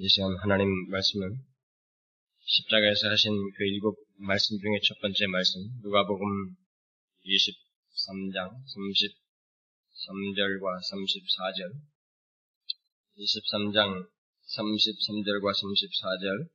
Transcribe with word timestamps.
이 0.00 0.06
시간 0.06 0.30
하나님 0.38 0.70
말씀은 0.90 1.42
십자가에서 2.38 3.10
하신 3.10 3.34
그 3.34 3.64
일곱 3.64 3.98
말씀 4.18 4.56
중에 4.56 4.78
첫 4.86 4.94
번째 5.02 5.26
말씀, 5.26 5.58
누가복음 5.82 6.54
23장 7.26 8.46
33절과 9.98 10.78
34절, 10.86 11.74
23장 13.18 14.06
33절과 14.54 15.50
34절, 15.50 16.46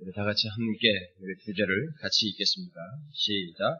우리 0.00 0.12
다 0.12 0.22
같이 0.22 0.48
함께 0.48 0.92
우리 1.18 1.34
두 1.42 1.54
절을 1.54 1.92
같이 1.98 2.26
읽겠습니다. 2.26 2.76
시작. 3.14 3.78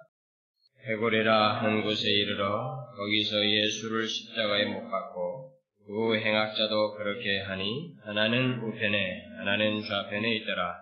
해고레라 0.89 1.61
하는 1.63 1.83
곳에 1.83 2.09
이르러 2.11 2.89
거기서 2.97 3.45
예수를 3.47 4.09
십자가에 4.09 4.73
못 4.73 4.89
박고 4.89 5.42
그 5.87 6.17
행악자도 6.17 6.95
그렇게 6.95 7.41
하니 7.41 7.95
하나는 8.03 8.61
우편에 8.63 9.27
하나는 9.39 9.83
좌편에 9.83 10.37
있더라. 10.37 10.79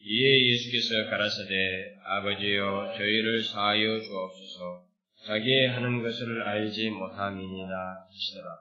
이에 0.00 0.46
예수께서 0.52 1.10
가라사대 1.10 1.96
아버지여 2.04 2.94
저희를 2.96 3.42
사하여 3.42 4.00
주옵소서 4.00 4.84
자기의 5.26 5.68
하는 5.68 6.02
것을 6.02 6.42
알지 6.42 6.90
못함이니라 6.90 8.06
하시더라. 8.06 8.58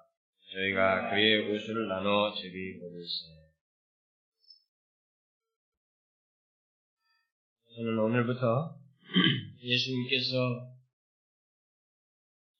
저희가 0.52 1.09
그의 1.12 1.49
옷을 1.49 1.88
나눠 1.88 2.34
제비 2.34 2.79
보일세. 2.79 3.38
저는 7.76 7.99
오늘부터 7.99 8.76
예수님께서 9.62 10.73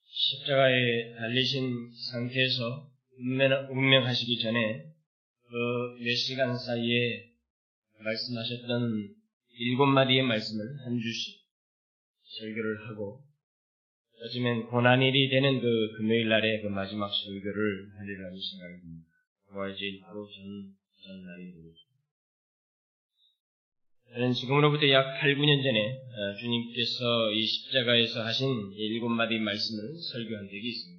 십자가에 0.06 1.16
달리신 1.16 1.92
상태에서 2.12 2.97
운명, 3.20 3.68
운명하시기 3.72 4.40
전에 4.40 4.84
그 5.50 5.88
몇 6.00 6.16
시간 6.16 6.58
사이에 6.58 7.32
말씀하셨던 8.00 9.16
일곱 9.60 9.88
마디의 9.88 10.24
말씀을 10.24 10.64
한 10.86 11.00
주씩 11.00 11.42
설교를 12.24 12.88
하고 12.88 13.24
요즘엔 14.22 14.68
고난일이 14.68 15.30
되는 15.30 15.60
그 15.60 15.98
금요일 15.98 16.30
날에 16.30 16.62
그 16.62 16.68
마지막 16.68 17.10
설교를 17.10 17.92
하리라는 17.98 18.38
생각이 18.40 18.82
듭니다. 18.82 19.08
고아진 19.48 20.02
바로 20.02 20.28
전, 20.28 20.76
전날이 21.04 21.46
되겠습니다. 21.52 21.98
저는 24.14 24.34
지금으로부터 24.34 24.90
약 24.90 25.20
8, 25.20 25.36
9년 25.36 25.64
전에 25.64 26.00
주님께서 26.40 27.32
이 27.32 27.46
십자가에서 27.46 28.24
하신 28.24 28.72
일곱 28.74 29.10
마디 29.10 29.40
말씀을 29.40 29.96
설교한 30.14 30.46
적이 30.48 30.68
있습니다. 30.68 30.97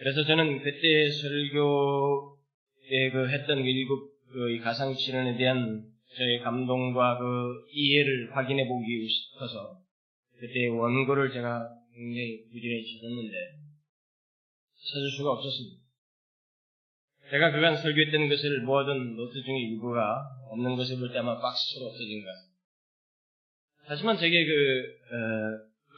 그래서 0.00 0.24
저는 0.24 0.62
그때 0.62 1.10
설교에 1.10 3.10
그 3.12 3.28
했던 3.28 3.62
그 3.62 3.68
일곱 3.68 4.08
그 4.32 4.58
가상칠언에 4.64 5.36
대한 5.36 5.84
저의 6.16 6.40
감동과 6.40 7.18
그 7.18 7.66
이해를 7.70 8.34
확인해 8.34 8.66
보기 8.66 9.06
싶어서 9.06 9.78
그때 10.38 10.68
원고를 10.68 11.30
제가 11.30 11.68
굉장히 11.92 12.48
부지런히 12.50 12.82
찾았는데 12.82 13.36
찾을 14.88 15.10
수가 15.18 15.32
없었습니다. 15.32 15.82
제가 17.30 17.52
그간 17.52 17.76
설교했던 17.76 18.30
것을 18.30 18.62
모아둔 18.62 19.16
노트 19.16 19.42
중에 19.42 19.58
일부가 19.68 20.24
없는 20.50 20.76
것을 20.76 20.98
볼때 20.98 21.18
아마 21.18 21.38
박스로 21.38 21.88
없어진 21.88 22.24
것. 22.24 22.30
하지만 23.84 24.16
제게 24.16 24.46
그, 24.46 24.52
어, 25.12 25.18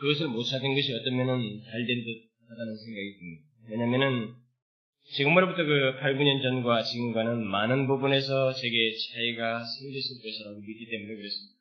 그것을 0.01 0.27
못 0.27 0.43
찾은 0.43 0.75
것이 0.75 0.93
어떤 0.93 1.17
면은 1.17 1.63
잘 1.63 1.87
된 1.87 2.03
듯 2.03 2.09
하다는 2.51 2.77
생각이 2.77 3.15
듭니다. 3.17 3.52
왜냐면은, 3.69 4.35
지금으로부터 5.05 5.65
그 5.65 5.97
8, 6.01 6.17
9년 6.17 6.43
전과 6.43 6.83
지금과는 6.83 7.45
많은 7.45 7.87
부분에서 7.87 8.53
제게 8.55 8.93
차이가 9.15 9.65
생겼을 9.65 10.23
것이라고 10.23 10.61
믿기 10.61 10.89
때문에 10.89 11.17
그렇습니다. 11.17 11.59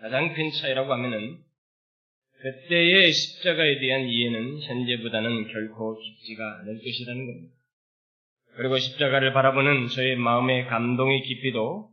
가장 0.00 0.34
큰 0.34 0.50
차이라고 0.50 0.92
하면은, 0.92 1.38
그때의 2.42 3.12
십자가에 3.12 3.78
대한 3.80 4.06
이해는 4.06 4.60
현재보다는 4.60 5.48
결코 5.50 5.98
깊지가 5.98 6.60
않을 6.60 6.78
것이라는 6.78 7.26
겁니다. 7.26 7.54
그리고 8.56 8.78
십자가를 8.78 9.32
바라보는 9.32 9.88
저의 9.88 10.16
마음의 10.16 10.66
감동의 10.66 11.22
깊이도 11.22 11.90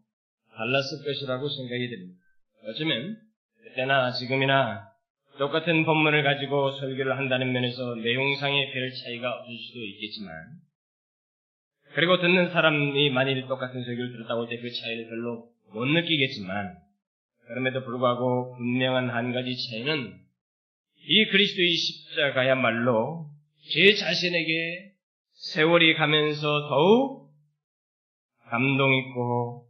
달랐을 0.56 1.06
것이라고 1.06 1.48
생각이 1.48 1.90
됩니다. 1.90 2.20
어쩌면 2.68 3.18
그때나 3.64 4.12
지금이나 4.12 4.91
똑같은 5.42 5.86
본문을 5.86 6.22
가지고 6.22 6.70
설교를 6.70 7.18
한다는 7.18 7.52
면에서 7.52 7.96
내용상의 7.96 8.72
별 8.72 8.92
차이가 8.94 9.40
없을 9.40 9.58
수도 9.58 9.80
있겠지만 9.80 10.30
그리고 11.96 12.22
듣는 12.22 12.52
사람이 12.52 13.10
만일 13.10 13.48
똑같은 13.48 13.84
설교를 13.84 14.12
들었다고 14.12 14.42
할 14.42 14.50
때 14.50 14.62
그 14.62 14.70
차이를 14.72 15.08
별로 15.10 15.50
못 15.74 15.86
느끼겠지만 15.86 16.78
그럼에도 17.48 17.84
불구하고 17.84 18.56
분명한 18.56 19.10
한 19.10 19.34
가지 19.34 19.56
차이는 19.58 20.14
이 21.08 21.26
그리스도의 21.26 21.74
십자가야말로 21.74 23.26
제 23.74 23.96
자신에게 23.96 24.92
세월이 25.56 25.96
가면서 25.96 26.70
더욱 26.70 27.32
감동 28.52 28.94
있고 28.94 29.66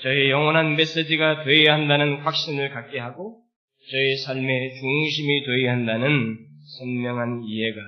저의 0.00 0.30
영원한 0.30 0.74
메시지가 0.76 1.44
되어야 1.44 1.74
한다는 1.74 2.22
확신을 2.22 2.70
갖게 2.70 2.98
하고 2.98 3.41
저의 3.90 4.16
삶의 4.16 4.74
중심이 4.74 5.44
되어야 5.44 5.72
한다는 5.72 6.38
선명한 6.78 7.44
이해가 7.44 7.80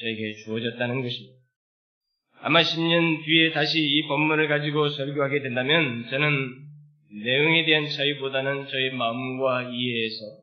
저에게 0.00 0.34
주어졌다는 0.44 1.02
것입니다. 1.02 1.38
아마 2.40 2.60
10년 2.60 3.24
뒤에 3.24 3.52
다시 3.52 3.80
이 3.80 4.02
본문을 4.08 4.48
가지고 4.48 4.88
설교하게 4.88 5.42
된다면 5.42 6.06
저는 6.10 6.62
내용에 7.24 7.64
대한 7.64 7.88
차이보다는 7.88 8.66
저의 8.66 8.92
마음과 8.94 9.70
이해에서 9.70 10.42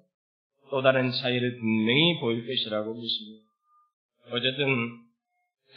또 0.69 0.81
다른 0.81 1.11
차이를 1.11 1.57
분명히 1.57 2.19
보일 2.19 2.47
것이라고 2.47 2.93
믿습니다. 2.93 3.45
어쨌든 4.31 4.65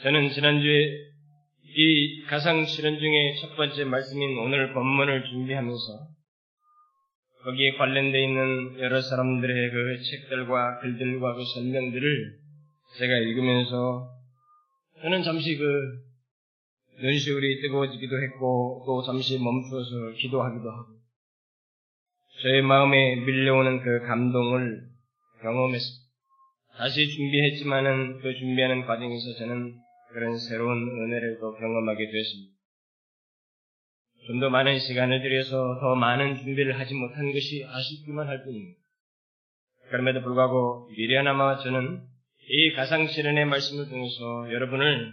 저는 0.03 0.31
지난주에 0.31 1.13
이 1.75 2.23
가상 2.27 2.67
실현 2.67 2.99
중에 2.99 3.35
첫 3.41 3.57
번째 3.57 3.85
말씀인 3.85 4.39
오늘 4.39 4.73
본문을 4.75 5.25
준비하면서 5.25 6.09
거기에 7.45 7.73
관련되어 7.73 8.21
있는 8.21 8.79
여러 8.79 9.01
사람들의 9.01 9.71
그 9.71 10.03
책들과 10.03 10.79
글들과 10.81 11.35
그 11.35 11.43
설명들을 11.55 12.39
제가 12.99 13.17
읽으면서 13.17 14.09
저는 15.01 15.23
잠시 15.23 15.57
그 15.57 15.65
눈시울이 17.01 17.61
뜨거워지기도 17.63 18.23
했고 18.23 18.85
또 18.87 19.03
잠시 19.05 19.39
멈추어서 19.39 20.13
기도하기도 20.19 20.71
하고 20.71 21.03
저의 22.43 22.63
마음에 22.63 23.17
밀려오는 23.17 23.83
그 23.83 24.07
감동을 24.07 24.81
경험했습니다. 25.43 26.03
다시 26.77 27.09
준비했지만은 27.09 28.21
그 28.21 28.35
준비하는 28.35 28.87
과정에서 28.87 29.35
저는 29.39 29.75
그런 30.13 30.39
새로운 30.39 30.89
은혜를 30.89 31.39
또 31.41 31.55
경험하게 31.55 32.11
되었습니다. 32.11 32.52
좀 34.27 34.41
더 34.41 34.51
많은 34.51 34.79
시간을 34.79 35.21
들여서 35.21 35.79
더 35.81 35.95
많은 35.95 36.37
준비를 36.37 36.79
하지 36.79 36.95
못한 36.95 37.33
것이 37.33 37.65
아쉽기만 37.67 38.29
할 38.29 38.45
뿐입니다. 38.45 38.79
그럼에도 39.89 40.23
불구하고 40.23 40.89
미련아마 40.97 41.59
저는 41.59 42.03
이 42.49 42.73
가상실현의 42.73 43.47
말씀을 43.47 43.89
통해서 43.89 44.53
여러분을 44.53 45.13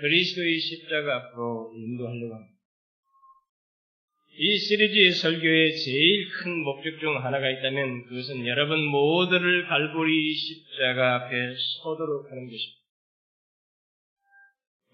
그리스도의 0.00 0.58
십자가 0.58 1.16
앞으로 1.16 1.72
인도하려고 1.76 2.34
합니다. 2.34 2.54
이 4.38 4.56
시리즈의 4.56 5.12
설교의 5.12 5.76
제일 5.76 6.28
큰 6.30 6.62
목적 6.62 6.98
중 6.98 7.22
하나가 7.22 7.50
있다면 7.50 8.06
그것은 8.06 8.46
여러분 8.46 8.84
모두를 8.86 9.66
갈보리 9.66 10.34
십자가 10.34 11.16
앞에 11.16 11.54
서도록 11.82 12.30
하는 12.30 12.44
것입니다. 12.48 12.79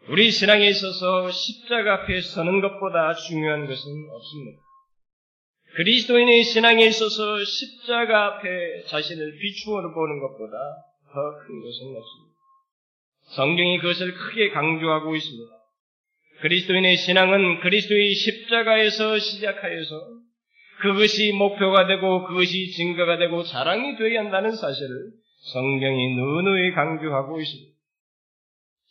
우리 0.09 0.31
신앙에 0.31 0.69
있어서 0.69 1.31
십자가 1.31 1.95
앞에 1.95 2.21
서는 2.21 2.61
것보다 2.61 3.13
중요한 3.15 3.67
것은 3.67 4.09
없습니다. 4.13 4.63
그리스도인의 5.75 6.45
신앙에 6.45 6.87
있어서 6.87 7.45
십자가 7.45 8.27
앞에 8.27 8.85
자신을 8.87 9.39
비추어 9.39 9.83
보는 9.83 10.21
것보다 10.21 10.57
더 11.13 11.39
큰 11.39 11.61
것은 11.61 11.97
없습니다. 11.97 12.37
성경이 13.35 13.79
그것을 13.79 14.15
크게 14.15 14.51
강조하고 14.51 15.17
있습니다. 15.17 15.53
그리스도인의 16.43 16.97
신앙은 16.97 17.61
그리스도의 17.61 18.15
십자가에서 18.15 19.19
시작하여서 19.19 20.01
그것이 20.83 21.33
목표가 21.33 21.87
되고 21.87 22.27
그것이 22.27 22.71
증거가 22.73 23.19
되고 23.19 23.43
자랑이 23.43 23.97
되어야 23.97 24.21
한다는 24.21 24.55
사실을 24.55 24.89
성경이 25.53 26.15
누누이 26.15 26.73
강조하고 26.73 27.41
있습니다. 27.41 27.76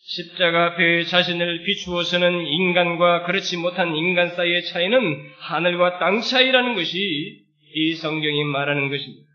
십자가 0.08 0.68
앞에 0.68 1.04
자신을 1.06 1.64
비추어서는 1.64 2.46
인간과 2.46 3.24
그렇지 3.26 3.58
못한 3.58 3.96
인간 3.96 4.36
사이의 4.36 4.64
차이는 4.66 5.32
하늘과 5.40 5.98
땅 5.98 6.22
차이라는 6.22 6.76
것이 6.76 7.44
이 7.74 7.96
성경이 7.96 8.44
말하는 8.44 8.90
것입니다. 8.90 9.26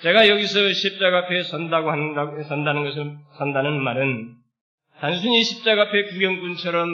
제가 0.00 0.28
여기서 0.28 0.72
십자가 0.72 1.18
앞에 1.18 1.42
선다고 1.42 1.90
한다고 1.90 2.42
선다는 2.44 2.84
것은 2.84 3.18
선다는 3.36 3.82
말은 3.82 4.36
단순히 5.00 5.42
십자가 5.42 5.82
앞에 5.82 6.04
구경꾼처럼 6.04 6.88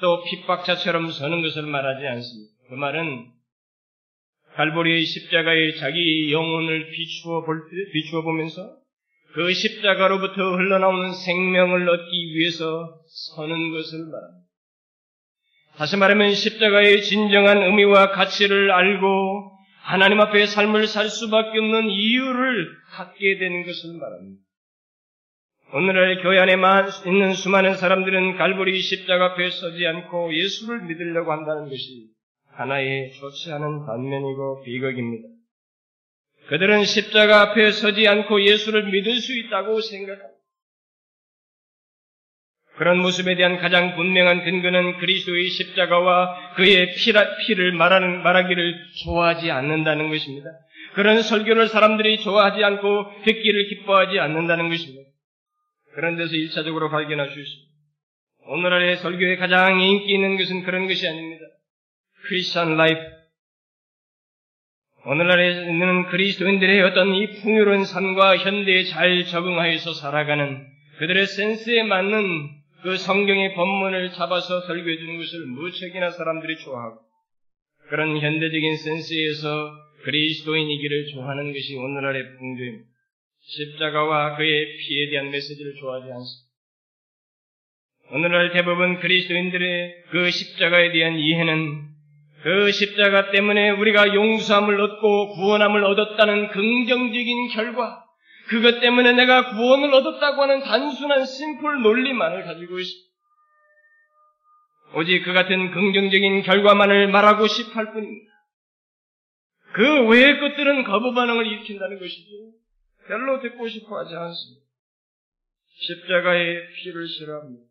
또 0.00 0.24
핍박자처럼 0.24 1.10
서는 1.12 1.42
것을 1.42 1.62
말하지 1.62 2.06
않습니다. 2.06 2.52
그 2.70 2.74
말은 2.74 3.26
갈보리의 4.56 5.04
십자가에 5.04 5.74
자기 5.74 6.32
영혼을 6.32 6.90
비추어 6.90 7.44
볼 7.44 7.62
때, 7.70 7.92
비추어 7.92 8.22
보면서 8.22 8.78
그 9.34 9.52
십자가로부터 9.52 10.56
흘러나오는 10.56 11.12
생명을 11.12 11.88
얻기 11.88 12.34
위해서 12.34 13.00
서는 13.36 13.72
것을 13.72 13.98
말합니다. 14.06 14.48
다시 15.76 15.96
말하면 15.96 16.34
십자가의 16.34 17.02
진정한 17.02 17.62
의미와 17.62 18.10
가치를 18.10 18.72
알고 18.72 19.52
하나님 19.82 20.20
앞에 20.20 20.46
삶을 20.46 20.86
살 20.86 21.08
수밖에 21.08 21.58
없는 21.58 21.88
이유를 21.88 22.68
갖게 22.90 23.38
되는 23.38 23.64
것을 23.64 23.98
말합니다. 23.98 24.42
오늘날 25.72 26.22
교회 26.22 26.38
안에 26.40 26.54
있는 27.06 27.34
수많은 27.34 27.74
사람들은 27.74 28.38
갈보리 28.38 28.80
십자가 28.80 29.32
앞에 29.32 29.50
서지 29.50 29.86
않고 29.86 30.34
예수를 30.34 30.86
믿으려고 30.86 31.30
한다는 31.30 31.68
것이 31.68 32.08
하나의 32.52 33.12
좋지 33.12 33.52
않은 33.52 33.86
반면이고 33.86 34.62
비극입니다. 34.64 35.28
그들은 36.48 36.84
십자가 36.84 37.42
앞에 37.42 37.72
서지 37.72 38.08
않고 38.08 38.42
예수를 38.42 38.90
믿을 38.90 39.20
수 39.20 39.38
있다고 39.38 39.80
생각합니다. 39.80 40.38
그런 42.76 42.98
모습에 42.98 43.34
대한 43.34 43.58
가장 43.58 43.96
분명한 43.96 44.44
근거는 44.44 44.98
그리스도의 44.98 45.48
십자가와 45.48 46.54
그의 46.54 46.94
피라, 46.94 47.36
피를 47.38 47.72
말하는, 47.72 48.22
말하기를 48.22 48.86
좋아하지 49.04 49.50
않는다는 49.50 50.10
것입니다. 50.10 50.48
그런 50.94 51.20
설교를 51.20 51.68
사람들이 51.68 52.20
좋아하지 52.20 52.62
않고 52.62 53.22
듣기를 53.24 53.68
기뻐하지 53.68 54.20
않는다는 54.20 54.68
것입니다. 54.68 55.10
그런 55.94 56.16
데서 56.16 56.34
일차적으로 56.36 56.88
발견할 56.88 57.30
수 57.30 57.40
있습니다. 57.40 57.68
오늘날의 58.46 58.96
설교에 58.98 59.36
가장 59.36 59.80
인기 59.80 60.14
있는 60.14 60.36
것은 60.38 60.62
그런 60.62 60.86
것이 60.86 61.06
아닙니다. 61.06 61.44
크리스천 62.28 62.76
라이프. 62.76 63.17
오늘날에 65.10 65.62
있는 65.62 66.04
그리스도인들의 66.08 66.82
어떤 66.82 67.14
이 67.14 67.40
풍요로운 67.40 67.86
삶과 67.86 68.36
현대에 68.36 68.84
잘 68.84 69.24
적응하여서 69.24 69.94
살아가는 69.94 70.66
그들의 70.98 71.26
센스에 71.26 71.82
맞는 71.84 72.50
그 72.82 72.94
성경의 72.98 73.54
본문을 73.54 74.12
잡아서 74.12 74.60
설교해 74.60 74.98
주는 74.98 75.16
것을 75.16 75.46
무척이나 75.46 76.10
사람들이 76.10 76.58
좋아하고 76.58 76.98
그런 77.88 78.18
현대적인 78.18 78.76
센스에서 78.76 79.72
그리스도인이기를 80.04 81.06
좋아하는 81.14 81.54
것이 81.54 81.74
오늘날의 81.76 82.36
풍조입니다. 82.36 82.84
십자가와 83.40 84.36
그의 84.36 84.76
피에 84.76 85.08
대한 85.08 85.30
메시지를 85.30 85.72
좋아하지 85.80 86.04
않습니다. 86.04 86.48
오늘날 88.10 88.52
대부분 88.52 89.00
그리스도인들의 89.00 90.04
그 90.10 90.30
십자가에 90.30 90.92
대한 90.92 91.18
이해는 91.18 91.87
그 92.42 92.70
십자가 92.70 93.30
때문에 93.30 93.70
우리가 93.70 94.14
용서함을 94.14 94.80
얻고 94.80 95.34
구원함을 95.34 95.84
얻었다는 95.84 96.48
긍정적인 96.50 97.48
결과, 97.48 98.04
그것 98.48 98.80
때문에 98.80 99.12
내가 99.12 99.50
구원을 99.50 99.92
얻었다고 99.92 100.42
하는 100.42 100.60
단순한 100.60 101.26
심플 101.26 101.82
논리만을 101.82 102.44
가지고 102.44 102.78
있습니다. 102.78 103.08
오직 104.94 105.22
그 105.24 105.32
같은 105.32 105.70
긍정적인 105.70 106.42
결과만을 106.42 107.08
말하고 107.08 107.46
할 107.74 107.92
뿐입니다. 107.92 108.32
그 109.72 110.06
외의 110.08 110.40
것들은 110.40 110.84
거부 110.84 111.12
반응을 111.12 111.46
일으킨다는 111.46 111.98
것이죠. 111.98 112.52
별로 113.06 113.40
듣고 113.40 113.68
싶어 113.68 113.98
하지 113.98 114.14
않습니다. 114.14 114.64
십자가의 115.66 116.68
피를 116.76 117.06
싫어합니다. 117.06 117.67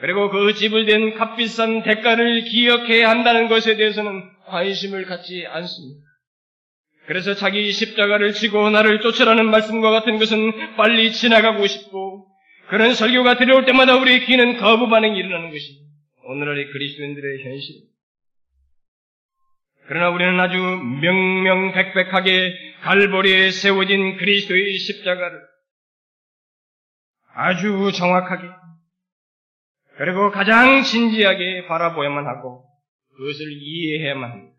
그리고 0.00 0.30
그 0.30 0.54
지불된 0.54 1.14
값비싼 1.14 1.82
대가를 1.82 2.44
기억해야 2.44 3.10
한다는 3.10 3.48
것에 3.48 3.76
대해서는 3.76 4.22
관심을 4.46 5.04
갖지 5.04 5.46
않습니다. 5.46 6.00
그래서 7.06 7.34
자기 7.34 7.70
십자가를 7.70 8.32
지고 8.32 8.70
나를 8.70 9.00
쫓으라는 9.00 9.50
말씀과 9.50 9.90
같은 9.90 10.18
것은 10.18 10.76
빨리 10.76 11.12
지나가고 11.12 11.66
싶고 11.66 12.26
그런 12.68 12.94
설교가 12.94 13.36
들어올 13.36 13.64
때마다 13.64 13.96
우리의 13.96 14.24
귀는 14.26 14.58
거부 14.58 14.88
반응이 14.88 15.18
일어나는 15.18 15.50
것이 15.50 15.80
오늘날의 16.24 16.70
그리스도인들의 16.70 17.44
현실입니다. 17.44 17.90
그러나 19.88 20.10
우리는 20.10 20.38
아주 20.38 20.56
명명백백하게 20.56 22.54
갈보리에 22.82 23.50
세워진 23.50 24.18
그리스도의 24.18 24.78
십자가를 24.78 25.40
아주 27.34 27.90
정확하게 27.92 28.46
그리고 30.00 30.30
가장 30.30 30.82
진지하게 30.82 31.66
바라보야만 31.66 32.26
하고 32.26 32.64
그것을 33.18 33.52
이해해야만 33.52 34.30
합니다. 34.30 34.56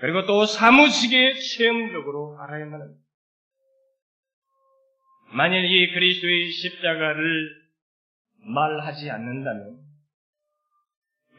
그리고 0.00 0.26
또 0.26 0.44
사무치게 0.44 1.32
체험적으로 1.32 2.36
알아야만 2.42 2.82
합니다. 2.82 3.00
만일 5.32 5.64
이 5.64 5.94
그리스도의 5.94 6.50
십자가를 6.50 7.50
말하지 8.54 9.10
않는다면 9.10 9.78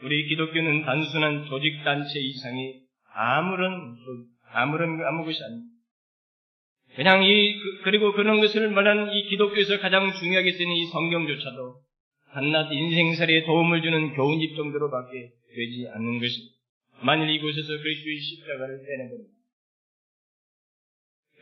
우리 0.02 0.26
기독교는 0.26 0.84
단순한 0.84 1.46
조직 1.46 1.84
단체 1.84 2.18
이상의 2.18 2.80
아무런 3.14 3.96
아무런 4.52 5.00
아무 5.06 5.24
것이 5.24 5.40
아닙니다. 5.44 5.74
그냥 6.96 7.22
이 7.22 7.56
그, 7.56 7.82
그리고 7.84 8.12
그런 8.14 8.40
것을 8.40 8.68
말하는 8.68 9.12
이 9.12 9.28
기독교에서 9.28 9.78
가장 9.78 10.12
중요하게 10.12 10.50
쓰는 10.50 10.72
이 10.72 10.86
성경조차도 10.86 11.87
한낱 12.30 12.72
인생살이에 12.72 13.44
도움을 13.44 13.82
주는 13.82 14.14
교훈입 14.14 14.56
정도로밖에 14.56 15.30
되지 15.54 15.88
않는 15.94 16.20
것입니다. 16.20 16.54
만일 17.00 17.30
이곳에서 17.30 17.68
그리스도의 17.78 18.18
십자가를 18.18 18.84
떼내버립니다. 18.84 19.38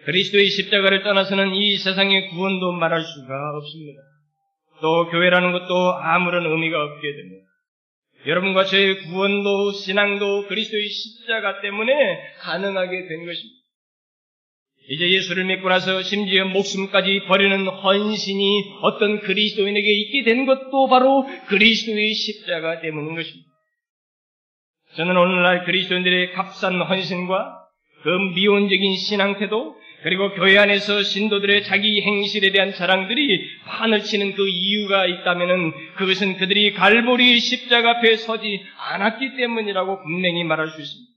그리스도의 0.04 0.48
십자가를 0.48 1.02
떠나서는 1.02 1.54
이 1.54 1.76
세상의 1.76 2.28
구원도 2.30 2.72
말할 2.72 3.02
수가 3.02 3.56
없습니다. 3.56 4.00
또 4.80 5.08
교회라는 5.10 5.52
것도 5.52 5.94
아무런 5.94 6.46
의미가 6.46 6.84
없게 6.84 7.12
됩니다. 7.12 7.46
여러분과 8.26 8.64
저의 8.64 8.98
구원도 9.04 9.72
신앙도 9.72 10.46
그리스도의 10.46 10.88
십자가 10.88 11.60
때문에 11.60 11.92
가능하게 12.40 13.08
된 13.08 13.26
것입니다. 13.26 13.65
이제 14.88 15.10
예수를 15.10 15.44
믿고 15.44 15.68
나서 15.68 16.02
심지어 16.02 16.44
목숨까지 16.44 17.22
버리는 17.26 17.66
헌신이 17.66 18.64
어떤 18.82 19.20
그리스도인에게 19.20 19.92
있게 19.92 20.22
된 20.22 20.46
것도 20.46 20.86
바로 20.88 21.26
그리스도의 21.48 22.14
십자가 22.14 22.80
때문인 22.80 23.16
것입니다. 23.16 23.46
저는 24.94 25.16
오늘날 25.16 25.64
그리스도인들의 25.64 26.32
값싼 26.32 26.80
헌신과 26.80 27.66
그 28.02 28.08
미온적인 28.34 28.96
신앙태도 28.96 29.76
그리고 30.04 30.32
교회 30.34 30.56
안에서 30.58 31.02
신도들의 31.02 31.64
자기 31.64 32.00
행실에 32.00 32.52
대한 32.52 32.72
자랑들이 32.72 33.44
판을 33.64 34.02
치는 34.02 34.34
그 34.34 34.46
이유가 34.46 35.04
있다면 35.04 35.72
그것은 35.96 36.36
그들이 36.36 36.74
갈보리 36.74 37.40
십자가 37.40 37.98
앞에 37.98 38.16
서지 38.16 38.62
않았기 38.92 39.36
때문이라고 39.36 40.02
분명히 40.02 40.44
말할 40.44 40.68
수 40.68 40.80
있습니다. 40.80 41.15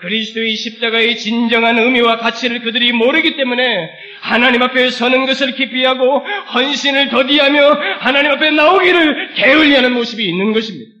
그리스도의 0.00 0.56
십자가의 0.56 1.16
진정한 1.16 1.78
의미와 1.78 2.18
가치를 2.18 2.60
그들이 2.60 2.92
모르기 2.92 3.36
때문에 3.36 3.90
하나님 4.20 4.62
앞에 4.62 4.90
서는 4.90 5.24
것을 5.26 5.52
기피하고 5.52 6.18
헌신을 6.54 7.08
더디하며 7.08 7.72
하나님 8.00 8.32
앞에 8.32 8.50
나오기를 8.50 9.34
게을리하는 9.34 9.92
모습이 9.94 10.28
있는 10.28 10.52
것입니다. 10.52 10.96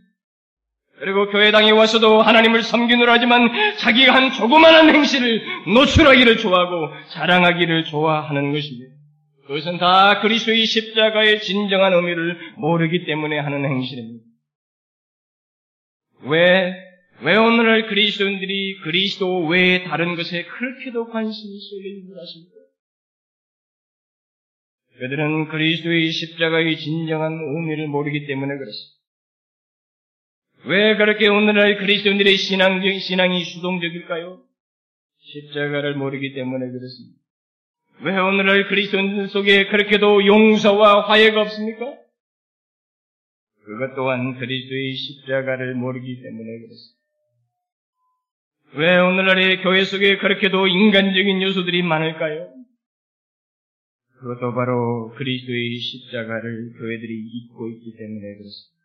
그리고 0.98 1.28
교회당에 1.30 1.72
와서도 1.72 2.22
하나님을 2.22 2.62
섬기느라 2.62 3.12
하지만 3.12 3.50
자기가 3.76 4.14
한 4.14 4.32
조그마한 4.32 4.94
행실을 4.94 5.42
노출하기를 5.74 6.38
좋아하고 6.38 6.88
자랑하기를 7.10 7.84
좋아하는 7.84 8.52
것입니다. 8.52 8.94
그것은 9.46 9.78
다 9.78 10.20
그리스도의 10.20 10.64
십자가의 10.64 11.40
진정한 11.42 11.92
의미를 11.92 12.38
모르기 12.56 13.04
때문에 13.04 13.38
하는 13.38 13.64
행실입니다. 13.64 14.24
왜, 16.22 16.74
왜 17.22 17.36
오늘날 17.36 17.86
그리스도인들이 17.88 18.80
그리스도 18.80 19.46
외에 19.46 19.84
다른 19.84 20.16
것에 20.16 20.44
그렇게도 20.44 21.08
관심이 21.08 21.58
쏠려 21.60 21.88
있는 21.88 22.06
줄 22.08 22.18
아십니까? 22.18 22.56
그들은 24.98 25.48
그리스도의 25.48 26.10
십자가의 26.10 26.76
진정한 26.78 27.32
의미를 27.32 27.86
모르기 27.88 28.26
때문에 28.26 28.56
그렇습니다. 28.56 28.96
왜 30.66 30.96
그렇게 30.96 31.28
오늘날 31.28 31.78
그리스도인들의 31.78 32.36
신앙, 32.36 32.80
신앙이 32.98 33.44
수동적일까요? 33.44 34.42
십자가를 35.18 35.94
모르기 35.94 36.34
때문에 36.34 36.66
그렇습니다. 36.66 37.18
왜 38.02 38.18
오늘날 38.18 38.68
그리스도인들 38.68 39.28
속에 39.28 39.68
그렇게도 39.68 40.26
용서와 40.26 41.08
화해가 41.08 41.40
없습니까? 41.42 41.96
그것 43.64 43.94
또한 43.96 44.38
그리스도의 44.38 44.94
십자가를 44.94 45.74
모르기 45.74 46.22
때문에 46.22 46.58
그렇습니다. 46.60 46.95
왜 48.76 48.98
오늘날의 48.98 49.62
교회 49.62 49.84
속에 49.84 50.18
그렇게도 50.18 50.66
인간적인 50.66 51.40
요소들이 51.40 51.82
많을까요? 51.82 52.48
그것도 54.20 54.54
바로 54.54 55.14
그리스도의 55.16 55.78
십자가를 55.78 56.72
교회들이 56.78 57.14
잊고 57.14 57.70
있기 57.70 57.96
때문에 57.96 58.20
그렇습니다. 58.20 58.76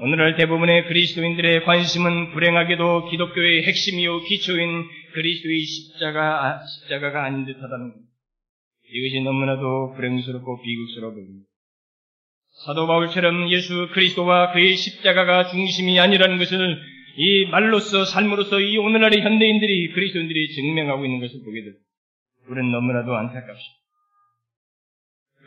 오늘날 0.00 0.36
대부분의 0.36 0.88
그리스도인들의 0.88 1.64
관심은 1.64 2.32
불행하게도 2.32 3.10
기독교의 3.10 3.62
핵심이요 3.64 4.24
기초인 4.24 4.84
그리스도의 5.14 5.60
십자가, 5.60 6.60
십자가가 6.64 7.24
아닌 7.24 7.44
듯 7.46 7.62
하다는 7.62 7.92
것. 7.92 8.00
이것이 8.92 9.20
너무나도 9.22 9.94
불행스럽고 9.94 10.62
비극스러워 10.62 11.14
보입니다. 11.14 11.46
사도 12.66 12.88
바울처럼 12.88 13.50
예수 13.50 13.88
그리스도와 13.92 14.52
그의 14.52 14.76
십자가가 14.76 15.48
중심이 15.48 16.00
아니라는 16.00 16.38
것을 16.38 16.97
이 17.20 17.46
말로서 17.46 18.04
삶으로서 18.04 18.60
이 18.60 18.78
오늘날의 18.78 19.22
현대인들이 19.22 19.90
그리스도인들이 19.92 20.54
증명하고 20.54 21.04
있는 21.04 21.18
것을 21.18 21.40
보게 21.44 21.62
됩니다. 21.64 21.84
우리는 22.46 22.70
너무나도 22.70 23.12
안타깝습니다. 23.12 23.78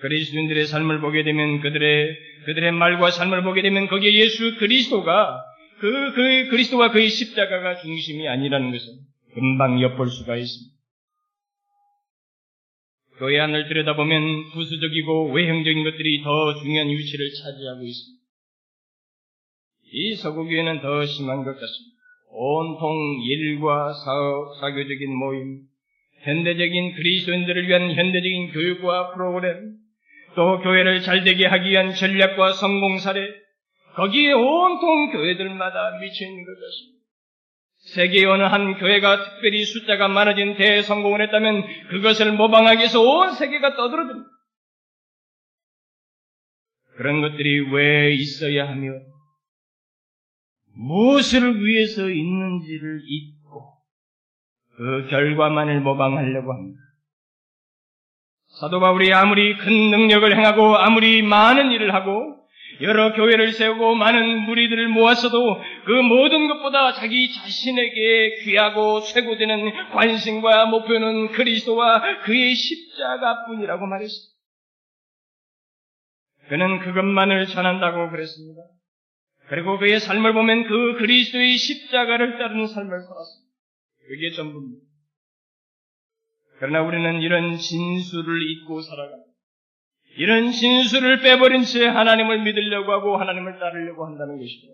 그리스도인들의 0.02 0.66
삶을 0.66 1.00
보게 1.00 1.24
되면 1.24 1.62
그들의 1.62 2.18
그들의 2.46 2.74
말과 2.74 3.12
삶을 3.12 3.44
보게 3.44 3.62
되면 3.62 3.88
거기에 3.88 4.12
예수 4.16 4.58
그리스도가 4.58 5.42
그, 5.80 6.14
그 6.14 6.50
그리스도와 6.50 6.92
그의 6.92 7.08
십자가가 7.08 7.78
중심이 7.78 8.28
아니라는 8.28 8.72
것을 8.72 8.88
금방 9.34 9.82
엿볼 9.82 10.10
수가 10.10 10.36
있습니다. 10.36 10.76
교회 13.18 13.40
안을 13.40 13.70
들여다보면 13.70 14.52
부수적이고 14.52 15.32
외형적인 15.32 15.86
것들이 15.86 16.22
더 16.24 16.56
중요한 16.62 16.90
위치를 16.90 17.30
차지하고 17.30 17.86
있습니다. 17.86 18.21
이 19.92 20.16
서구교회는 20.16 20.82
더 20.82 21.06
심한 21.06 21.44
것 21.44 21.52
같습니다. 21.52 21.92
온통 22.30 23.22
일과 23.24 23.92
사업, 23.92 24.56
사교적인 24.62 25.14
모임, 25.14 25.64
현대적인 26.24 26.96
그리스도인들을 26.96 27.68
위한 27.68 27.94
현대적인 27.94 28.52
교육과 28.52 29.14
프로그램, 29.14 29.76
또 30.36 30.60
교회를 30.60 31.02
잘되게 31.02 31.46
하기 31.46 31.70
위한 31.70 31.94
전략과 31.94 32.54
성공 32.54 33.00
사례, 33.00 33.28
거기에 33.96 34.32
온통 34.32 35.12
교회들마다 35.12 36.00
미쳐 36.00 36.26
있는 36.26 36.46
것 36.46 36.52
같습니다. 36.54 37.02
세계의 37.94 38.26
어느 38.26 38.44
한 38.44 38.78
교회가 38.78 39.24
특별히 39.24 39.66
숫자가 39.66 40.08
많아진 40.08 40.56
대성공을 40.56 41.22
했다면 41.24 41.88
그것을 41.90 42.32
모방하기 42.34 42.78
위해서 42.78 43.02
온 43.02 43.34
세계가 43.34 43.76
떠들어듭니다. 43.76 44.30
그런 46.96 47.22
것들이 47.22 47.74
왜 47.74 48.14
있어야 48.14 48.70
하며 48.70 49.11
무엇을 50.74 51.64
위해서 51.66 52.10
있는지를 52.10 53.02
잊고 53.06 53.74
그 54.78 55.08
결과만을 55.10 55.82
모방하려고 55.82 56.54
합니다. 56.54 56.80
사도 58.60 58.80
바울이 58.80 59.14
아무리 59.14 59.58
큰 59.58 59.72
능력을 59.92 60.38
행하고 60.38 60.78
아무리 60.78 61.22
많은 61.22 61.72
일을 61.72 61.94
하고 61.94 62.42
여러 62.82 63.14
교회를 63.14 63.54
세우고 63.54 63.96
많은 63.96 64.42
무리들을 64.42 64.88
모았어도 64.90 65.62
그 65.86 65.92
모든 65.92 66.48
것보다 66.48 66.94
자기 66.94 67.32
자신에게 67.32 68.44
귀하고 68.44 69.02
최고되는 69.02 69.90
관심과 69.92 70.66
목표는 70.66 71.32
그리스도와 71.32 72.22
그의 72.24 72.56
십자가뿐이라고 72.56 73.86
말했습니다. 73.86 74.32
그는 76.50 76.80
그것만을 76.80 77.46
전한다고 77.48 78.10
그랬습니다. 78.10 78.62
그리고 79.52 79.78
그의 79.78 80.00
삶을 80.00 80.32
보면 80.32 80.64
그 80.64 80.94
그리스도의 80.98 81.58
십자가를 81.58 82.38
따르는 82.38 82.68
삶을 82.68 83.02
살았습니다. 83.02 83.52
그게 84.08 84.32
전부입니다. 84.32 84.86
그러나 86.58 86.82
우리는 86.84 87.22
이런 87.22 87.58
진수를 87.58 88.50
잊고 88.50 88.80
살아갑니다. 88.80 89.30
이런 90.16 90.52
진수를 90.52 91.20
빼버린 91.20 91.64
채 91.64 91.86
하나님을 91.86 92.44
믿으려고 92.44 92.94
하고 92.94 93.18
하나님을 93.18 93.60
따르려고 93.60 94.06
한다는 94.06 94.40
것이죠. 94.40 94.68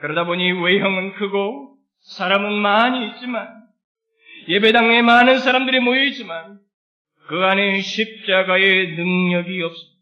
그러다 0.00 0.24
보니 0.24 0.50
외형은 0.62 1.12
크고 1.12 1.76
사람은 2.00 2.50
많이 2.50 3.10
있지만 3.10 3.46
예배당에 4.48 5.02
많은 5.02 5.40
사람들이 5.40 5.80
모여 5.80 6.02
있지만 6.04 6.60
그 7.28 7.44
안에 7.44 7.82
십자가의 7.82 8.96
능력이 8.96 9.62
없습니다. 9.64 9.93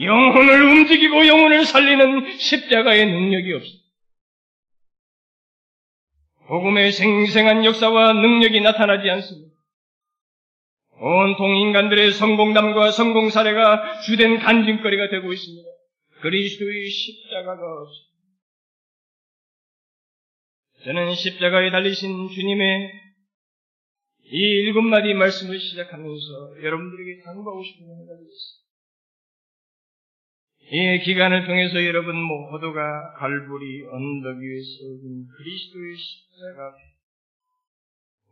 영혼을 0.00 0.62
움직이고 0.62 1.26
영혼을 1.26 1.64
살리는 1.64 2.38
십자가의 2.38 3.06
능력이 3.06 3.52
없습니다. 3.54 3.82
복음의 6.46 6.92
생생한 6.92 7.64
역사와 7.64 8.12
능력이 8.14 8.60
나타나지 8.60 9.08
않습니다. 9.10 9.52
온통 11.00 11.56
인간들의 11.56 12.12
성공담과 12.12 12.92
성공 12.92 13.28
사례가 13.30 14.02
주된 14.02 14.38
간증거리가 14.38 15.08
되고 15.10 15.32
있습니다. 15.32 15.68
그리스도의 16.20 16.88
십자가가 16.88 17.82
없습니다. 17.82 18.12
저는 20.84 21.14
십자가에 21.14 21.70
달리신 21.70 22.28
주님의 22.28 22.92
이 24.24 24.38
일곱 24.38 24.82
마디 24.82 25.12
말씀을 25.14 25.58
시작하면서 25.58 26.62
여러분들에게 26.62 27.22
당부하고 27.24 27.62
싶은 27.62 27.86
생각이 27.86 28.22
있습니다. 28.22 28.61
이 30.70 30.98
기간을 31.04 31.46
통해서 31.46 31.84
여러분 31.84 32.16
모두가 32.16 33.14
갈보리 33.14 33.84
언덕 33.86 34.38
위에 34.38 34.60
세운 34.60 35.26
그리스도의 35.26 35.96
십자가 35.96 36.72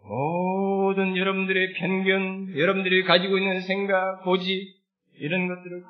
모든 0.02 1.16
여러분들의 1.16 1.74
편견, 1.74 2.56
여러분들이 2.56 3.04
가지고 3.04 3.38
있는 3.38 3.60
생각, 3.60 4.22
고지 4.24 4.74
이런 5.14 5.48
것들을 5.48 5.82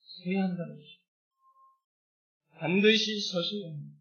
서야 0.00 0.42
한다는 0.42 0.76
것입니다. 0.76 1.02
반드시 2.58 3.20
서셔야 3.20 3.72
합니다. 3.72 3.96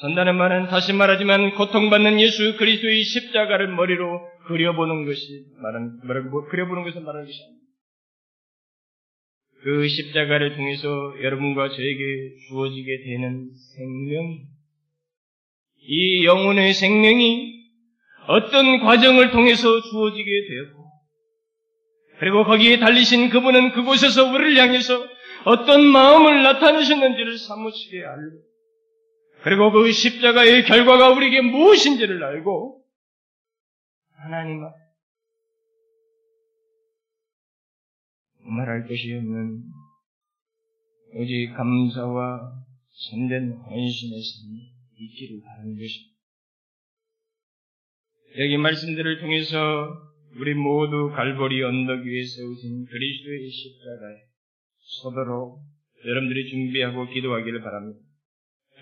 선다는 0.00 0.36
말은 0.36 0.66
다시 0.68 0.92
말하지만 0.92 1.54
고통받는 1.54 2.20
예수 2.20 2.56
그리스도의 2.56 3.04
십자가를 3.04 3.68
머리로 3.74 4.20
그려보는 4.46 5.04
것이 5.04 5.46
말은 5.58 6.30
뭐, 6.30 6.44
그려보는 6.48 6.84
것을 6.84 7.02
말하는 7.02 7.26
것이 7.26 7.38
아닙니다. 7.42 7.61
그 9.62 9.86
십자가를 9.86 10.56
통해서 10.56 11.14
여러분과 11.22 11.68
저에게 11.68 12.34
주어지게 12.48 13.04
되는 13.04 13.50
생명, 13.76 14.38
이 15.78 16.24
영혼의 16.24 16.74
생명이 16.74 17.62
어떤 18.26 18.80
과정을 18.80 19.30
통해서 19.30 19.80
주어지게 19.82 20.30
되었고, 20.48 20.82
그리고 22.18 22.44
거기에 22.44 22.78
달리신 22.78 23.30
그분은 23.30 23.72
그곳에서 23.72 24.32
우리를 24.32 24.56
향해서 24.56 25.08
어떤 25.44 25.84
마음을 25.86 26.42
나타내셨는지를 26.42 27.38
사무치게 27.38 28.04
알고, 28.04 28.42
그리고 29.42 29.72
그 29.72 29.92
십자가의 29.92 30.64
결과가 30.64 31.10
우리에게 31.10 31.40
무엇인지를 31.40 32.22
알고, 32.22 32.82
하나님 34.24 34.64
앞 34.64 34.81
말할 38.52 38.86
것이 38.86 39.12
없는 39.14 39.62
오직 41.14 41.52
감사와 41.56 42.52
참된 43.10 43.52
삶, 43.52 43.82
있기를 44.98 45.40
바라는 45.42 45.76
것입니다. 45.76 46.12
여기 48.38 48.56
말씀들을 48.56 49.20
통해서 49.20 49.88
우리 50.36 50.54
모두 50.54 51.10
갈보리 51.14 51.62
언덕 51.62 52.00
위에 52.00 52.24
세우신 52.24 52.86
그리스도의 52.86 53.50
십자가에 53.50 54.16
서도록 55.02 55.60
여러분들이 56.06 56.48
준비하고 56.50 57.08
기도하기를 57.08 57.60
바랍니다. 57.62 58.00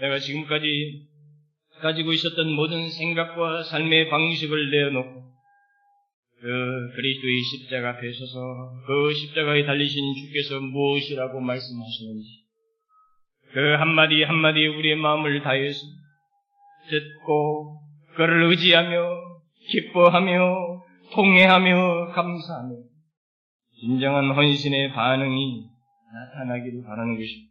내가 0.01 0.19
지금까지 0.19 1.09
가지고 1.81 2.13
있었던 2.13 2.55
모든 2.55 2.91
생각과 2.91 3.65
삶의 3.65 4.09
방식을 4.11 4.71
내어놓고 4.71 5.30
그 6.41 6.93
그리스도의 6.97 7.43
십자가 7.43 7.95
서서 7.95 8.83
그 8.87 9.13
십자가에 9.13 9.67
달리신 9.67 10.15
주께서 10.15 10.61
무엇이라고 10.61 11.39
말씀하시는지 11.39 12.29
그 13.53 13.75
한마디 13.79 14.23
한마디 14.23 14.67
우리의 14.67 14.97
마음을 14.97 15.43
다해서 15.43 15.81
듣고 16.89 17.81
그를 18.17 18.45
의지하며 18.45 19.21
기뻐하며 19.71 20.83
통회하며 21.13 22.13
감사하며 22.13 22.77
진정한 23.81 24.31
헌신의 24.31 24.93
반응이 24.93 25.65
나타나기를 26.13 26.85
바라는 26.85 27.17
것입니다. 27.17 27.51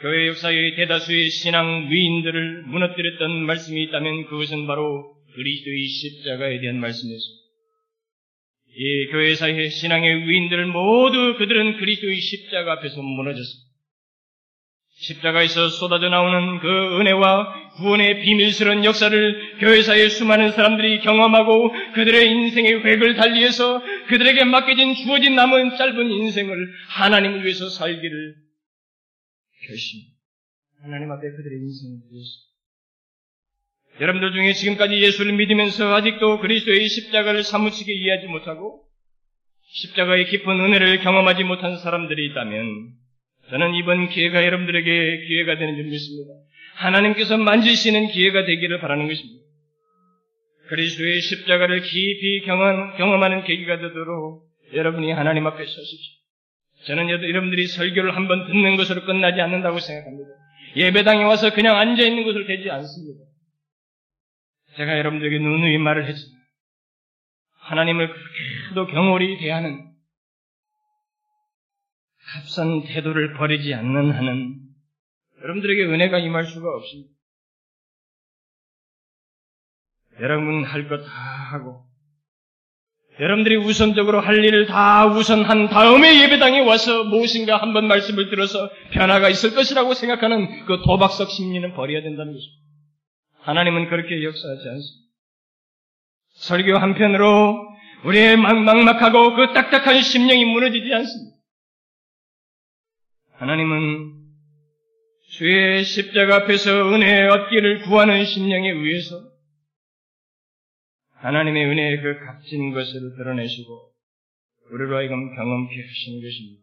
교회 0.00 0.28
역사의 0.28 0.76
대다수의 0.76 1.30
신앙 1.30 1.88
위인들을 1.90 2.64
무너뜨렸던 2.64 3.46
말씀이 3.46 3.84
있다면 3.84 4.26
그것은 4.26 4.66
바로 4.66 5.15
그리스도의 5.36 5.86
십자가에 5.86 6.60
대한 6.60 6.80
말씀이었습니다. 6.80 7.46
이 8.78 9.06
교회사의 9.12 9.70
신앙의 9.70 10.28
위인들 10.28 10.66
모두 10.66 11.36
그들은 11.38 11.78
그리스도의 11.78 12.20
십자가 12.20 12.72
앞에서 12.72 13.00
무너졌습니다. 13.00 13.66
십자가에서 14.98 15.68
쏟아져 15.68 16.08
나오는 16.08 16.58
그 16.60 17.00
은혜와 17.00 17.74
구원의 17.76 18.22
비밀스러운 18.22 18.84
역사를 18.84 19.58
교회사의 19.60 20.08
수많은 20.10 20.52
사람들이 20.52 21.00
경험하고 21.00 21.70
그들의 21.94 22.30
인생의 22.30 22.84
획을 22.84 23.16
달리해서 23.16 23.82
그들에게 24.08 24.44
맡겨진 24.44 24.94
주어진 24.94 25.34
남은 25.36 25.76
짧은 25.76 26.10
인생을 26.10 26.72
하나님을 26.88 27.44
위해서 27.44 27.68
살기를 27.68 28.34
결심. 29.66 30.00
하나님 30.82 31.10
앞에 31.12 31.30
그들의 31.30 31.58
인생을 31.58 31.98
위해서. 32.10 32.45
여러분들 34.00 34.32
중에 34.32 34.52
지금까지 34.52 35.00
예수를 35.00 35.32
믿으면서 35.32 35.94
아직도 35.94 36.40
그리스도의 36.40 36.88
십자가를 36.88 37.42
사무치게 37.42 37.92
이해하지 37.92 38.26
못하고 38.26 38.82
십자가의 39.68 40.26
깊은 40.26 40.60
은혜를 40.60 41.00
경험하지 41.00 41.44
못한 41.44 41.78
사람들이 41.78 42.26
있다면 42.26 42.90
저는 43.50 43.74
이번 43.74 44.08
기회가 44.08 44.44
여러분들에게 44.44 45.26
기회가 45.26 45.56
되는 45.58 45.76
줄 45.76 45.84
믿습니다. 45.84 46.32
하나님께서 46.74 47.38
만지시는 47.38 48.08
기회가 48.08 48.44
되기를 48.44 48.80
바라는 48.80 49.08
것입니다. 49.08 49.44
그리스도의 50.68 51.20
십자가를 51.20 51.80
깊이 51.82 52.42
경험, 52.44 52.96
경험하는 52.96 53.44
계기가 53.44 53.78
되도록 53.78 54.42
여러분이 54.74 55.12
하나님 55.12 55.46
앞에 55.46 55.64
서십시오. 55.64 56.16
저는 56.86 57.08
여러분들이 57.08 57.66
설교를 57.68 58.14
한번 58.14 58.46
듣는 58.46 58.76
것으로 58.76 59.04
끝나지 59.04 59.40
않는다고 59.40 59.78
생각합니다. 59.78 60.28
예배당에 60.76 61.24
와서 61.24 61.52
그냥 61.54 61.76
앉아 61.76 62.02
있는 62.02 62.24
것으로 62.24 62.46
되지 62.46 62.68
않습니다. 62.68 63.24
제가 64.76 64.98
여러분들에게 64.98 65.38
누누이 65.38 65.78
말을 65.78 66.06
했습니다. 66.06 66.36
하나님을 67.60 68.08
그렇게도 68.12 68.86
경홀히 68.92 69.38
대하는 69.38 69.84
값싼 72.32 72.82
태도를 72.84 73.34
버리지 73.34 73.72
않는 73.74 74.12
한은 74.12 74.54
여러분들에게 75.42 75.84
은혜가 75.86 76.18
임할 76.18 76.44
수가 76.44 76.68
없습니다. 76.76 77.10
여러분 80.20 80.64
할 80.64 80.88
것 80.88 81.04
다 81.04 81.10
하고 81.10 81.84
여러분들이 83.20 83.56
우선적으로 83.56 84.20
할 84.20 84.44
일을 84.44 84.66
다 84.66 85.06
우선한 85.06 85.68
다음에 85.68 86.22
예배당에 86.22 86.60
와서 86.60 87.04
무엇인가 87.04 87.56
한번 87.58 87.86
말씀을 87.86 88.28
들어서 88.30 88.70
변화가 88.92 89.28
있을 89.30 89.54
것이라고 89.54 89.94
생각하는 89.94 90.66
그 90.66 90.82
도박석 90.84 91.30
심리는 91.30 91.72
버려야 91.74 92.02
된다는 92.02 92.32
것입니다. 92.34 92.65
하나님은 93.46 93.88
그렇게 93.88 94.24
역사하지 94.24 94.68
않습니다. 94.68 95.06
설교 96.34 96.78
한편으로 96.78 97.56
우리의 98.04 98.36
막막하고 98.36 99.36
그 99.36 99.52
딱딱한 99.54 100.02
심령이 100.02 100.44
무너지지 100.46 100.92
않습니다. 100.92 101.36
하나님은 103.34 104.14
주의 105.30 105.84
십자가 105.84 106.36
앞에서 106.36 106.92
은혜 106.92 107.28
얻기를 107.28 107.82
구하는 107.82 108.24
심령에 108.24 108.68
의해서 108.68 109.30
하나님의 111.14 111.66
은혜의 111.66 112.02
그 112.02 112.18
값진 112.26 112.72
것을 112.72 113.14
드러내시고 113.16 113.92
우리로 114.72 114.96
하여금 114.96 115.36
경험케 115.36 115.82
하시는 115.82 116.20
것입니다. 116.20 116.62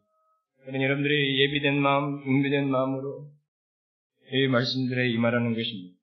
그러니 0.66 0.84
여러분들이 0.84 1.42
예비된 1.44 1.80
마음, 1.80 2.24
준비된 2.24 2.70
마음으로 2.70 3.32
이 4.34 4.48
말씀들에 4.48 5.10
임하라는 5.12 5.56
것입니다. 5.56 6.03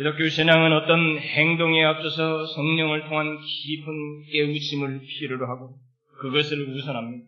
기독교 0.00 0.26
신앙은 0.30 0.72
어떤 0.72 1.18
행동에 1.18 1.84
앞서서 1.84 2.46
성령을 2.46 3.02
통한 3.02 3.36
깊은 3.38 4.22
깨우침을 4.32 5.00
필요로 5.00 5.46
하고 5.46 5.74
그것을 6.22 6.70
우선합니다. 6.70 7.22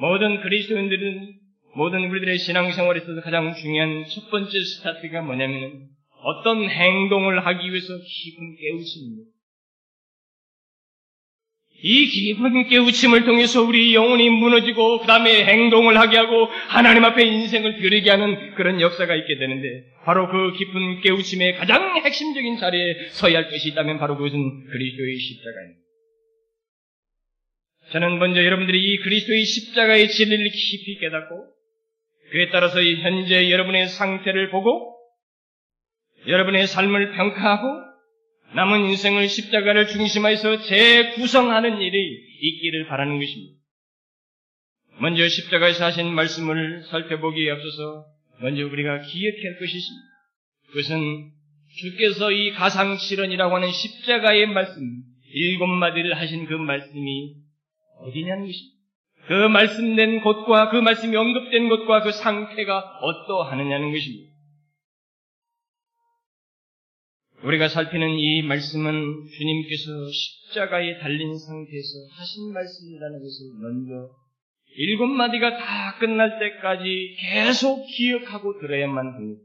모든 0.00 0.40
그리스도인들은 0.40 1.34
모든 1.74 2.08
우리들의 2.08 2.38
신앙생활에 2.38 3.00
있어서 3.00 3.20
가장 3.20 3.54
중요한 3.54 4.06
첫 4.06 4.30
번째 4.30 4.58
스타트가 4.58 5.20
뭐냐면은 5.20 5.88
어떤 6.22 6.66
행동을 6.66 7.44
하기 7.44 7.68
위해서 7.68 7.92
깊은 7.92 8.56
깨우침입니다. 8.56 9.35
이 11.88 12.06
깊은 12.08 12.66
깨우침을 12.68 13.26
통해서 13.26 13.62
우리 13.62 13.94
영혼이 13.94 14.28
무너지고 14.28 14.98
그 14.98 15.06
다음에 15.06 15.44
행동을 15.44 15.96
하게 15.96 16.16
하고 16.16 16.46
하나님 16.66 17.04
앞에 17.04 17.24
인생을 17.24 17.76
드리게 17.76 18.10
하는 18.10 18.56
그런 18.56 18.80
역사가 18.80 19.14
있게 19.14 19.38
되는데 19.38 19.84
바로 20.04 20.28
그 20.28 20.52
깊은 20.58 21.02
깨우침의 21.02 21.54
가장 21.54 21.94
핵심적인 22.04 22.56
자리에 22.56 23.10
서야 23.10 23.36
할 23.36 23.50
것이 23.50 23.68
있다면 23.68 24.00
바로 24.00 24.16
그것은 24.16 24.66
그리스도의 24.66 25.16
십자가입니다. 25.16 25.80
저는 27.92 28.18
먼저 28.18 28.44
여러분들이 28.44 28.82
이 28.82 28.96
그리스도의 29.02 29.44
십자가의 29.44 30.08
진리를 30.08 30.44
깊이 30.44 30.98
깨닫고 30.98 31.36
그에 32.32 32.48
따라서 32.50 32.82
현재 32.82 33.48
여러분의 33.48 33.90
상태를 33.90 34.50
보고 34.50 34.96
여러분의 36.26 36.66
삶을 36.66 37.12
평가하고 37.12 37.85
남은 38.54 38.90
인생을 38.90 39.28
십자가를 39.28 39.88
중심하여서 39.88 40.62
재구성하는 40.62 41.80
일이 41.80 42.20
있기를 42.40 42.86
바라는 42.86 43.18
것입니다. 43.18 43.56
먼저 44.98 45.28
십자가에서 45.28 45.84
하신 45.86 46.14
말씀을 46.14 46.84
살펴보기에 46.84 47.50
앞서서 47.50 48.06
먼저 48.40 48.64
우리가 48.64 49.00
기억해야 49.00 49.50
할 49.50 49.58
것이 49.58 49.76
있습니다. 49.76 50.06
그것은 50.68 51.30
주께서 51.78 52.32
이 52.32 52.52
가상실현이라고 52.52 53.56
하는 53.56 53.70
십자가의 53.70 54.46
말씀, 54.46 54.80
일곱 55.32 55.66
마디를 55.66 56.16
하신 56.16 56.46
그 56.46 56.54
말씀이 56.54 57.34
어디냐는 58.00 58.46
것입니다. 58.46 58.76
그 59.26 59.48
말씀된 59.48 60.20
곳과 60.22 60.70
그 60.70 60.76
말씀이 60.76 61.14
언급된 61.14 61.68
곳과 61.68 62.02
그 62.02 62.12
상태가 62.12 62.78
어떠하느냐는 63.02 63.92
것입니다. 63.92 64.35
우리가 67.44 67.68
살피는 67.68 68.18
이 68.18 68.42
말씀은 68.42 69.26
주님께서 69.36 70.10
십자가에 70.10 70.98
달린 70.98 71.38
상태에서 71.38 71.92
하신 72.18 72.52
말씀이라는 72.52 73.18
것을 73.20 73.46
먼저 73.60 74.10
일곱 74.78 75.06
마디가 75.06 75.58
다 75.58 75.98
끝날 75.98 76.38
때까지 76.38 77.16
계속 77.20 77.86
기억하고 77.86 78.58
들어야만 78.58 79.06
합니다. 79.06 79.42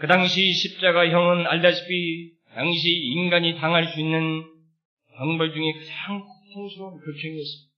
그 0.00 0.06
당시 0.06 0.52
십자가형은 0.52 1.46
알다시피 1.46 2.32
당시 2.54 2.90
인간이 2.90 3.56
당할 3.58 3.86
수 3.92 4.00
있는 4.00 4.44
방벌 5.16 5.52
중에 5.52 5.72
가장 5.72 6.24
고통스러운 6.24 7.00
극형이었습니다. 7.00 7.70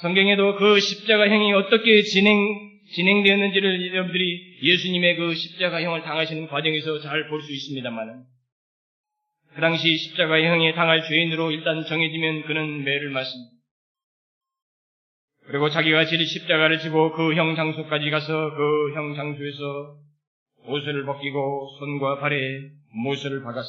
성경에도 0.00 0.56
그 0.56 0.80
십자가형이 0.80 1.52
어떻게 1.52 2.02
진행 2.02 2.71
진행되었는지를 2.94 3.92
여러분들이 3.92 4.58
예수님의 4.62 5.16
그 5.16 5.34
십자가형을 5.34 6.02
당하시는 6.02 6.46
과정에서 6.48 7.00
잘 7.00 7.28
볼 7.28 7.42
수 7.42 7.52
있습니다만, 7.52 8.24
그 9.54 9.60
당시 9.60 9.96
십자가형에 9.96 10.74
당할 10.74 11.02
죄인으로 11.02 11.50
일단 11.50 11.84
정해지면 11.84 12.42
그는 12.42 12.84
매를 12.84 13.10
맞습니다. 13.10 13.52
그리고 15.46 15.68
자기가 15.70 16.06
질 16.06 16.24
십자가를 16.24 16.78
지고 16.78 17.12
그 17.12 17.34
형 17.34 17.54
장소까지 17.56 18.10
가서 18.10 18.54
그 18.54 18.94
형 18.94 19.14
장소에서 19.14 19.98
옷을 20.64 21.04
벗기고 21.04 21.76
손과 21.78 22.20
발에 22.20 22.70
못을 22.94 23.42
박아서 23.42 23.68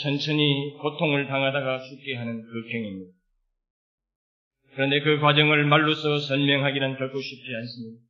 천천히 0.00 0.74
고통을 0.80 1.26
당하다가 1.26 1.80
죽게 1.80 2.14
하는 2.16 2.42
그 2.42 2.68
경입니다. 2.72 3.17
그런데 4.74 5.00
그 5.00 5.18
과정을 5.18 5.64
말로써 5.64 6.18
설명하기는 6.18 6.98
결코 6.98 7.20
쉽지 7.20 7.54
않습니다. 7.54 8.02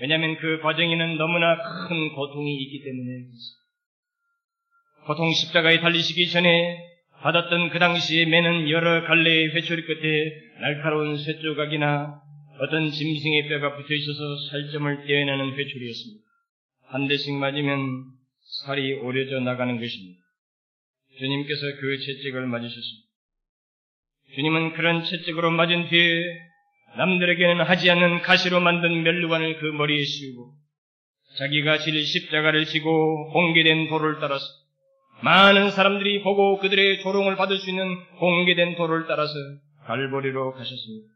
왜냐하면 0.00 0.36
그 0.36 0.60
과정에는 0.60 1.16
너무나 1.18 1.56
큰 1.56 2.14
고통이 2.14 2.62
있기 2.62 2.84
때문에 2.84 3.26
고통 5.06 5.32
십자가에 5.32 5.80
달리시기 5.80 6.30
전에 6.30 6.78
받았던 7.20 7.70
그 7.70 7.78
당시에 7.78 8.24
매는 8.26 8.70
여러 8.70 9.04
갈래의 9.06 9.54
회초리 9.54 9.82
끝에 9.82 10.32
날카로운 10.60 11.16
쇠조각이나 11.16 12.20
어떤 12.60 12.90
짐승의 12.90 13.48
뼈가 13.48 13.76
붙어 13.76 13.94
있어서 13.94 14.36
살점을 14.50 15.06
떼어내는 15.06 15.54
회초리였습니다. 15.54 16.24
한 16.86 17.08
대씩 17.08 17.34
맞으면 17.34 18.04
살이 18.64 18.94
오려져 18.94 19.40
나가는 19.40 19.78
것입니다. 19.78 20.20
주님께서 21.18 21.60
그 21.80 21.98
채찍을 21.98 22.46
맞으셨습니다. 22.46 23.09
주님은 24.34 24.72
그런 24.74 25.04
채찍으로 25.04 25.50
맞은 25.50 25.88
뒤에 25.88 26.22
남들에게는 26.96 27.64
하지 27.64 27.90
않는 27.90 28.22
가시로 28.22 28.60
만든 28.60 29.02
멜루관을 29.02 29.58
그 29.58 29.66
머리에 29.66 30.04
씌우고 30.04 30.54
자기가 31.38 31.78
질 31.78 32.04
십자가를 32.04 32.64
지고 32.64 33.30
공개된 33.32 33.88
도를 33.88 34.18
따라서 34.20 34.44
많은 35.22 35.70
사람들이 35.70 36.22
보고 36.22 36.58
그들의 36.58 37.02
조롱을 37.02 37.36
받을 37.36 37.58
수 37.58 37.70
있는 37.70 37.86
공개된 38.18 38.76
도를 38.76 39.06
따라서 39.06 39.32
갈보리로 39.86 40.52
가셨습니다. 40.52 41.08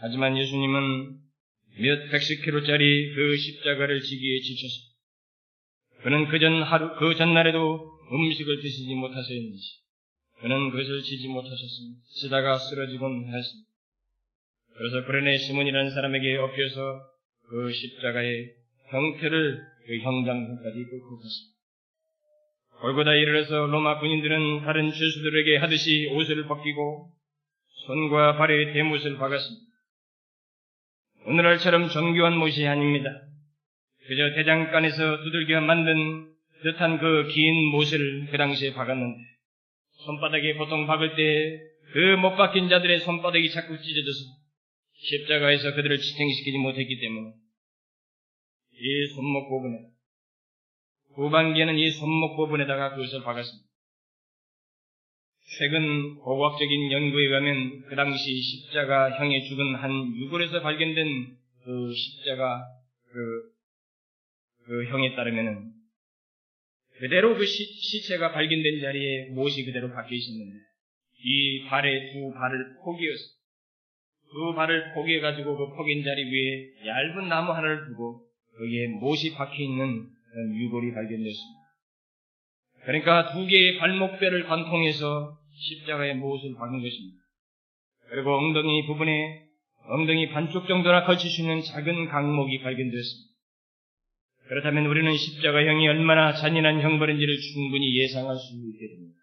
하지만 0.00 0.36
예수님은 0.36 1.18
몇 1.80 2.10
백십 2.10 2.44
킬로짜리 2.44 3.14
그 3.14 3.36
십자가를 3.36 4.00
지기에 4.00 4.40
지쳤습니다. 4.40 4.92
그는 6.02 6.28
그 6.28 6.38
전 6.38 6.62
하루, 6.62 6.96
그 6.98 7.14
전날에도 7.14 7.90
음식을 8.12 8.60
드시지 8.60 8.94
못하셨는지 8.94 9.81
그는 10.42 10.70
그것을 10.70 11.02
지지 11.02 11.28
못하셨습니다. 11.28 12.00
쓰다가 12.20 12.58
쓰러지곤 12.58 13.28
하였습니다. 13.30 13.70
그래서 14.74 15.06
그레네 15.06 15.38
시몬이라는 15.38 15.90
사람에게 15.90 16.36
엎여서 16.36 17.00
그 17.48 17.72
십자가의 17.72 18.50
형태를 18.88 19.60
그 19.86 19.98
형장까지 19.98 20.84
끌고 20.84 21.20
갔습니다. 21.20 21.52
골고다 22.80 23.14
이르러서 23.14 23.66
로마 23.66 24.00
군인들은 24.00 24.62
다른 24.62 24.90
죄수들에게 24.90 25.58
하듯이 25.58 26.08
옷을 26.12 26.46
벗기고 26.48 27.12
손과 27.86 28.36
발에 28.38 28.72
대못을 28.72 29.18
박았습니다. 29.18 29.66
오늘날처럼 31.26 31.88
정교한 31.88 32.36
못이 32.36 32.66
아닙니다. 32.66 33.10
그저 34.08 34.34
대장간에서 34.34 35.22
두들겨 35.22 35.60
만든 35.60 36.32
듯한 36.64 36.98
그 36.98 37.28
긴 37.28 37.66
못을 37.70 38.26
그 38.30 38.36
당시에 38.36 38.72
박았는데 38.74 39.32
손바닥에 40.04 40.56
보통 40.56 40.86
박을 40.86 41.16
때 41.16 41.72
그 41.92 42.16
못 42.16 42.36
박힌 42.36 42.70
자들의 42.70 43.00
손바닥이 43.00 43.50
자꾸 43.50 43.76
찢어져서 43.78 44.18
십자가에서 44.94 45.74
그들을 45.74 45.98
지탱시키지 45.98 46.56
못했기 46.56 47.00
때문에 47.00 47.34
이 48.72 49.06
손목 49.14 49.50
부분에 49.50 49.88
후반기에는 51.14 51.78
이 51.78 51.90
손목 51.90 52.36
부분에다가 52.36 52.94
그것을 52.94 53.22
박았습니다. 53.22 53.68
최근 55.58 56.14
고고학적인 56.20 56.92
연구에 56.92 57.26
의하면 57.26 57.82
그 57.82 57.94
당시 57.94 58.40
십자가형에 58.40 59.42
죽은 59.42 59.74
한 59.74 60.16
유골에서 60.16 60.62
발견된 60.62 61.36
그 61.64 61.92
십자가 61.92 62.64
그, 63.12 63.52
그 64.64 64.84
형에 64.86 65.14
따르면은 65.14 65.72
그대로 67.02 67.34
그 67.36 67.44
시, 67.44 68.06
체가 68.06 68.30
발견된 68.30 68.80
자리에 68.80 69.30
못이 69.30 69.64
그대로 69.64 69.92
박혀 69.92 70.14
있었는데 70.14 70.56
이 71.24 71.64
발의 71.64 72.12
두 72.12 72.32
발을 72.32 72.76
포기해서 72.84 73.24
그 74.30 74.54
발을 74.54 74.94
포기해가지고 74.94 75.56
그 75.56 75.74
포긴 75.74 76.04
자리 76.04 76.22
위에 76.22 76.86
얇은 76.86 77.28
나무 77.28 77.50
하나를 77.50 77.86
두고 77.88 78.24
거기에 78.56 78.86
못이 79.00 79.34
박혀 79.34 79.64
있는 79.64 80.06
유골이 80.54 80.92
발견됐습니다. 80.94 81.60
그러니까 82.84 83.32
두 83.32 83.46
개의 83.46 83.78
발목뼈를 83.78 84.44
관통해서 84.44 85.38
십자가에 85.54 86.14
못을 86.14 86.54
박은 86.54 86.82
것입니다. 86.82 87.18
그리고 88.10 88.36
엉덩이 88.36 88.86
부분에 88.86 89.48
엉덩이 89.88 90.28
반쪽 90.28 90.68
정도나 90.68 91.04
걸칠 91.04 91.28
수 91.28 91.40
있는 91.40 91.62
작은 91.62 92.06
강목이 92.06 92.60
발견되었습니다. 92.60 93.31
그렇다면 94.48 94.86
우리는 94.86 95.16
십자가형이 95.16 95.88
얼마나 95.88 96.32
잔인한 96.34 96.80
형벌인지를 96.80 97.36
충분히 97.54 97.98
예상할 98.02 98.36
수 98.36 98.54
있게 98.56 98.88
됩니다. 98.88 99.18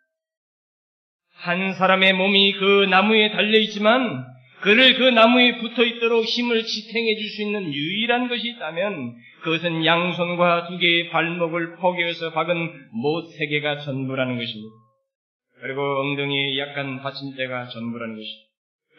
한 1.36 1.74
사람의 1.74 2.14
몸이 2.14 2.54
그 2.54 2.86
나무에 2.90 3.32
달려있지만 3.32 4.26
그를 4.62 4.96
그 4.96 5.04
나무에 5.04 5.58
붙어 5.60 5.86
있도록 5.86 6.26
힘을 6.26 6.64
지탱해 6.64 7.16
줄 7.16 7.30
수 7.30 7.42
있는 7.44 7.74
유일한 7.74 8.28
것이 8.28 8.50
있다면 8.50 9.16
그것은 9.42 9.86
양손과 9.86 10.68
두 10.68 10.78
개의 10.78 11.10
발목을 11.10 11.78
포개어서 11.78 12.34
박은 12.34 12.90
못 12.92 13.32
세 13.38 13.48
개가 13.48 13.80
전부라는 13.80 14.38
것입니다. 14.38 14.74
그리고 15.62 15.82
엉덩이에 16.02 16.58
약간 16.58 17.02
받침대가 17.02 17.68
전부라는 17.70 18.16
것입니다. 18.16 18.49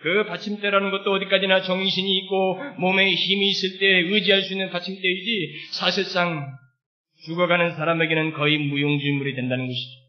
그 0.03 0.25
받침대라는 0.27 0.91
것도 0.91 1.13
어디까지나 1.13 1.63
정신이 1.63 2.19
있고 2.19 2.59
몸에 2.79 3.13
힘이 3.13 3.51
있을 3.51 3.79
때 3.79 3.87
의지할 4.15 4.43
수 4.43 4.55
있는 4.55 4.71
받침대이지 4.71 5.73
사실상 5.73 6.47
죽어가는 7.27 7.77
사람에게는 7.77 8.33
거의 8.33 8.59
무용지물이 8.59 9.35
된다는 9.35 9.67
것이죠. 9.67 10.01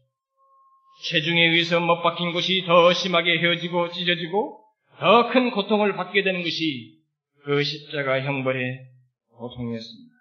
체중에 1.10 1.48
의해서 1.48 1.80
못 1.80 2.00
박힌 2.02 2.32
곳이 2.32 2.64
더 2.64 2.92
심하게 2.92 3.38
헤어지고 3.38 3.90
찢어지고 3.90 4.60
더 4.98 5.28
큰 5.30 5.50
고통을 5.50 5.94
받게 5.96 6.22
되는 6.22 6.42
것이 6.42 6.98
그 7.44 7.62
십자가 7.62 8.20
형벌의 8.22 8.78
고통이었습니다. 9.36 10.12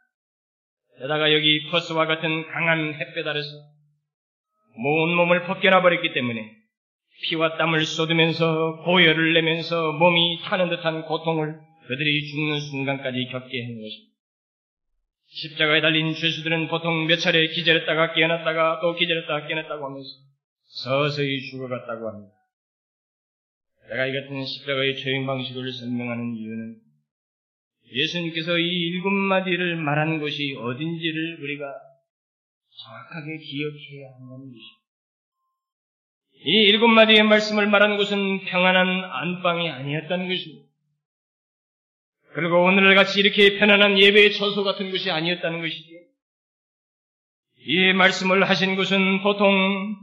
게다가 0.99 1.33
여기 1.33 1.69
퍼스와 1.69 2.07
같은 2.07 2.47
강한 2.47 2.93
햇볕 2.93 3.27
아래서 3.27 3.47
온 4.75 5.15
몸을 5.15 5.43
벗겨나 5.45 5.81
버렸기 5.81 6.13
때문에 6.13 6.60
피와 7.23 7.57
땀을 7.57 7.85
쏟으면서 7.85 8.83
고열을 8.83 9.33
내면서 9.33 9.91
몸이 9.93 10.39
타는 10.43 10.69
듯한 10.69 11.03
고통을 11.03 11.59
그들이 11.87 12.27
죽는 12.27 12.59
순간까지 12.59 13.27
겪게 13.31 13.63
하는 13.63 13.81
것입니다. 13.81 14.11
십자가에 15.27 15.81
달린 15.81 16.13
죄수들은 16.13 16.67
보통 16.67 17.07
몇 17.07 17.17
차례 17.17 17.47
기절했다가 17.47 18.13
깨어났다가 18.13 18.79
또 18.81 18.95
기절했다가 18.95 19.47
깨어났다고 19.47 19.85
하면서 19.85 20.09
서서히 20.63 21.41
죽어갔다고 21.51 22.07
합니다. 22.07 22.33
내가 23.89 24.07
이 24.07 24.13
같은 24.13 24.43
십자가의 24.45 24.97
처형 24.97 25.25
방식을 25.25 25.71
설명하는 25.71 26.35
이유는 26.35 26.75
예수님께서 27.93 28.57
이 28.57 28.67
일곱 28.67 29.09
마디를 29.09 29.75
말한 29.75 30.19
곳이 30.19 30.55
어딘지를 30.57 31.43
우리가 31.43 31.65
정확하게 32.83 33.37
기억해야 33.37 34.15
하는 34.15 34.27
것입니다. 34.27 34.80
이 36.43 36.49
일곱 36.49 36.87
마디의 36.87 37.23
말씀을 37.23 37.67
말한 37.67 37.97
곳은 37.97 38.45
평안한 38.45 39.03
안방이 39.03 39.69
아니었다는 39.69 40.27
것입니다. 40.27 40.65
그리고 42.33 42.63
오늘날 42.63 42.95
같이 42.95 43.19
이렇게 43.19 43.59
편안한 43.59 43.99
예배의 43.99 44.33
처소 44.33 44.63
같은 44.63 44.89
것이 44.89 45.11
아니었다는 45.11 45.61
것이죠. 45.61 45.89
이 47.67 47.93
말씀을 47.93 48.49
하신 48.49 48.75
것은 48.75 49.21
보통 49.21 49.95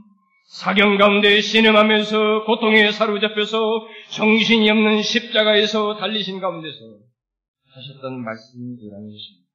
사경 0.47 0.97
가운데 0.97 1.41
신음하면서 1.41 2.45
고통에 2.45 2.91
사로잡혀서 2.91 3.87
정신이 4.11 4.69
없는 4.69 5.01
십자가에서 5.01 5.97
달리신 5.97 6.39
가운데서 6.39 6.77
하셨던 7.67 8.23
말씀이라는 8.23 9.11
것입니다. 9.11 9.49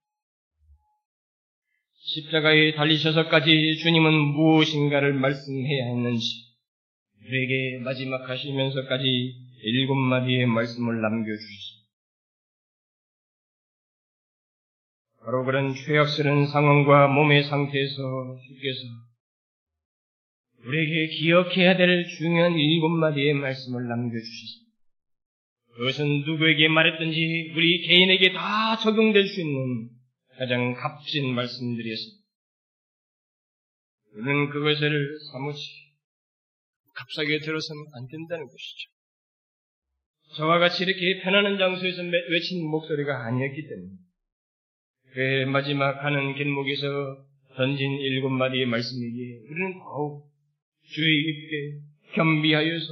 십자가에 2.07 2.75
달리셔서까지 2.75 3.79
주님은 3.83 4.13
무엇인가를 4.13 5.15
말씀해야 5.15 5.87
했는지 5.87 6.44
우리에게 7.27 7.79
마지막 7.79 8.29
하시면서까지 8.29 9.35
일곱 9.63 9.95
마디의 9.95 10.47
말씀을 10.47 11.01
남겨주셨습니다. 11.01 11.85
바로 15.25 15.45
그런 15.47 15.75
죄악스러운 15.75 16.47
상황과 16.49 17.09
몸의 17.09 17.45
상태에서 17.45 18.39
주께서 18.47 18.81
우리에게 20.67 21.15
기억해야 21.17 21.77
될 21.79 22.07
중요한 22.19 22.59
일곱 22.59 22.91
마디의 22.91 23.35
말씀을 23.35 23.89
남겨주셨습니다. 23.89 24.65
그것은 25.77 26.21
누구에게 26.27 26.69
말했든지 26.69 27.53
우리 27.57 27.87
개인에게 27.87 28.33
다 28.33 28.77
적용될 28.77 29.27
수 29.27 29.41
있는 29.41 29.89
가장 30.39 30.75
값진 30.75 31.35
말씀들이었습니다. 31.35 32.25
우리는 34.13 34.51
그것을 34.51 35.19
사무치 35.33 35.84
값싸게 36.95 37.41
들어서는 37.41 37.83
안 37.95 38.07
된다는 38.07 38.47
것이죠. 38.47 38.91
저와 40.37 40.59
같이 40.59 40.85
이렇게 40.85 41.23
편안한 41.23 41.59
장소에서 41.59 42.03
외친 42.03 42.69
목소리가 42.69 43.27
아니었기 43.27 43.69
때문에 43.69 43.91
그의 45.13 45.47
마지막 45.47 46.05
하는 46.05 46.35
길목에서 46.35 47.25
던진 47.57 47.93
일곱 48.01 48.31
마디의 48.31 48.67
말씀이기에 48.67 49.39
우리는 49.49 49.79
더욱 49.79 50.29
주의 50.83 51.23
깊게 51.23 52.15
겸비하여서 52.15 52.87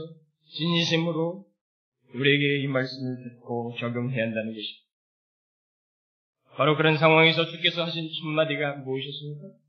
진심으로 0.57 1.45
우리에게 2.15 2.63
이 2.63 2.67
말씀을 2.69 3.25
듣고 3.25 3.75
적용해야 3.81 4.25
한다는 4.25 4.53
것입니다. 4.53 4.83
바로 6.57 6.77
그런 6.77 6.99
상황에서 6.99 7.47
주께서 7.47 7.85
하신 7.85 8.09
첫마디가 8.21 8.77
무엇이었습니까? 8.85 9.62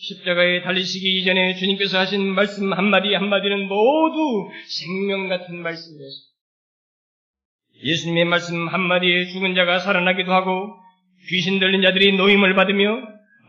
십자가에 0.00 0.62
달리시기 0.62 1.20
이전에 1.20 1.54
주님께서 1.56 1.98
하신 1.98 2.34
말씀 2.34 2.72
한마디 2.72 3.12
한마디는 3.12 3.68
모두 3.68 4.48
생명 4.66 5.28
같은 5.28 5.56
말씀이었습니다. 5.56 6.30
예수님의 7.84 8.24
말씀 8.24 8.68
한마디에 8.68 9.26
죽은 9.26 9.54
자가 9.54 9.78
살아나기도 9.78 10.32
하고 10.32 10.74
귀신 11.28 11.58
들린 11.58 11.82
자들이 11.82 12.16
노임을 12.16 12.54
받으며 12.54 12.96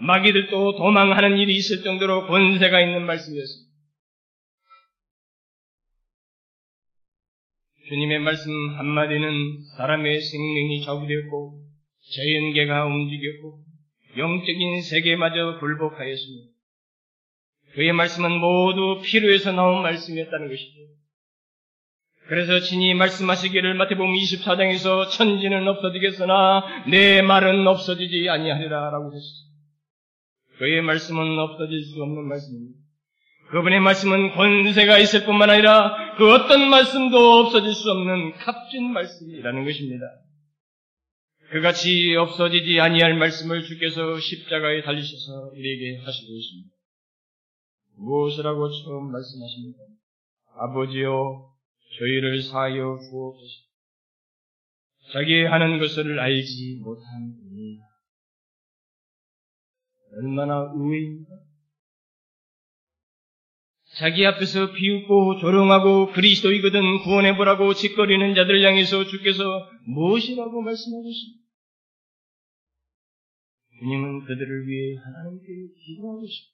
마귀들도 0.01 0.75
도망하는 0.77 1.37
일이 1.37 1.55
있을 1.55 1.83
정도로 1.83 2.27
권세가 2.27 2.81
있는 2.81 3.05
말씀이었습니다. 3.05 3.71
주님의 7.87 8.19
말씀 8.19 8.51
한마디는 8.77 9.63
사람의 9.77 10.21
생명이 10.21 10.83
좌우되었고 10.83 11.61
자연계가 12.13 12.85
움직였고 12.85 13.70
영적인 14.17 14.81
세계마저 14.81 15.59
굴복하였습니다. 15.59 16.51
그의 17.73 17.93
말씀은 17.93 18.31
모두 18.31 19.01
필요해서 19.03 19.51
나온 19.53 19.81
말씀이었다는 19.81 20.49
것이죠. 20.49 20.79
그래서 22.27 22.59
친히 22.59 22.93
말씀하시기를 22.93 23.73
마태복음 23.75 24.13
24장에서 24.13 25.09
천지는 25.09 25.67
없어지겠으나 25.67 26.85
내 26.89 27.21
말은 27.21 27.67
없어지지 27.67 28.29
아니하리라 28.29 28.89
라고 28.89 29.07
하셨습니다. 29.07 29.51
그의 30.57 30.81
말씀은 30.81 31.39
없어질 31.39 31.83
수 31.83 32.01
없는 32.01 32.27
말씀입니다. 32.27 32.79
그분의 33.51 33.81
말씀은 33.81 34.31
권세가 34.31 34.97
있을 34.99 35.25
뿐만 35.25 35.49
아니라 35.49 36.13
그그 36.13 36.33
어떤 36.33 36.69
말씀도 36.69 37.39
없어질 37.39 37.73
수 37.73 37.91
없는 37.91 38.33
값진 38.37 38.93
말씀이라는 38.93 39.65
것입니다. 39.65 40.05
그같이 41.51 42.15
없어지지 42.15 42.79
아니할 42.79 43.17
말씀을 43.17 43.63
주께서 43.65 44.17
십자가에 44.17 44.83
달리셔서 44.83 45.51
우리에게 45.51 45.97
하시고 45.97 46.33
있습니다. 46.33 46.69
무엇이라고 47.97 48.69
처음 48.69 49.11
말씀하십니까? 49.11 49.79
아버지여 50.55 51.51
저희를 51.99 52.41
사하여 52.41 52.97
주옵소서. 52.99 53.53
자기 55.11 55.43
하는 55.43 55.77
것을 55.77 56.17
알지 56.19 56.79
못하니 56.81 57.79
얼마나 60.13 60.71
의외입니까? 60.73 61.31
자기 63.97 64.25
앞에서 64.25 64.71
비웃고 64.71 65.39
조롱하고 65.41 66.13
그리스도이거든 66.13 66.99
구원해보라고 67.03 67.73
짓거리는 67.73 68.35
자들 68.35 68.65
향해서 68.65 69.03
주께서 69.03 69.43
무엇이라고 69.85 70.61
말씀하고 70.61 71.09
있습니다. 71.09 71.40
주님은 73.81 74.25
그들을 74.25 74.67
위해 74.67 74.95
하나님께 75.03 75.47
기도하고 75.85 76.23
있습니다. 76.23 76.51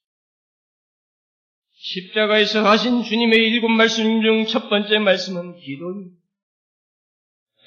십자가에서 1.79 2.65
하신 2.65 3.03
주님의 3.03 3.37
일곱 3.49 3.67
말씀 3.67 4.21
중 4.21 4.45
첫 4.47 4.69
번째 4.69 4.99
말씀은 4.99 5.57
기도입니다. 5.57 6.15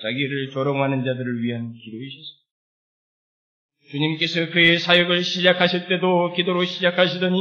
자기를 0.02 0.50
조롱하는 0.52 1.04
자들을 1.04 1.42
위한 1.42 1.74
기도이셨습니다. 1.74 2.40
주님께서 3.90 4.50
그의 4.52 4.78
사역을 4.78 5.22
시작하실 5.24 5.88
때도 5.88 6.32
기도로 6.34 6.64
시작하시더니 6.64 7.36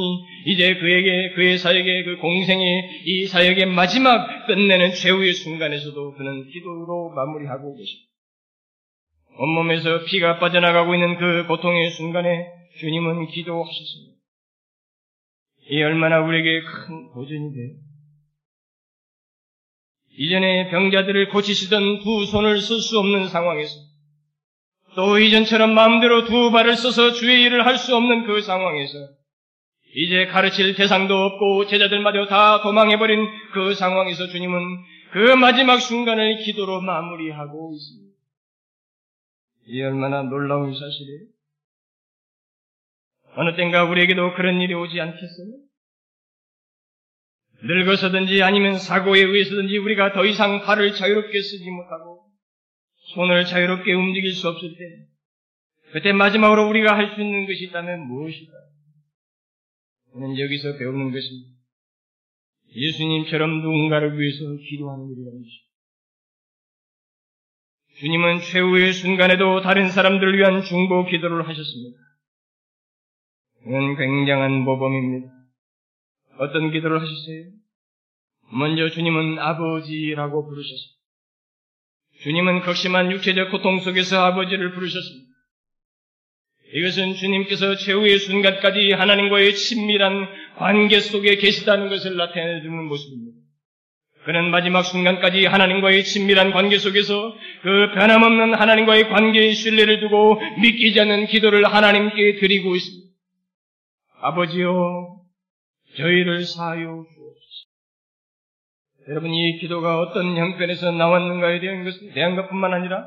이제 0.47 0.75
그에게 0.75 1.33
그의 1.35 1.57
사역의 1.57 2.03
그 2.03 2.17
공생의 2.17 3.03
이 3.05 3.27
사역의 3.27 3.67
마지막 3.67 4.47
끝내는 4.47 4.93
최후의 4.93 5.33
순간에서도 5.35 6.15
그는 6.15 6.49
기도로 6.49 7.11
마무리하고 7.15 7.77
계십니다. 7.77 8.08
온몸에서 9.41 10.03
피가 10.03 10.37
빠져나가고 10.39 10.93
있는 10.93 11.17
그 11.17 11.47
고통의 11.47 11.91
순간에 11.91 12.45
주님은 12.79 13.27
기도하셨습니다. 13.27 14.19
이 15.71 15.81
얼마나 15.81 16.19
우리에게 16.19 16.61
큰 16.61 17.13
도전이 17.13 17.53
돼요. 17.53 17.69
이전에 20.17 20.69
병자들을 20.71 21.29
고치시던 21.29 22.01
두 22.03 22.25
손을 22.25 22.59
쓸 22.59 22.81
수 22.81 22.99
없는 22.99 23.29
상황에서 23.29 23.71
또 24.95 25.17
이전처럼 25.17 25.73
마음대로 25.73 26.25
두 26.25 26.51
발을 26.51 26.75
써서 26.75 27.11
주의 27.11 27.41
일을 27.43 27.65
할 27.65 27.77
수 27.77 27.95
없는 27.95 28.25
그 28.25 28.41
상황에서 28.41 28.97
이제 29.95 30.25
가르칠 30.25 30.75
대상도 30.75 31.13
없고 31.15 31.67
제자들마저 31.67 32.25
다 32.25 32.61
도망해버린 32.61 33.25
그 33.53 33.73
상황에서 33.73 34.27
주님은 34.27 34.59
그 35.13 35.35
마지막 35.35 35.79
순간을 35.79 36.39
기도로 36.39 36.81
마무리하고 36.81 37.71
있습니다. 37.73 38.08
이 39.69 39.81
얼마나 39.83 40.23
놀라운 40.23 40.73
사실이에요? 40.73 41.27
어느 43.35 43.55
땐가 43.55 43.83
우리에게도 43.85 44.33
그런 44.33 44.59
일이 44.61 44.73
오지 44.73 44.99
않겠어요? 44.99 45.47
늙어서든지 47.61 48.41
아니면 48.41 48.79
사고에 48.79 49.19
의해서든지 49.21 49.77
우리가 49.77 50.13
더 50.13 50.25
이상 50.25 50.61
발을 50.61 50.93
자유롭게 50.95 51.41
쓰지 51.41 51.69
못하고 51.69 52.31
손을 53.13 53.45
자유롭게 53.45 53.93
움직일 53.93 54.33
수 54.33 54.47
없을 54.47 54.75
때 54.75 55.07
그때 55.91 56.13
마지막으로 56.13 56.67
우리가 56.69 56.95
할 56.95 57.13
수 57.13 57.21
있는 57.21 57.45
것이 57.45 57.65
있다면 57.65 58.07
무엇이다? 58.07 58.51
저는 60.13 60.39
여기서 60.39 60.77
배우는 60.77 61.11
것입니다. 61.11 61.49
예수님처럼 62.75 63.61
누군가를 63.61 64.19
위해서 64.19 64.39
기도하는 64.69 65.11
일이라는 65.11 65.41
것입니다. 65.41 65.68
주님은 67.99 68.39
최후의 68.39 68.93
순간에도 68.93 69.61
다른 69.61 69.89
사람들을 69.89 70.37
위한 70.37 70.63
중보 70.63 71.05
기도를 71.05 71.47
하셨습니다. 71.49 71.99
이건 73.67 73.97
굉장한 73.97 74.61
모범입니다. 74.61 75.27
어떤 76.39 76.71
기도를 76.71 77.01
하셨어요? 77.01 77.51
먼저 78.53 78.89
주님은 78.89 79.39
아버지라고 79.39 80.47
부르셨습니다. 80.47 80.99
주님은 82.21 82.61
극심한 82.61 83.11
육체적 83.11 83.51
고통 83.51 83.79
속에서 83.79 84.21
아버지를 84.23 84.71
부르셨습니다. 84.71 85.29
이것은 86.73 87.15
주님께서 87.15 87.75
최후의 87.75 88.19
순간까지 88.19 88.93
하나님과의 88.93 89.55
친밀한 89.55 90.27
관계 90.55 91.01
속에 91.01 91.35
계시다는 91.35 91.89
것을 91.89 92.15
나타내주는 92.15 92.85
모습입니다. 92.85 93.28
그는 94.25 94.51
마지막 94.51 94.83
순간까지 94.83 95.45
하나님과의 95.45 96.03
친밀한 96.03 96.51
관계 96.51 96.77
속에서 96.77 97.33
그 97.61 97.91
변함없는 97.95 98.53
하나님과의 98.53 99.09
관계의 99.09 99.53
신뢰를 99.53 100.01
두고 100.01 100.39
믿기지 100.61 100.99
않는 100.99 101.27
기도를 101.27 101.65
하나님께 101.65 102.35
드리고 102.39 102.75
있습니다. 102.75 103.09
아버지요, 104.21 105.21
저희를 105.95 106.43
사하여 106.43 106.83
주옵소서. 106.83 107.69
여러분, 109.09 109.33
이 109.33 109.57
기도가 109.59 110.01
어떤 110.01 110.35
형편에서 110.37 110.91
나왔는가에 110.91 111.61
대한 111.61 111.85
것은 111.85 112.13
대한 112.13 112.35
것뿐만 112.35 112.73
아니라 112.73 113.05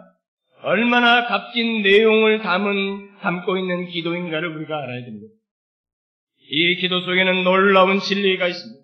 얼마나 0.63 1.27
값진 1.27 1.83
내용을 1.83 2.41
담은, 2.41 3.19
담고 3.21 3.59
있는 3.59 3.87
기도인가를 3.89 4.57
우리가 4.57 4.83
알아야 4.83 5.05
됩니다. 5.05 5.35
이 6.49 6.77
기도 6.77 7.01
속에는 7.01 7.45
놀라운 7.45 7.99
진리가 7.99 8.49
있습니다. 8.49 8.83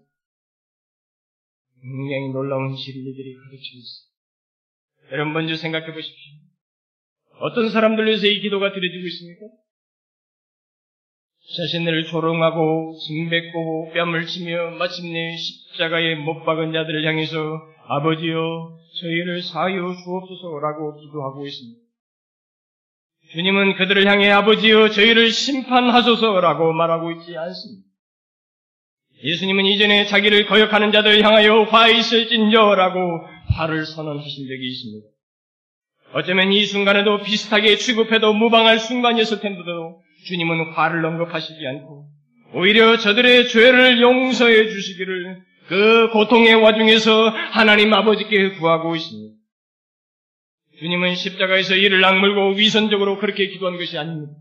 굉장히 1.82 2.32
놀라운 2.32 2.74
진리들이 2.74 3.36
있습니다. 3.52 4.08
여러분 5.12 5.32
먼저 5.32 5.56
생각해 5.56 5.92
보십시오. 5.92 6.32
어떤 7.40 7.70
사람들 7.70 8.06
위해서 8.06 8.26
이 8.26 8.40
기도가 8.40 8.72
드려지고 8.72 9.06
있습니까? 9.06 9.46
자신을 11.56 12.04
조롱하고 12.04 12.98
징뱉고 13.06 13.92
뺨을 13.94 14.26
치며 14.26 14.70
마침내 14.72 15.36
십자가에 15.36 16.16
못 16.16 16.44
박은 16.44 16.72
자들을 16.72 17.06
향해서 17.06 17.38
아버지여 17.86 18.78
저희를 19.00 19.42
사하여 19.42 19.94
주옵소서라고 20.04 20.96
기도하고 21.00 21.46
있습니다. 21.46 21.80
주님은 23.32 23.76
그들을 23.76 24.06
향해 24.06 24.30
아버지여 24.30 24.90
저희를 24.90 25.30
심판하소서라고 25.30 26.72
말하고 26.72 27.12
있지 27.12 27.36
않습니다. 27.36 27.87
예수님은 29.22 29.66
이전에 29.66 30.06
자기를 30.06 30.46
거역하는 30.46 30.92
자들을 30.92 31.24
향하여 31.24 31.62
화 31.64 31.88
있을진저라고 31.88 32.98
화를 33.54 33.84
선언하신 33.84 34.48
적이 34.48 34.68
있습니다. 34.68 35.08
어쩌면 36.14 36.52
이 36.52 36.64
순간에도 36.64 37.18
비슷하게 37.22 37.76
취급해도 37.76 38.32
무방할 38.32 38.78
순간이었을 38.78 39.40
텐데도 39.40 40.02
주님은 40.26 40.72
화를 40.72 41.04
언급하시지 41.04 41.66
않고 41.66 42.08
오히려 42.54 42.96
저들의 42.96 43.48
죄를 43.48 44.00
용서해 44.00 44.68
주시기를 44.68 45.42
그 45.68 46.10
고통의 46.12 46.54
와중에서 46.54 47.28
하나님 47.28 47.92
아버지께 47.92 48.52
구하고 48.52 48.96
있습니다. 48.96 49.34
주님은 50.78 51.16
십자가에서 51.16 51.74
이를 51.74 52.02
악물고 52.04 52.56
위선적으로 52.56 53.18
그렇게 53.18 53.48
기도한 53.48 53.76
것이 53.76 53.98
아닙니다. 53.98 54.32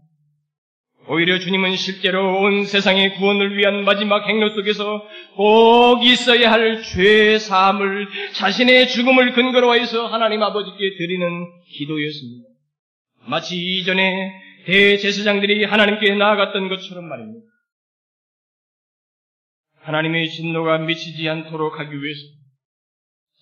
오히려 1.10 1.40
주님은 1.40 1.76
실제로 1.78 2.42
온 2.42 2.66
세상의 2.66 3.16
구원을 3.16 3.58
위한 3.58 3.86
마지막 3.86 4.28
행로 4.28 4.50
속에서 4.50 5.08
꼭 5.36 6.04
있어야 6.04 6.52
할 6.52 6.82
죄 6.82 7.40
사함을 7.40 8.08
자신의 8.34 8.90
죽음을 8.90 9.34
근거로 9.34 9.74
해서 9.76 10.08
하나님 10.08 10.44
아버지께 10.44 10.98
드리는 10.98 11.46
기도였습니다. 11.78 12.50
마치 13.28 13.56
이전에 13.58 14.32
대제사장들이 14.66 15.64
하나님께 15.64 16.16
나아갔던 16.16 16.68
것처럼 16.70 17.08
말입니다. 17.08 17.46
하나님의 19.82 20.30
진노가 20.30 20.80
미치지 20.80 21.28
않도록 21.30 21.80
하기 21.80 21.92
위해서 21.92 22.22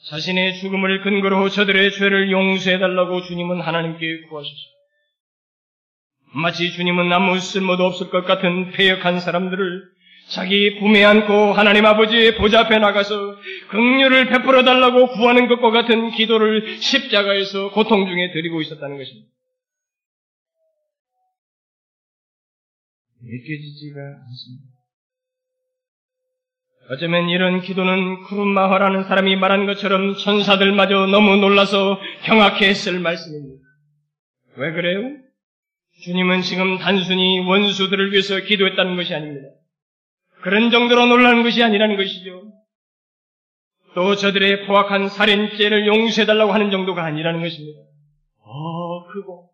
자신의 0.09 0.59
죽음을 0.59 1.01
근거로 1.01 1.49
저들의 1.49 1.91
죄를 1.93 2.31
용서해달라고 2.31 3.23
주님은 3.23 3.61
하나님께 3.61 4.21
구하셨습니다. 4.29 4.74
마치 6.35 6.71
주님은 6.73 7.11
아무 7.13 7.39
쓸모도 7.39 7.85
없을 7.85 8.09
것 8.09 8.25
같은 8.25 8.71
폐역한 8.71 9.21
사람들을 9.21 9.95
자기 10.27 10.79
품에 10.79 11.03
안고 11.05 11.53
하나님 11.53 11.85
아버지의 11.85 12.35
보좌 12.35 12.61
앞에 12.61 12.77
나가서 12.77 13.37
긍휼을 13.69 14.27
베풀어 14.27 14.63
달라고 14.63 15.07
구하는 15.13 15.47
것과 15.47 15.71
같은 15.71 16.11
기도를 16.11 16.77
십자가에서 16.81 17.71
고통 17.71 18.05
중에 18.05 18.33
드리고 18.33 18.61
있었다는 18.61 18.97
것입니다. 18.97 19.29
믿겨지지가 23.21 24.01
않습니다. 24.01 24.65
어쩌면 26.89 27.29
이런 27.29 27.61
기도는 27.61 28.23
쿠르마화라는 28.23 29.05
사람이 29.05 29.37
말한 29.37 29.65
것처럼 29.67 30.15
천사들마저 30.15 31.07
너무 31.07 31.37
놀라서 31.37 31.99
경악했을 32.25 32.99
말씀입니다. 32.99 33.63
왜 34.57 34.73
그래요? 34.73 35.24
주님은 36.03 36.41
지금 36.41 36.77
단순히 36.77 37.39
원수들을 37.39 38.11
위해서 38.11 38.39
기도했다는 38.39 38.95
것이 38.95 39.13
아닙니다. 39.13 39.47
그런 40.41 40.69
정도로 40.69 41.07
놀라는 41.07 41.43
것이 41.43 41.63
아니라는 41.63 41.97
것이죠. 41.97 42.51
또 43.95 44.15
저들의 44.15 44.67
포악한 44.67 45.09
살인죄를 45.09 45.87
용서해달라고 45.87 46.51
하는 46.51 46.69
정도가 46.69 47.03
아니라는 47.03 47.41
것입니다. 47.41 47.79
더 48.43 49.07
크고 49.13 49.49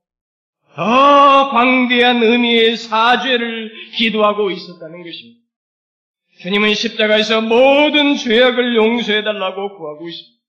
더 0.73 1.49
광대한 1.51 2.23
의미의 2.23 2.75
사죄를 2.75 3.71
기도하고 3.95 4.49
있었다는 4.49 5.04
것입니다. 5.04 5.41
주님은 6.41 6.73
십자가에서 6.73 7.41
모든 7.41 8.15
죄악을 8.15 8.75
용서해달라고 8.75 9.77
구하고 9.77 10.10
있습니다. 10.10 10.41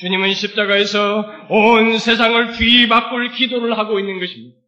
주님은 0.00 0.34
십자가에서 0.34 1.24
온 1.48 1.98
세상을 1.98 2.52
뒤바꿀 2.52 3.32
기도를 3.32 3.78
하고 3.78 3.98
있는 3.98 4.20
것입니다. 4.20 4.61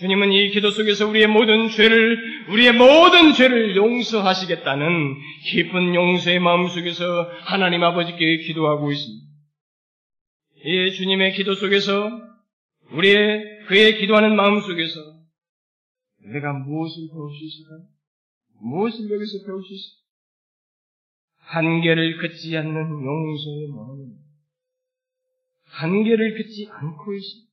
주님은 0.00 0.32
이 0.32 0.48
기도 0.50 0.70
속에서 0.70 1.06
우리의 1.08 1.26
모든 1.26 1.68
죄를, 1.68 2.48
우리의 2.48 2.72
모든 2.72 3.34
죄를 3.34 3.76
용서하시겠다는 3.76 5.16
깊은 5.44 5.94
용서의 5.94 6.38
마음 6.38 6.68
속에서 6.68 7.30
하나님 7.42 7.82
아버지께 7.84 8.38
기도하고 8.38 8.90
있습니다. 8.90 9.26
이 10.64 10.92
주님의 10.92 11.34
기도 11.34 11.54
속에서 11.54 12.10
우리의, 12.92 13.66
그의 13.66 13.98
기도하는 13.98 14.36
마음 14.36 14.60
속에서 14.60 15.00
내가 16.32 16.54
무엇을 16.54 17.08
배울 17.12 17.30
수 17.36 17.44
있을까요? 17.44 17.80
무엇을 18.62 19.10
여기서 19.10 19.44
배울 19.44 19.62
수 19.62 19.74
있을까요? 19.74 20.00
한계를 21.40 22.16
긋지 22.22 22.56
않는 22.56 23.04
용서의 23.04 23.68
마음. 23.68 24.14
한계를 25.64 26.38
긋지 26.38 26.68
않고 26.70 27.14
있습니다. 27.14 27.49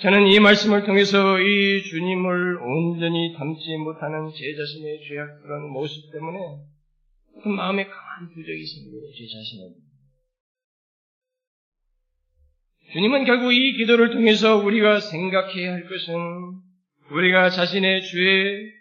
저는 0.00 0.26
이 0.26 0.40
말씀을 0.40 0.84
통해서 0.84 1.38
이 1.38 1.82
주님을 1.82 2.58
온전히 2.58 3.34
담지 3.36 3.76
못하는 3.76 4.30
제 4.30 4.54
자신의 4.56 5.00
죄악스러운 5.06 5.70
모습 5.70 6.10
때문에 6.10 6.38
그 7.42 7.48
마음에 7.48 7.84
강한 7.84 8.28
부적이 8.34 8.66
생겨요, 8.66 9.12
제 9.12 9.26
자신에게. 9.26 9.74
주님은 12.92 13.24
결국 13.24 13.52
이 13.52 13.76
기도를 13.76 14.10
통해서 14.10 14.56
우리가 14.56 15.00
생각해야 15.00 15.72
할 15.72 15.84
것은 15.84 16.60
우리가 17.10 17.50
자신의 17.50 18.02
죄, 18.02 18.72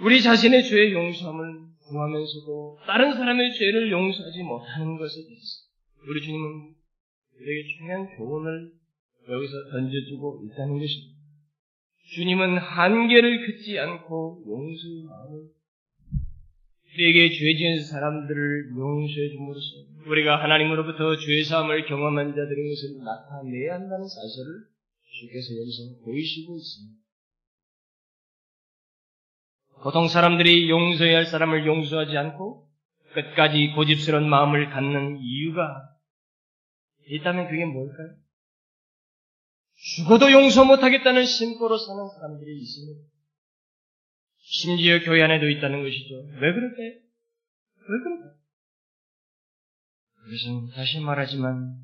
우리 0.00 0.22
자신의 0.22 0.64
죄의 0.64 0.92
용서함을 0.92 1.62
구하면서도 1.88 2.78
다른 2.86 3.12
사람의 3.14 3.52
죄를 3.52 3.90
용서하지 3.90 4.42
못하는 4.42 4.96
것에 4.96 5.14
대해서 5.28 6.08
우리 6.08 6.22
주님은 6.22 6.74
우리에게 7.40 7.68
중요한 7.76 8.16
교훈을 8.16 8.81
여기서 9.32 9.70
던져주고 9.70 10.44
있다는 10.46 10.78
것입니다. 10.78 11.12
주님은 12.14 12.58
한계를 12.58 13.46
긋지 13.46 13.78
않고 13.78 14.44
마음을 15.08 15.48
우리에게 16.94 17.30
죄 17.30 17.56
지은 17.56 17.82
사람들을 17.84 18.70
용서해 18.76 19.30
줌으로써 19.30 19.76
우리가 20.06 20.42
하나님으로부터 20.42 21.16
죄 21.16 21.42
사함을 21.42 21.86
경험한 21.86 22.34
자들인 22.34 22.68
것을 22.68 23.02
나타내야 23.02 23.74
한다는 23.74 24.06
사실을 24.06 24.66
주께서 25.00 25.56
여기서 25.56 26.04
보이시고 26.04 26.56
있습니다. 26.56 27.02
보통 29.82 30.06
사람들이 30.06 30.68
용서해야 30.68 31.16
할 31.16 31.26
사람을 31.26 31.66
용서하지 31.66 32.16
않고 32.16 32.68
끝까지 33.14 33.72
고집스러운 33.74 34.28
마음을 34.28 34.68
갖는 34.70 35.18
이유가 35.18 35.96
있다면 37.08 37.48
그게 37.48 37.64
뭘까요? 37.64 38.21
죽어도 39.82 40.30
용서 40.30 40.64
못하겠다는 40.64 41.26
심보로 41.26 41.76
사는 41.76 42.08
사람들이 42.08 42.56
있습니다. 42.60 43.00
심지어 44.38 45.00
교회 45.00 45.22
안에도 45.22 45.48
있다는 45.48 45.82
것이죠. 45.82 46.14
왜 46.40 46.52
그럴까요? 46.52 46.88
왜 46.88 47.98
그럴까요? 48.04 48.34
그것은 50.14 50.70
다시 50.70 51.00
말하지만 51.00 51.74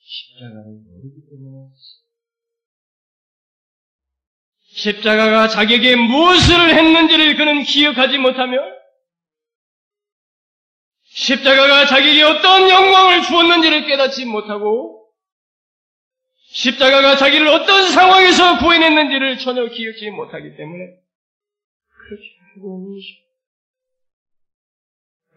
십자가를 0.00 0.64
모르기 0.64 1.20
때문에 1.30 1.68
십자가가 4.72 5.46
자기에게 5.46 5.94
무엇을 5.94 6.74
했는지를 6.76 7.36
그는 7.36 7.62
기억하지 7.62 8.18
못하며 8.18 8.58
십자가가 11.04 11.86
자기에게 11.86 12.22
어떤 12.24 12.68
영광을 12.68 13.22
주었는지를 13.22 13.86
깨닫지 13.86 14.24
못하고 14.24 15.03
십자가가 16.54 17.16
자기를 17.16 17.48
어떤 17.48 17.90
상황에서 17.90 18.58
구해냈는지를 18.58 19.38
전혀 19.38 19.66
기억지 19.66 20.10
못하기 20.10 20.56
때문에 20.56 20.84
그렇게 21.88 22.24
하고 22.54 22.78
있는. 22.78 23.00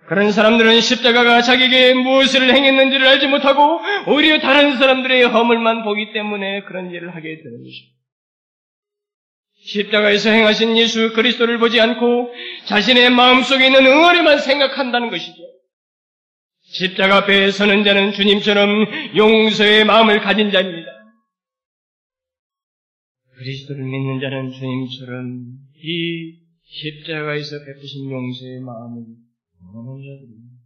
그런 0.08 0.32
사람들은 0.32 0.80
십자가가 0.80 1.42
자기에게 1.42 1.96
무엇을 1.96 2.54
행했는지를 2.54 3.06
알지 3.08 3.28
못하고 3.28 3.82
오히려 4.08 4.40
다른 4.40 4.78
사람들의 4.78 5.24
허물만 5.24 5.84
보기 5.84 6.14
때문에 6.14 6.62
그런 6.64 6.92
일을 6.92 7.14
하게 7.14 7.42
되는 7.44 7.64
것입니다. 7.64 7.98
십자가에서 9.66 10.30
행하신 10.30 10.78
예수 10.78 11.14
그리스도를 11.14 11.58
보지 11.58 11.82
않고 11.82 12.32
자신의 12.66 13.10
마음속에 13.10 13.66
있는 13.66 13.86
응어리만 13.86 14.40
생각한다는 14.40 15.10
것이죠. 15.10 15.42
십자가 16.62 17.18
앞에 17.18 17.50
서는 17.52 17.84
자는 17.84 18.14
주님처럼 18.14 19.16
용서의 19.18 19.84
마음을 19.84 20.22
가진 20.22 20.52
자입니다. 20.52 20.97
그리스도를 23.38 23.84
믿는 23.84 24.20
자는 24.20 24.52
주님처럼 24.52 25.46
이 25.84 26.36
십자가에서 26.64 27.64
베푸신 27.66 28.12
용서의 28.12 28.60
마음을 28.62 29.04
원하는 29.62 30.02
자들입니다. 30.04 30.58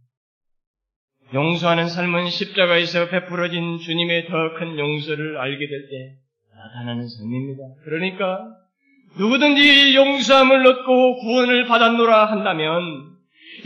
용서하는 1.34 1.88
삶은 1.88 2.28
십자가에서 2.28 3.08
베풀어진 3.08 3.78
주님의 3.78 4.26
더 4.26 4.54
큰 4.58 4.78
용서를 4.78 5.38
알게 5.38 5.66
될 5.66 5.88
때 5.90 6.16
나타나는 6.56 7.08
삶입니다. 7.08 7.62
그러니까 7.84 8.38
누구든지 9.18 9.94
용서함을 9.94 10.66
얻고 10.66 11.16
구원을 11.20 11.66
받았노라 11.66 12.26
한다면 12.26 13.10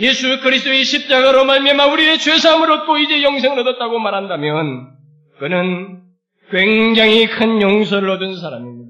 예수 0.01 0.41
그리스도의 0.41 0.85
십자가로 0.85 1.45
말미암아 1.45 1.87
우리의 1.87 2.19
죄사함을 2.19 2.71
얻고 2.71 2.99
이제 2.99 3.23
영생을 3.23 3.59
얻었다고 3.61 3.99
말한다면 3.99 4.91
그는 5.39 6.03
굉장히 6.51 7.27
큰 7.27 7.61
용서를 7.63 8.11
얻은 8.11 8.37
사람입니다. 8.37 8.86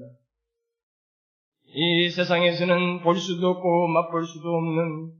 이 1.79 2.09
세상에서는 2.09 3.01
볼 3.01 3.15
수도 3.17 3.49
없고 3.49 3.87
맛볼 3.87 4.25
수도 4.25 4.49
없는 4.49 5.11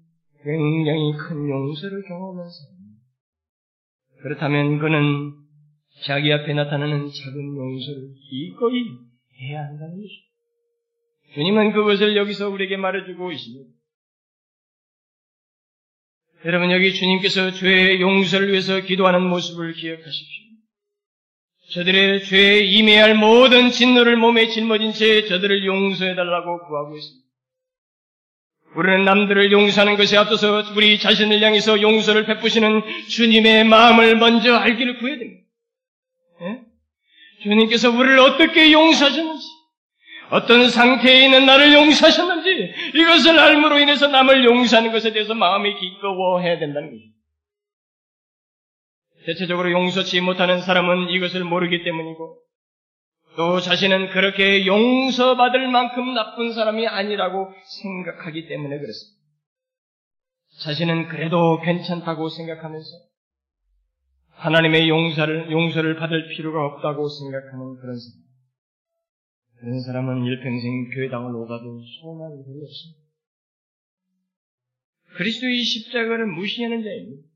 굉장히 0.43 1.13
큰 1.13 1.47
용서를 1.47 2.01
사람입니다. 2.49 2.97
그렇다면 4.23 4.79
그는 4.79 5.33
자기 6.03 6.33
앞에 6.33 6.55
나타나는 6.55 7.09
작은 7.11 7.57
용서를 7.57 8.09
기꺼이 8.27 8.85
해야 9.39 9.59
한다는 9.65 10.01
것입니다. 10.01 10.27
주님은 11.35 11.73
그것을 11.73 12.17
여기서 12.17 12.49
우리에게 12.49 12.77
말해주고 12.77 13.31
있습니다. 13.31 13.71
여러분 16.45 16.71
여기 16.71 16.91
주님께서 16.91 17.51
죄의 17.51 18.01
용서를 18.01 18.49
위해서 18.49 18.81
기도하는 18.81 19.29
모습을 19.29 19.73
기억하십시오. 19.73 20.46
저들의 21.73 22.23
죄에 22.23 22.59
임해야 22.61 23.03
할 23.03 23.15
모든 23.15 23.71
진노를 23.71 24.15
몸에 24.15 24.47
짊어진 24.47 24.93
채 24.93 25.25
저들을 25.25 25.65
용서해달라고 25.65 26.67
구하고 26.67 26.95
있습니다. 26.95 27.27
우리는 28.75 29.05
남들을 29.05 29.51
용서하는 29.51 29.97
것에 29.97 30.17
앞서서 30.17 30.63
우리 30.75 30.99
자신을 30.99 31.41
향해서 31.41 31.81
용서를 31.81 32.25
베푸시는 32.25 32.83
주님의 33.09 33.65
마음을 33.65 34.17
먼저 34.17 34.55
알기를 34.55 34.99
구해야 34.99 35.17
됩니다. 35.17 35.47
예? 36.41 36.61
주님께서 37.43 37.89
우리를 37.91 38.19
어떻게 38.19 38.71
용서하셨는지, 38.71 39.45
어떤 40.29 40.69
상태에 40.69 41.25
있는 41.25 41.45
나를 41.45 41.73
용서하셨는지, 41.73 42.73
이것을 42.95 43.39
알므로 43.39 43.79
인해서 43.79 44.07
남을 44.07 44.45
용서하는 44.45 44.91
것에 44.91 45.11
대해서 45.11 45.33
마음이 45.33 45.73
기꺼워해야 45.79 46.59
된다는 46.59 46.89
것입니다. 46.91 47.16
대체적으로 49.27 49.71
용서치 49.71 50.21
못하는 50.21 50.61
사람은 50.61 51.09
이것을 51.09 51.43
모르기 51.43 51.83
때문이고 51.83 52.41
또 53.35 53.59
자신은 53.59 54.11
그렇게 54.11 54.65
용서받을 54.65 55.67
만큼 55.67 56.13
나쁜 56.13 56.53
사람이 56.53 56.87
아니라고 56.87 57.53
생각하기 57.81 58.47
때문에 58.47 58.79
그렇습니다. 58.79 59.17
자신은 60.63 61.09
그래도 61.09 61.59
괜찮다고 61.59 62.29
생각하면서 62.29 62.87
하나님의 64.29 64.87
용서를, 64.87 65.51
용서를 65.51 65.97
받을 65.97 66.29
필요가 66.29 66.65
없다고 66.65 67.09
생각하는 67.09 67.75
그런 67.81 67.97
사람. 67.99 68.27
그런 69.59 69.81
사람은 69.81 70.23
일평생 70.23 70.89
교회당을 70.95 71.35
오가도 71.35 71.81
소원할 71.99 72.31
일이 72.39 72.63
없습니다. 72.63 73.01
그리스도의 75.17 75.63
십자가를 75.63 76.27
무시하는 76.27 76.81
자입니다. 76.81 77.26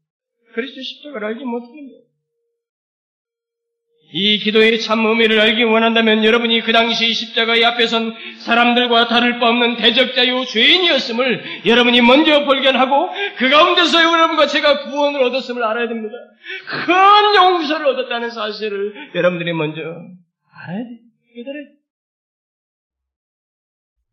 그리스도 0.54 0.82
십자가를 0.82 1.28
알지 1.30 1.44
거예요. 1.88 2.02
이 4.14 4.40
기도의 4.40 4.82
참 4.82 5.06
의미를 5.06 5.40
알기 5.40 5.64
원한다면 5.64 6.26
여러분이 6.26 6.62
그 6.62 6.74
당시 6.74 7.14
십자가의 7.14 7.64
앞에 7.64 7.88
선 7.88 8.14
사람들과 8.40 9.08
다를 9.08 9.40
바 9.40 9.48
없는 9.48 9.78
대적자요 9.78 10.44
죄인이었음을 10.46 11.66
여러분이 11.66 12.02
먼저 12.02 12.44
발견하고 12.44 13.10
그 13.38 13.50
가운데서 13.50 14.04
여러분과 14.04 14.48
제가 14.48 14.90
구원을 14.90 15.24
얻었음을 15.24 15.64
알아야 15.64 15.88
됩니다. 15.88 16.14
큰 16.86 17.36
용서를 17.36 17.88
얻었다는 17.88 18.32
사실을 18.32 19.12
여러분들이 19.16 19.54
먼저 19.54 19.80
알아야 19.80 20.84
돼. 20.84 21.00
깨달아야 21.34 21.64
돼. 21.64 21.72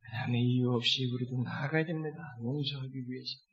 그 0.00 0.12
다음에 0.12 0.38
이유 0.38 0.70
없이 0.70 1.10
우리도 1.12 1.42
나아가야 1.42 1.84
됩니다. 1.84 2.18
용서하기 2.40 2.94
위해서. 3.08 3.47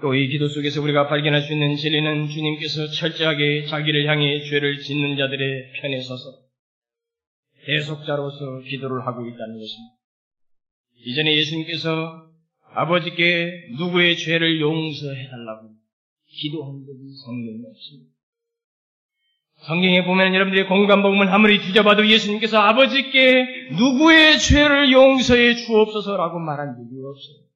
또 0.00 0.14
이 0.14 0.28
기도 0.28 0.48
속에서 0.48 0.80
우리가 0.80 1.08
발견할 1.08 1.42
수 1.42 1.52
있는 1.52 1.74
진리는 1.76 2.28
주님께서 2.28 2.86
철저하게 2.88 3.66
자기를 3.66 4.06
향해 4.08 4.42
죄를 4.42 4.78
짓는 4.80 5.16
자들의 5.16 5.72
편에 5.80 6.00
서서 6.00 6.38
대속자로서 7.66 8.60
기도를 8.60 9.04
하고 9.06 9.26
있다는 9.26 9.58
것입니다. 9.58 9.94
이전에 11.04 11.36
예수님께서 11.36 12.28
아버지께 12.74 13.70
누구의 13.78 14.16
죄를 14.16 14.60
용서해달라고 14.60 15.70
기도한 16.28 16.84
적이 16.86 16.98
성경에 17.24 17.58
없습니다. 17.68 18.12
성경에 19.66 20.04
보면 20.04 20.34
여러분들이 20.34 20.68
공간 20.68 21.02
복음을 21.02 21.28
아무리 21.28 21.60
뒤져봐도 21.60 22.06
예수님께서 22.08 22.58
아버지께 22.58 23.70
누구의 23.76 24.38
죄를 24.38 24.92
용서해 24.92 25.56
주옵소서라고 25.56 26.38
말한 26.38 26.76
적이 26.76 27.02
없어요. 27.04 27.47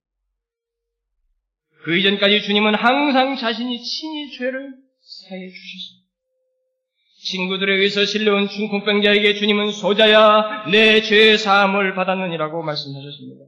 그 1.85 1.97
이전까지 1.97 2.43
주님은 2.43 2.75
항상 2.75 3.37
자신이 3.37 3.79
친히 3.83 4.31
죄를 4.39 4.71
사해 5.01 5.49
주셨습니다. 5.49 6.03
친구들에 7.25 7.75
의해서 7.77 8.05
실려온 8.05 8.49
중풍병자에게 8.49 9.35
주님은 9.35 9.71
소자야 9.73 10.67
내 10.71 11.01
죄 11.03 11.37
사함을 11.37 11.95
받았느니라고 11.95 12.63
말씀하셨습니다. 12.63 13.45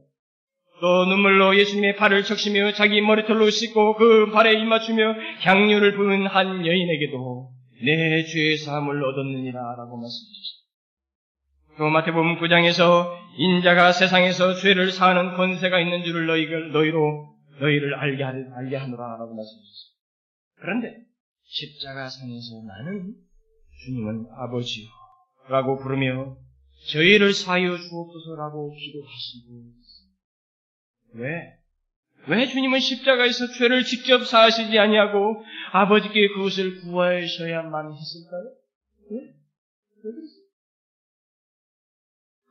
또 0.81 1.05
눈물로 1.05 1.57
예수님의 1.57 1.95
발을 1.95 2.23
적시며 2.23 2.73
자기 2.73 3.01
머리털로 3.01 3.49
씻고 3.49 3.95
그 3.95 4.31
발에 4.31 4.53
입맞추며 4.53 5.15
향유를 5.41 5.95
부은 5.95 6.27
한 6.27 6.65
여인에게도 6.65 7.49
내 7.83 8.23
죄 8.25 8.57
사함을 8.57 9.03
얻었느니라 9.03 9.59
라고 9.77 9.97
말씀하셨습니다. 9.97 10.55
또 11.77 11.89
마태복음 11.89 12.39
9장에서 12.39 13.11
인자가 13.37 13.91
세상에서 13.91 14.53
죄를 14.55 14.91
사하는 14.91 15.35
권세가 15.35 15.79
있는 15.81 16.03
줄을 16.05 16.27
너희로 16.71 17.34
너희를 17.59 17.95
알게, 17.95 18.23
알게 18.23 18.75
하노라 18.75 19.17
라고 19.17 19.35
말씀하셨습니다. 19.35 19.95
그런데 20.55 21.05
십자가 21.43 22.09
상에서 22.09 22.61
나는 22.65 23.15
주님은 23.83 24.27
아버지요 24.31 24.87
라고 25.49 25.77
부르며 25.77 26.37
저희를 26.91 27.33
사하여 27.33 27.77
주옵소서라고 27.77 28.73
기도하시고 28.73 29.73
왜? 31.13 31.59
왜 32.27 32.47
주님은 32.47 32.79
십자가에서 32.79 33.47
죄를 33.57 33.83
직접 33.83 34.25
사하시지 34.25 34.77
아니하고 34.77 35.43
아버지께 35.73 36.29
그것을 36.29 36.81
구하셔야만 36.81 37.93
했을까요? 37.93 38.55
왜? 39.11 39.17
왜 39.19 40.01
그랬어요? 40.01 40.45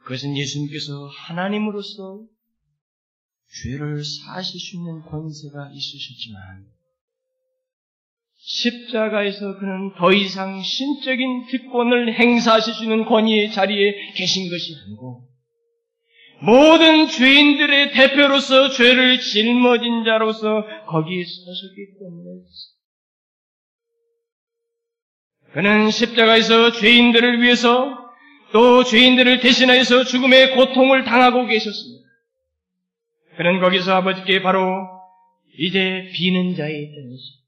그것은 0.05 0.37
예수님께서 0.37 1.07
하나님으로서 1.07 2.25
죄를 3.63 4.03
사하실 4.03 4.61
수 4.61 4.77
있는 4.77 5.03
권세가 5.03 5.71
있으셨지만 5.73 6.67
십자가에서 8.37 9.59
그는 9.59 9.95
더 9.97 10.13
이상 10.13 10.63
신적인 10.63 11.47
특권을 11.51 12.19
행사하실 12.19 12.75
수 12.75 12.83
있는 12.85 13.05
권위의 13.05 13.53
자리에 13.53 14.13
계신 14.15 14.51
것이 14.51 14.75
아니고 14.85 15.29
모든 16.43 17.09
죄인들의 17.09 17.93
대표로서 17.93 18.69
죄를 18.71 19.21
짊어진 19.21 20.05
자로서 20.05 20.65
거기에 20.87 21.25
서셨기 21.25 21.99
때문에 22.01 22.41
그는 25.53 25.91
십자가에서 25.91 26.73
죄인들을 26.73 27.41
위해서 27.41 27.97
또 28.53 28.85
죄인들을 28.85 29.41
대신하여서 29.41 30.05
죽음의 30.05 30.57
고통을 30.57 31.05
당하고 31.05 31.47
계셨습니다. 31.47 31.94
그는 33.37 33.61
거기서 33.61 33.95
아버지께 33.97 34.43
바로 34.43 34.87
이제 35.59 36.11
비는 36.15 36.55
자의 36.55 36.85
입장에서 36.85 37.45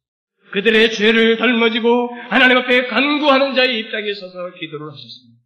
그들의 0.53 0.93
죄를 0.93 1.37
덜머지고 1.37 2.09
하나님 2.31 2.59
앞에 2.59 2.87
간구하는 2.87 3.55
자의 3.55 3.81
입장에 3.81 4.13
서서 4.15 4.55
기도를 4.55 4.87
하셨습니다. 4.91 5.37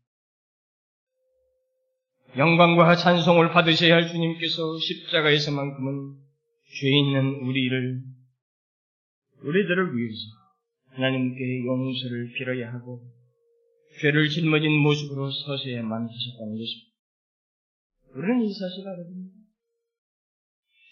영광과 2.36 2.94
찬송을 2.94 3.50
받으셔야 3.50 3.94
할 3.94 4.08
주님께서 4.08 4.78
십자가에서만큼은 4.78 6.14
죄 6.80 6.88
있는 6.88 7.40
우리를 7.42 8.02
우리들을 9.42 9.96
위해서 9.96 10.16
하나님께 10.90 11.64
용서를 11.64 12.32
빌어야 12.36 12.72
하고 12.72 13.02
죄를 14.00 14.28
짊어진 14.28 14.70
모습으로 14.78 15.30
서셔야만 15.30 16.02
하셨다는 16.02 16.58
것입니다. 16.58 16.90
우리는 18.14 18.44
이 18.44 18.52
사실을 18.52 18.88
알아야 18.90 19.04
됩니다. 19.04 19.39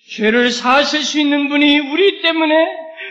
죄를 0.08 0.50
사실 0.50 1.02
수 1.02 1.20
있는 1.20 1.48
분이 1.48 1.78
우리 1.78 2.22
때문에 2.22 2.54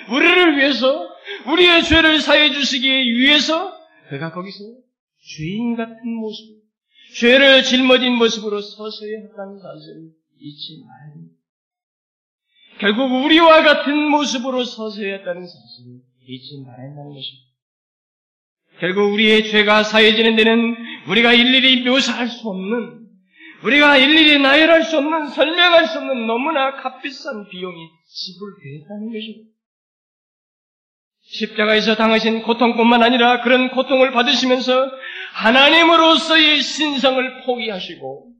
우리를 0.10 0.58
위해서 0.58 1.08
우리의 1.48 1.84
죄를 1.84 2.20
사해 2.20 2.52
주시기 2.52 2.88
위해서 3.18 3.78
그가 4.10 4.32
거기서 4.32 4.60
주인 5.20 5.76
같은 5.76 6.14
모습, 6.16 6.62
죄를 7.16 7.64
짊어진 7.64 8.14
모습으로 8.14 8.62
서서야 8.62 9.20
했다는 9.24 9.60
사실을 9.60 10.10
잊지 10.40 10.84
됩니다. 11.14 11.34
결국 12.80 13.26
우리와 13.26 13.64
같은 13.64 13.96
모습으로 14.10 14.64
서서야 14.64 15.18
했다는 15.18 15.42
사실을 15.46 16.00
잊지 16.28 16.64
말아야 16.66 16.90
한다는 16.90 17.14
것입니다. 17.14 17.48
결국 18.80 19.14
우리의 19.14 19.50
죄가 19.50 19.84
사해지는 19.84 20.36
데는 20.36 20.76
우리가 21.10 21.34
일일이 21.34 21.84
묘사할 21.84 22.28
수 22.28 22.48
없는 22.48 23.07
우리가 23.64 23.98
일일이 23.98 24.40
나열할 24.40 24.84
수 24.84 24.98
없는 24.98 25.30
설명할 25.30 25.88
수 25.88 25.98
없는 25.98 26.28
너무나 26.28 26.76
값비싼 26.76 27.50
비용이 27.50 27.90
지불되었다는 28.08 29.12
것입니다. 29.12 29.52
십자가에서 31.30 31.96
당하신 31.96 32.44
고통뿐만 32.44 33.04
아니라 33.04 33.42
그런 33.42 33.70
고통을 33.72 34.12
받으시면서 34.12 34.92
하나님으로서의 35.34 36.62
신성을 36.62 37.44
포기하시고 37.44 38.32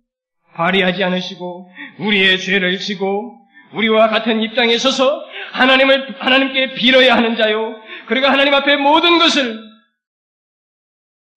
발휘하지 0.54 1.04
않으시고 1.04 1.70
우리의 2.00 2.40
죄를 2.40 2.80
지고 2.80 3.38
우리와 3.74 4.08
같은 4.08 4.42
입장에 4.42 4.78
서서 4.78 5.26
하나님을 5.52 6.22
하나님께 6.22 6.76
빌어야 6.76 7.16
하는 7.16 7.36
자요. 7.36 7.76
그리고 8.08 8.28
하나님 8.28 8.54
앞에 8.54 8.78
모든 8.78 9.20
것을 9.20 9.60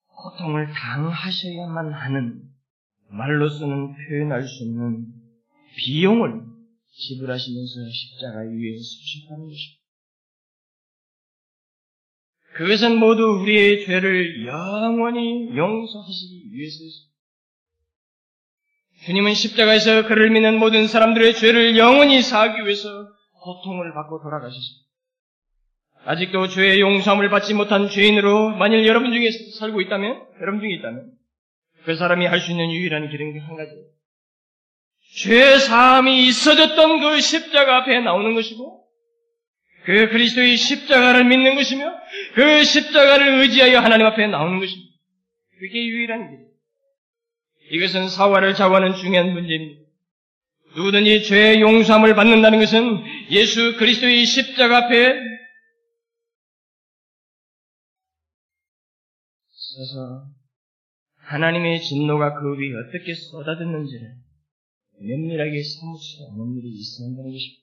고통을 0.07 0.69
당하셔야만 0.73 1.93
하는 1.93 2.50
말로서는 3.11 3.95
표현할 3.95 4.43
수 4.47 4.65
없는 4.65 5.07
비용을 5.77 6.43
지불하시면서 6.93 7.91
십자가 7.91 8.41
위에 8.41 8.77
서셨다는 8.77 9.49
것입니다. 9.49 9.81
그것은 12.55 12.99
모두 12.99 13.23
우리의 13.43 13.85
죄를 13.87 14.47
영원히 14.47 15.57
용서하시기 15.57 16.53
위해서였습니다. 16.53 17.11
주님은 19.07 19.35
십자가에서 19.35 20.07
그를 20.07 20.31
믿는 20.31 20.59
모든 20.59 20.87
사람들의 20.87 21.35
죄를 21.35 21.79
영원히 21.79 22.21
사하기 22.21 22.63
위해서 22.63 23.09
고통을 23.43 23.95
받고 23.95 24.21
돌아가셨습니다. 24.23 24.91
아직도 26.05 26.49
죄의 26.49 26.81
용서함을 26.81 27.31
받지 27.31 27.55
못한 27.55 27.89
죄인으로 27.89 28.57
만일 28.57 28.87
여러분 28.87 29.13
중에 29.13 29.31
살고 29.59 29.81
있다면, 29.83 30.27
여러분 30.41 30.61
중에 30.61 30.73
있다면, 30.75 31.13
그 31.91 31.97
사람이 31.97 32.25
할 32.27 32.41
수 32.41 32.53
있는 32.53 32.71
유일한 32.71 33.09
길은 33.11 33.41
한 33.41 33.57
가지예요. 33.57 33.85
죄 35.17 35.59
사함이 35.59 36.29
있어졌던 36.29 37.01
그 37.01 37.21
십자가 37.21 37.79
앞에 37.79 37.99
나오는 37.99 38.33
것이고, 38.35 38.87
그 39.85 40.09
그리스도의 40.11 40.57
십자가를 40.57 41.25
믿는 41.25 41.57
것이며, 41.57 41.93
그 42.35 42.63
십자가를 42.63 43.41
의지하여 43.41 43.81
하나님 43.81 44.07
앞에 44.07 44.29
나오는 44.29 44.61
것입니다. 44.61 44.89
그게 45.59 45.85
유일한 45.85 46.31
길이에요. 46.31 46.51
이것은 47.73 48.09
사활을 48.09 48.55
자고하는 48.55 48.95
중요한 48.95 49.33
문제입니다. 49.33 49.81
누구든지 50.77 51.25
죄의 51.25 51.61
용서함을 51.61 52.15
받는다는 52.15 52.61
것은 52.61 53.03
예수 53.31 53.77
그리스도의 53.79 54.25
십자가 54.27 54.87
앞에 54.87 55.15
서서 59.51 60.40
하나님의 61.31 61.81
진노가 61.81 62.35
그 62.35 62.59
위에 62.59 62.75
어떻게 62.75 63.15
쏟아졌는지를 63.15 64.15
면밀하게 65.01 65.63
사무치지 65.63 66.25
않는 66.33 66.59
일이 66.59 66.69
있어야 66.71 67.07
한다는 67.07 67.31
것입니다. 67.31 67.61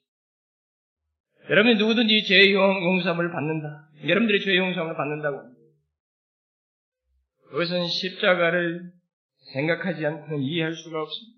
여러분이 1.49 1.75
누구든지 1.75 2.23
죄의 2.23 2.53
용서함을 2.53 3.31
받는다. 3.31 3.89
여러분들이 4.07 4.43
죄의 4.43 4.57
용서함을 4.57 4.95
받는다고. 4.95 5.37
그것은 7.49 7.87
십자가를 7.87 8.91
생각하지 9.53 10.05
않고는 10.05 10.43
이해할 10.43 10.73
수가 10.73 11.01
없습니다. 11.01 11.37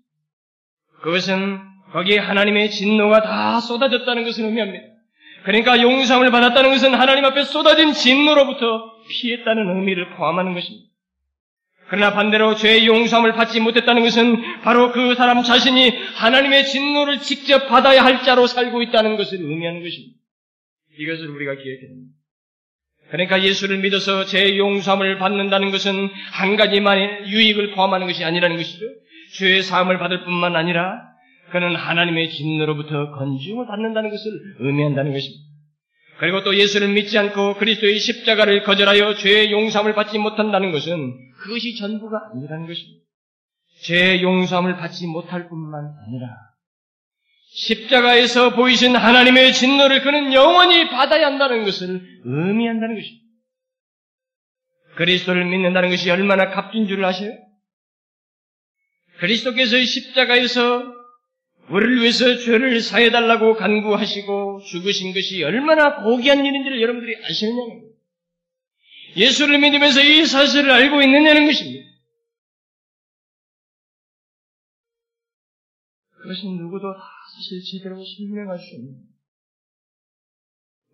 그것은 1.02 1.58
거기에 1.92 2.18
하나님의 2.18 2.70
진노가 2.70 3.22
다 3.22 3.60
쏟아졌다는 3.60 4.24
것을 4.24 4.44
의미합니다. 4.44 4.84
그러니까 5.44 5.80
용서함을 5.82 6.30
받았다는 6.30 6.70
것은 6.70 6.94
하나님 6.94 7.24
앞에 7.24 7.42
쏟아진 7.42 7.92
진노로부터 7.92 9.00
피했다는 9.08 9.76
의미를 9.76 10.14
포함하는 10.16 10.54
것입니다. 10.54 10.89
그러나 11.90 12.12
반대로 12.12 12.54
죄의 12.54 12.86
용서함을 12.86 13.32
받지 13.32 13.58
못했다는 13.58 14.02
것은 14.02 14.60
바로 14.62 14.92
그 14.92 15.16
사람 15.16 15.42
자신이 15.42 15.90
하나님의 16.14 16.66
진노를 16.66 17.18
직접 17.18 17.66
받아야 17.66 18.04
할 18.04 18.22
자로 18.22 18.46
살고 18.46 18.80
있다는 18.82 19.16
것을 19.16 19.40
의미하는 19.40 19.82
것입니다. 19.82 20.16
이것을 20.96 21.28
우리가 21.28 21.54
기억해야 21.56 21.80
됩니다. 21.80 22.12
그러니까 23.10 23.42
예수를 23.42 23.78
믿어서 23.78 24.24
죄의 24.24 24.56
용서함을 24.56 25.18
받는다는 25.18 25.72
것은 25.72 26.10
한 26.30 26.56
가지만의 26.56 27.26
유익을 27.26 27.72
포함하는 27.72 28.06
것이 28.06 28.24
아니라는 28.24 28.56
것이죠. 28.56 28.84
죄의 29.38 29.62
사함을 29.62 29.98
받을 29.98 30.22
뿐만 30.22 30.54
아니라 30.54 31.02
그는 31.50 31.74
하나님의 31.74 32.30
진노로부터 32.30 33.10
건지움을 33.16 33.66
받는다는 33.66 34.10
것을 34.10 34.30
의미한다는 34.60 35.12
것입니다. 35.12 35.49
그리고 36.20 36.44
또 36.44 36.54
예수를 36.54 36.88
믿지 36.88 37.16
않고 37.16 37.54
그리스도의 37.54 37.98
십자가를 37.98 38.62
거절하여 38.64 39.14
죄의 39.14 39.50
용서함을 39.52 39.94
받지 39.94 40.18
못한다는 40.18 40.70
것은 40.70 41.14
그것이 41.38 41.76
전부가 41.76 42.30
아니라는 42.34 42.66
것입니다. 42.66 43.06
죄의 43.84 44.22
용서함을 44.22 44.76
받지 44.76 45.06
못할 45.06 45.48
뿐만 45.48 45.82
아니라 45.82 46.36
십자가에서 47.52 48.54
보이신 48.54 48.96
하나님의 48.96 49.54
진노를 49.54 50.02
그는 50.02 50.34
영원히 50.34 50.90
받아야 50.90 51.24
한다는 51.24 51.64
것을 51.64 52.02
의미한다는 52.24 52.96
것입니다. 52.96 53.24
그리스도를 54.96 55.46
믿는다는 55.46 55.88
것이 55.88 56.10
얼마나 56.10 56.50
값진 56.50 56.86
줄을 56.86 57.02
아세요? 57.02 57.32
그리스도께서 59.20 59.82
십자가에서 59.82 60.99
우리를 61.68 62.00
위해서 62.00 62.36
죄를 62.38 62.80
사해달라고 62.80 63.54
간구하시고 63.54 64.60
죽으신 64.60 65.12
것이 65.12 65.42
얼마나 65.44 66.02
고귀한 66.02 66.44
일인지를 66.44 66.80
여러분들이 66.80 67.16
아시느냐는 67.24 67.80
거예요. 67.80 67.90
예수를 69.16 69.58
믿으면서 69.58 70.00
이 70.02 70.24
사실을 70.24 70.70
알고 70.70 71.02
있느냐는 71.02 71.46
것입니다. 71.46 71.90
그것은 76.10 76.56
누구도 76.58 76.94
사실 77.34 77.60
제대로 77.64 78.02
설명할 78.04 78.58
수 78.58 78.76
없는 78.76 79.10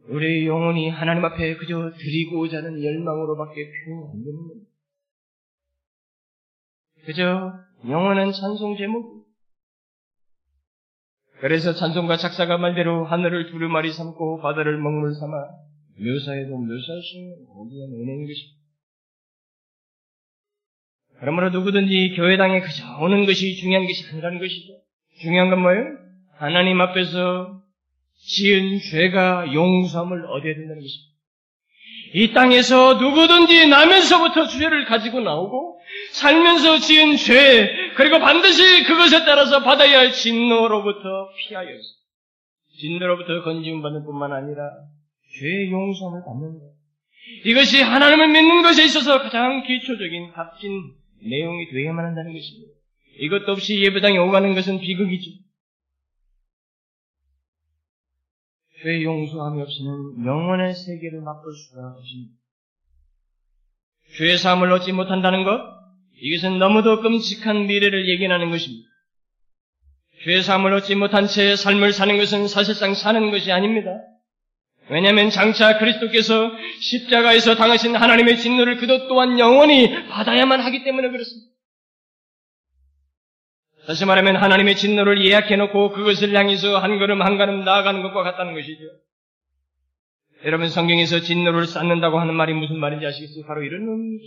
우리의 0.09 0.47
영혼이 0.47 0.89
하나님 0.91 1.25
앞에 1.25 1.57
그저 1.57 1.93
드리고자 1.99 2.59
하는 2.59 2.83
열망으로밖에 2.83 3.71
표현 3.71 4.11
안 4.11 4.25
되는 4.25 4.49
겁니다. 4.49 4.71
그저 7.05 7.67
영원한 7.89 8.33
찬송 8.33 8.77
제목. 8.77 9.16
그래서 11.41 11.75
찬송가 11.75 12.17
작사가 12.17 12.57
말대로 12.57 13.05
하늘을 13.05 13.51
두루마리 13.51 13.93
삼고 13.93 14.41
바다를 14.41 14.79
먹물 14.79 15.15
삼아 15.15 15.37
묘사해도 15.99 16.57
묘사할 16.57 17.03
수 17.03 17.17
없는 17.49 17.77
은혜인 17.93 18.27
것입니다. 18.27 18.57
그러므로 21.19 21.51
누구든지 21.51 22.15
교회당에 22.17 22.61
그저 22.61 22.99
오는 23.01 23.25
것이 23.27 23.57
중요한 23.57 23.87
것이 23.87 24.05
아니라는 24.13 24.39
것이죠. 24.39 24.73
중요한 25.21 25.51
건 25.51 25.63
뭐예요? 25.63 25.85
하나님 26.39 26.81
앞에서 26.81 27.63
지은 28.19 28.79
죄가 28.91 29.53
용서함을 29.53 30.27
얻어야 30.27 30.55
된다는 30.55 30.81
것입니다. 30.83 31.17
이 32.15 32.33
땅에서 32.33 32.95
누구든지 32.95 33.69
나면서부터 33.69 34.47
죄를 34.47 34.85
가지고 34.87 35.21
나오고 35.21 35.76
살면서 36.13 36.79
지은 36.79 37.17
죄 37.17 37.93
그리고 37.97 38.19
반드시 38.21 38.85
그것에 38.85 39.25
따라서 39.25 39.63
받아야 39.63 39.99
할 39.99 40.13
진노로부터 40.13 41.31
피하여서 41.37 41.97
진노로부터 42.79 43.43
건지움 43.43 43.83
받는 43.83 44.05
뿐만 44.05 44.33
아니라 44.33 44.71
죄의 45.39 45.71
용서함을 45.71 46.23
받는 46.25 46.59
것. 46.59 46.77
이것이 47.45 47.83
하나님을 47.83 48.29
믿는 48.29 48.63
것에 48.63 48.85
있어서 48.85 49.23
가장 49.23 49.63
기초적인 49.67 50.33
값진 50.33 50.95
내용이 51.23 51.71
되어야만 51.71 52.05
한다는 52.05 52.33
것입니다. 52.33 52.73
이것도 53.19 53.53
없이 53.53 53.83
예배당에 53.83 54.19
오가는 54.19 54.55
것은 54.55 54.79
비극이죠. 54.79 55.31
죄의 58.83 59.05
용서함이 59.05 59.63
없이는 59.63 60.25
영원의 60.25 60.75
세계를 60.75 61.21
맛볼 61.23 61.53
수가 61.55 61.97
없습니다. 61.97 62.35
죄의 64.19 64.39
사함을 64.39 64.71
얻지 64.73 64.93
못한다는 64.93 65.45
것, 65.45 65.76
이것은 66.21 66.59
너무도 66.59 67.03
끔찍한 67.03 67.67
미래를 67.67 68.09
예견하는 68.09 68.51
것입니다. 68.51 68.89
사함을 70.43 70.73
얻지 70.75 70.95
못한 70.97 71.27
채 71.27 71.55
삶을 71.55 71.93
사는 71.93 72.17
것은 72.17 72.49
사실상 72.49 72.95
사는 72.95 73.31
것이 73.31 73.53
아닙니다. 73.53 73.91
왜냐하면 74.89 75.31
장차 75.31 75.79
그리스도께서 75.79 76.51
십자가에서 76.81 77.57
당하신 77.57 77.97
하나님의 77.97 78.39
진노를 78.39 78.77
그도 78.79 79.09
또한 79.09 79.39
영원히 79.39 79.93
받아야만 80.09 80.61
하기 80.61 80.85
때문에 80.85 81.09
그렇습니다. 81.11 81.53
다시 83.87 84.05
말하면 84.05 84.37
하나님의 84.37 84.77
진노를 84.77 85.25
예약해놓고 85.25 85.93
그것을 85.93 86.35
향해서 86.35 86.79
한 86.79 86.99
걸음 86.99 87.23
한 87.23 87.37
걸음 87.37 87.65
나아가는 87.65 88.03
것과 88.03 88.23
같다는 88.25 88.55
것이죠. 88.55 88.83
여러분 90.45 90.69
성경에서 90.69 91.21
진노를 91.21 91.67
쌓는다고 91.67 92.19
하는 92.19 92.35
말이 92.35 92.53
무슨 92.53 92.79
말인지 92.79 93.07
아시겠어요? 93.07 93.45
바로 93.47 93.63
이런 93.63 93.83
의미입니다. 93.83 94.25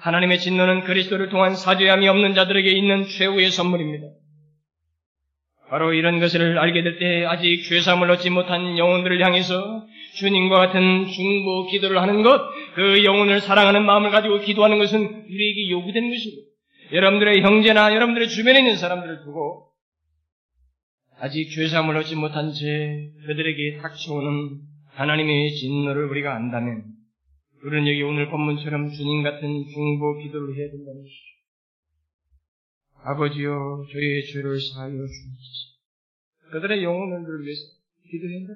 하나님의 0.00 0.38
진노는 0.38 0.82
그리스도를 0.84 1.28
통한 1.28 1.54
사죄함이 1.54 2.08
없는 2.08 2.34
자들에게 2.34 2.70
있는 2.70 3.04
최후의 3.04 3.50
선물입니다. 3.50 4.06
바로 5.68 5.92
이런 5.92 6.18
것을 6.18 6.58
알게 6.58 6.82
될 6.82 6.98
때 6.98 7.24
아직 7.26 7.62
죄사함을 7.62 8.10
얻지 8.10 8.30
못한 8.30 8.76
영혼들을 8.76 9.24
향해서 9.24 9.86
주님과 10.16 10.58
같은 10.58 11.06
중보 11.06 11.66
기도를 11.68 12.02
하는 12.02 12.22
것, 12.22 12.40
그 12.74 13.04
영혼을 13.04 13.40
사랑하는 13.40 13.84
마음을 13.86 14.10
가지고 14.10 14.40
기도하는 14.40 14.78
것은 14.78 14.98
우리에게 14.98 15.70
요구되는 15.70 16.10
것입니다. 16.10 16.50
여러분들의 16.92 17.42
형제나 17.42 17.94
여러분들의 17.94 18.28
주변에 18.28 18.58
있는 18.58 18.76
사람들을 18.76 19.20
두고 19.22 19.68
아직 21.20 21.50
죄사함을 21.50 21.96
얻지 21.98 22.16
못한 22.16 22.52
채 22.52 23.10
그들에게 23.26 23.78
닥쳐오는 23.80 24.58
하나님의 24.94 25.54
진노를 25.54 26.06
우리가 26.06 26.34
안다면 26.34 26.82
우리는 27.62 27.86
여기 27.88 28.02
오늘 28.02 28.30
본문처럼 28.30 28.90
주님 28.90 29.22
같은 29.22 29.40
중보 29.72 30.16
기도를 30.18 30.56
해야 30.56 30.70
된다는 30.70 31.02
것이죠. 31.02 31.30
아버지여 33.02 33.86
저희의 33.92 34.26
죄를 34.26 34.60
사하여 34.60 34.92
주옵소서. 34.92 35.70
그들의 36.52 36.82
영혼을 36.84 37.42
위해서 37.44 37.60
기도해야. 38.10 38.46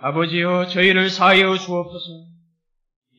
아버지여 0.00 0.66
저희를 0.68 1.08
사하여 1.10 1.56
주옵소서. 1.56 2.26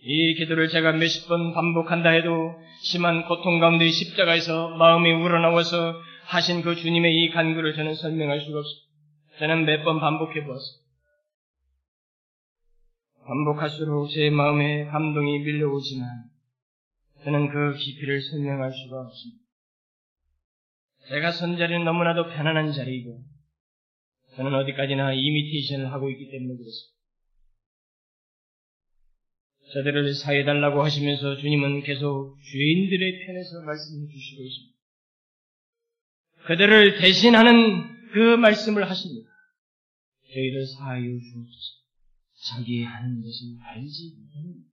이 0.08 0.36
기도를 0.36 0.70
제가 0.70 0.92
몇십 0.94 1.28
번 1.28 1.54
반복한다 1.54 2.10
해도 2.10 2.54
심한 2.84 3.26
고통 3.28 3.60
가운데 3.60 3.90
십자가에서 3.90 4.70
마음이 4.78 5.12
우러나와서 5.12 6.00
하신 6.26 6.62
그 6.62 6.76
주님의 6.76 7.16
이 7.24 7.32
간구를 7.32 7.74
저는 7.76 7.96
설명할 7.96 8.40
수가 8.42 8.60
없습니다. 8.60 8.86
저는 9.40 9.66
몇 9.66 9.84
번 9.84 10.00
반복해 10.00 10.44
보았습니다. 10.44 10.85
반복할수록 13.26 14.10
제 14.12 14.30
마음에 14.30 14.86
감동이 14.86 15.40
밀려오지만 15.40 16.08
저는 17.24 17.50
그 17.50 17.76
깊이를 17.76 18.22
설명할 18.22 18.72
수가 18.72 19.02
없습니다. 19.02 19.42
제가 21.10 21.32
선 21.32 21.58
자리는 21.58 21.84
너무나도 21.84 22.30
편안한 22.30 22.72
자리이고 22.72 23.24
저는 24.36 24.54
어디까지나 24.54 25.14
이미테이션을 25.14 25.92
하고 25.92 26.10
있기 26.12 26.30
때문에 26.30 26.56
그렇습니다. 26.56 26.96
저들을 29.74 30.14
사해달라고 30.14 30.84
하시면서 30.84 31.38
주님은 31.38 31.82
계속 31.82 32.38
주인들의 32.40 33.26
편에서 33.26 33.62
말씀해 33.62 34.08
주시고 34.08 34.44
있습니다. 34.44 34.76
그들을 36.46 37.02
대신하는 37.02 38.12
그 38.14 38.38
말씀을 38.38 38.88
하십니다. 38.88 39.30
저희를 40.32 40.68
사하여 40.68 41.02
주옵소서. 41.02 41.85
자기 42.36 42.84
하는 42.84 43.22
것을 43.22 43.58
알지 43.64 44.16
못합니다. 44.20 44.70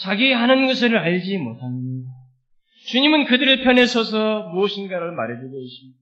자기 0.00 0.32
하는 0.32 0.66
것을 0.66 0.96
알지 0.96 1.38
못합니다. 1.38 2.10
주님은 2.86 3.26
그들의 3.26 3.62
편에 3.62 3.86
서서 3.86 4.48
무엇인가를 4.54 5.12
말해주고 5.12 5.60
있습니다. 5.60 5.98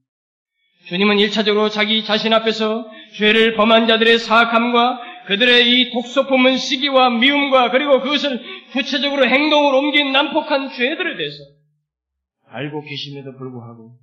주님은 0.86 1.18
일차적으로 1.18 1.68
자기 1.68 2.04
자신 2.04 2.32
앞에서 2.32 2.88
죄를 3.16 3.56
범한 3.56 3.86
자들의 3.88 4.18
사악함과 4.18 5.00
그들의 5.26 5.68
이 5.68 5.90
독소품은 5.90 6.56
시기와 6.56 7.10
미움과 7.10 7.70
그리고 7.70 8.00
그것을 8.00 8.40
구체적으로 8.72 9.26
행동으로 9.26 9.78
옮긴 9.78 10.12
난폭한 10.12 10.70
죄들에 10.70 11.16
대해서 11.16 11.36
알고 12.46 12.82
계심에도 12.82 13.36
불구하고 13.36 13.98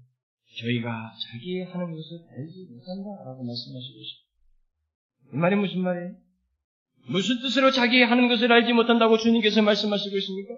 저희가 0.62 1.12
자기 1.32 1.62
하는 1.64 1.92
것을 1.92 2.20
알지 2.30 2.68
못한다라고 2.70 3.44
말씀하시고 3.44 4.00
있습니다. 4.00 4.25
이 5.34 5.38
말이 5.38 5.56
무슨 5.56 5.82
말이에요? 5.82 6.16
무슨 7.08 7.40
뜻으로 7.42 7.72
자기 7.72 8.02
하는 8.02 8.28
것을 8.28 8.52
알지 8.52 8.74
못한다고 8.74 9.18
주님께서 9.18 9.62
말씀하시고 9.62 10.18
있습니까? 10.18 10.56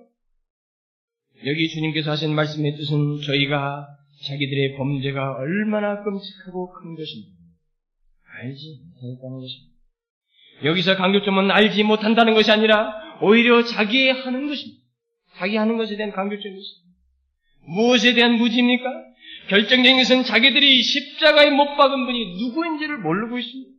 여기 1.45 1.69
주님께서 1.69 2.11
하신 2.11 2.33
말씀의 2.33 2.75
뜻은 2.77 3.21
저희가 3.21 3.87
자기들의 4.27 4.75
범죄가 4.77 5.35
얼마나 5.37 6.03
끔찍하고 6.03 6.73
큰 6.73 6.95
것인지 6.95 7.31
알지 8.39 8.81
못한다는 8.95 9.39
것입니다. 9.39 9.77
여기서 10.63 10.95
강조점은 10.95 11.51
알지 11.51 11.83
못한다는 11.83 12.33
것이 12.33 12.51
아니라 12.51 13.19
오히려 13.21 13.63
자기 13.63 14.09
하는 14.09 14.47
것입니다. 14.47 14.81
자기 15.35 15.55
하는 15.55 15.77
것에 15.77 15.95
대한 15.97 16.11
강조점이 16.11 16.55
있습니다. 16.55 16.97
무엇에 17.67 18.13
대한 18.13 18.33
무지입니까? 18.33 18.89
결정적인 19.49 19.97
것은 19.97 20.23
자기들이 20.23 20.81
십자가에 20.81 21.51
못 21.51 21.75
박은 21.75 22.05
분이 22.05 22.37
누구인지를 22.39 22.97
모르고 22.99 23.37
있습니다. 23.37 23.76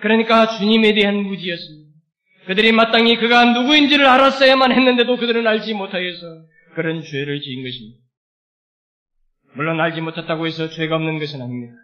그러니까 0.00 0.46
주님에 0.58 0.94
대한 0.94 1.16
무지였습니다. 1.22 1.86
그들이 2.46 2.72
마땅히 2.72 3.16
그가 3.16 3.44
누구인지를 3.54 4.06
알았어야만 4.06 4.72
했는데도 4.72 5.16
그들은 5.16 5.46
알지 5.46 5.74
못하여서 5.74 6.26
그런 6.74 7.02
죄를 7.02 7.40
지은 7.40 7.62
것입니다. 7.64 7.98
물론 9.54 9.80
알지 9.80 10.00
못했다고 10.00 10.46
해서 10.46 10.68
죄가 10.68 10.96
없는 10.96 11.18
것은 11.18 11.40
아닙니다. 11.42 11.74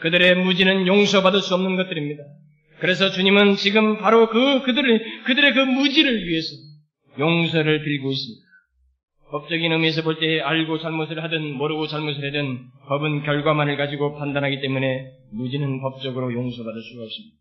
그들의 0.00 0.34
무지는 0.44 0.86
용서받을 0.86 1.40
수 1.40 1.54
없는 1.54 1.76
것들입니다. 1.76 2.22
그래서 2.80 3.10
주님은 3.10 3.56
지금 3.56 3.98
바로 3.98 4.28
그 4.28 4.62
그들의 4.62 5.24
그들의 5.24 5.54
그 5.54 5.60
무지를 5.60 6.26
위해서 6.26 6.48
용서를 7.18 7.84
빌고 7.84 8.10
있습니다. 8.10 8.46
법적인 9.30 9.70
의미에서 9.72 10.02
볼 10.02 10.18
때 10.18 10.40
알고 10.40 10.80
잘못을 10.80 11.22
하든 11.22 11.52
모르고 11.54 11.86
잘못을 11.86 12.26
하든 12.26 12.58
법은 12.88 13.22
결과만을 13.22 13.76
가지고 13.76 14.18
판단하기 14.18 14.60
때문에 14.60 15.12
무지는 15.32 15.80
법적으로 15.80 16.32
용서받을 16.32 16.82
수가 16.82 17.04
없습니다. 17.04 17.36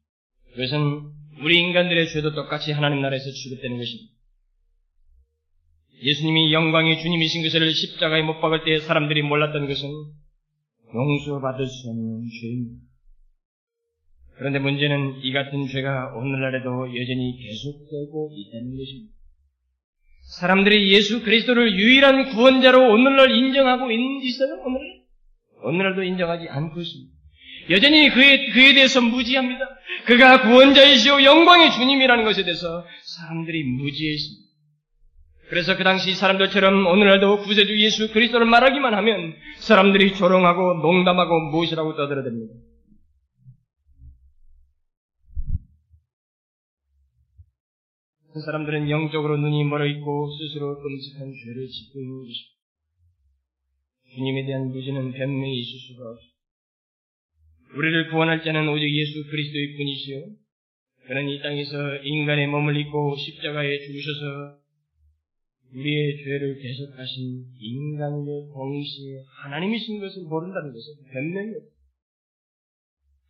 그것은 0.51 1.11
우리 1.41 1.59
인간들의 1.59 2.09
죄도 2.09 2.33
똑같이 2.33 2.71
하나님 2.71 3.01
나라에서 3.01 3.29
취급되는 3.31 3.77
것입니다. 3.77 4.13
예수님이 6.01 6.53
영광의 6.53 7.01
주님이신 7.01 7.43
것을 7.43 7.73
십자가에 7.73 8.21
못 8.21 8.39
박을 8.39 8.63
때 8.63 8.79
사람들이 8.79 9.21
몰랐던 9.21 9.67
것은 9.67 9.89
용서받을 10.93 11.65
수 11.65 11.89
없는 11.89 12.27
죄입니다. 12.41 12.89
그런데 14.37 14.59
문제는 14.59 15.19
이 15.21 15.33
같은 15.33 15.67
죄가 15.67 16.15
오늘날에도 16.15 16.87
여전히 16.95 17.37
계속되고 17.37 18.31
있다는 18.33 18.77
것입니다. 18.77 19.13
사람들이 20.39 20.93
예수 20.93 21.23
그리스도를 21.23 21.77
유일한 21.77 22.29
구원자로 22.29 22.93
오늘날 22.93 23.31
인정하고 23.31 23.91
있어요? 23.91 24.61
오늘? 24.65 24.79
오늘날도 25.63 26.03
인정하지 26.03 26.47
않고 26.47 26.79
있습니다. 26.79 27.18
여전히 27.69 28.09
그에, 28.09 28.51
그에 28.51 28.73
대해서 28.73 29.01
무지합니다. 29.01 29.59
그가 30.05 30.41
구원자이시오 30.41 31.23
영광의 31.23 31.71
주님이라는 31.71 32.23
것에 32.23 32.43
대해서 32.43 32.85
사람들이 33.03 33.63
무지해 33.63 34.13
있습니다. 34.13 34.49
그래서 35.49 35.75
그 35.77 35.83
당시 35.83 36.13
사람들처럼 36.13 36.85
오늘날도 36.85 37.41
구세주 37.41 37.79
예수 37.81 38.11
그리스도를 38.13 38.45
말하기만 38.45 38.93
하면 38.93 39.33
사람들이 39.57 40.13
조롱하고 40.13 40.75
농담하고 40.75 41.39
무엇이라고 41.51 41.95
떠들어댑니다. 41.95 42.69
그 48.31 48.41
사람들은 48.45 48.91
영적으로 48.91 49.37
눈이 49.37 49.63
멀어 49.63 49.87
있고 49.87 50.29
스스로 50.37 50.79
끔찍한 50.81 51.33
죄를 51.33 51.67
짓고 51.67 51.99
있는 51.99 52.19
것입니다. 52.19 52.59
주님에 54.13 54.45
대한 54.45 54.67
무지는 54.69 55.11
변명이 55.11 55.59
있을 55.59 55.79
수가 55.79 56.11
없습니다. 56.11 56.28
우리를 57.75 58.09
구원할 58.09 58.43
자는 58.43 58.67
오직 58.67 58.89
예수 58.89 59.29
그리스도의 59.29 59.77
뿐이시요. 59.77 60.25
그는 61.07 61.29
이 61.29 61.41
땅에서 61.41 61.97
인간의 62.03 62.47
몸을 62.47 62.77
입고 62.77 63.15
십자가에 63.15 63.79
죽으셔서 63.79 64.59
우리의 65.73 66.17
죄를 66.23 66.59
대속하신 66.61 67.45
인간의 67.59 68.49
동시에 68.53 69.23
하나님이신 69.43 69.99
것을 69.99 70.23
모른다는 70.23 70.73
것은 70.73 70.93
변명이에요. 71.13 71.61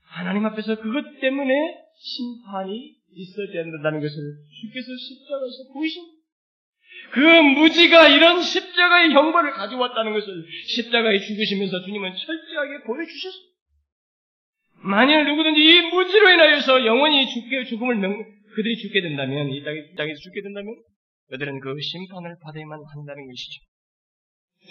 하나님 0.05 0.45
앞에서 0.45 0.81
그것 0.81 1.19
때문에 1.19 1.53
심판이 1.97 2.95
있어야 3.11 3.51
된다는 3.51 3.99
것을 3.99 4.15
주께서 4.61 4.87
십자가에서 4.95 5.73
보이신 5.73 6.03
그 7.11 7.19
무지가 7.19 8.07
이런 8.09 8.41
십자가의 8.41 9.11
형벌을 9.11 9.51
가져왔다는 9.51 10.13
것을 10.13 10.45
십자가에 10.67 11.19
죽으시면서 11.19 11.81
주님은 11.83 12.11
철저하게 12.15 12.83
보여주셨습니다. 12.85 13.48
만일 14.81 15.25
누구든지 15.25 15.61
이 15.61 15.81
무지로 15.89 16.29
인하여서 16.29 16.85
영원히 16.85 17.27
죽게, 17.27 17.65
죽음을 17.65 17.95
명, 17.95 18.23
그들이 18.55 18.77
죽게 18.77 19.01
된다면, 19.01 19.49
이 19.49 19.63
땅에, 19.63 19.77
이 19.79 19.95
땅에서 19.95 20.19
죽게 20.19 20.41
된다면, 20.41 20.75
그들은 21.29 21.59
그 21.59 21.75
심판을 21.79 22.37
받아야만 22.41 22.79
한다는 22.93 23.27
것이죠. 23.27 23.61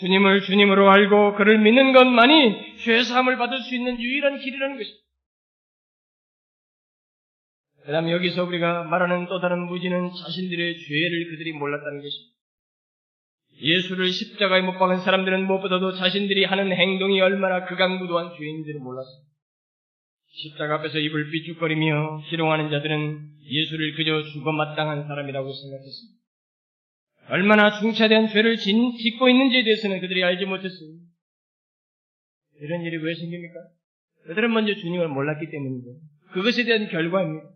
주님을 0.00 0.42
주님으로 0.42 0.90
알고 0.90 1.34
그를 1.36 1.58
믿는 1.58 1.92
것만이 1.92 2.76
죄사함을 2.78 3.36
받을 3.36 3.58
수 3.60 3.74
있는 3.74 4.00
유일한 4.00 4.38
길이라는 4.38 4.76
것입니다. 4.76 5.04
그 7.84 7.92
다음에 7.92 8.12
여기서 8.12 8.44
우리가 8.44 8.84
말하는 8.84 9.26
또 9.28 9.40
다른 9.40 9.66
무지는 9.66 10.10
자신들의 10.10 10.78
죄를 10.78 11.30
그들이 11.30 11.52
몰랐다는 11.52 12.02
것입니다. 12.02 12.38
예수를 13.60 14.08
십자가에 14.12 14.60
못 14.60 14.78
박은 14.78 14.98
사람들은 14.98 15.46
무엇보다도 15.46 15.92
자신들이 15.92 16.44
하는 16.44 16.70
행동이 16.70 17.20
얼마나 17.20 17.64
극악무도한 17.64 18.36
죄인지를 18.36 18.80
몰랐습니다. 18.80 19.28
십자가 20.42 20.76
앞에서 20.76 20.98
입을 20.98 21.30
삐죽거리며 21.30 22.20
희롱하는 22.30 22.70
자들은 22.70 23.30
예수를 23.44 23.94
그저 23.96 24.22
죽어 24.32 24.52
마땅한 24.52 25.06
사람이라고 25.08 25.52
생각했습니다. 25.52 26.18
얼마나 27.30 27.78
중차대한 27.80 28.28
죄를 28.28 28.56
짓고 28.56 29.28
있는지에 29.28 29.64
대해서는 29.64 30.00
그들이 30.00 30.22
알지 30.24 30.44
못했습니다. 30.46 31.04
이런 32.60 32.82
일이 32.82 32.96
왜 32.96 33.14
생깁니까? 33.14 33.54
그들은 34.26 34.52
먼저 34.52 34.74
주님을 34.74 35.08
몰랐기 35.08 35.50
때문이고 35.50 35.96
그것에 36.32 36.64
대한 36.64 36.88
결과입니다. 36.88 37.48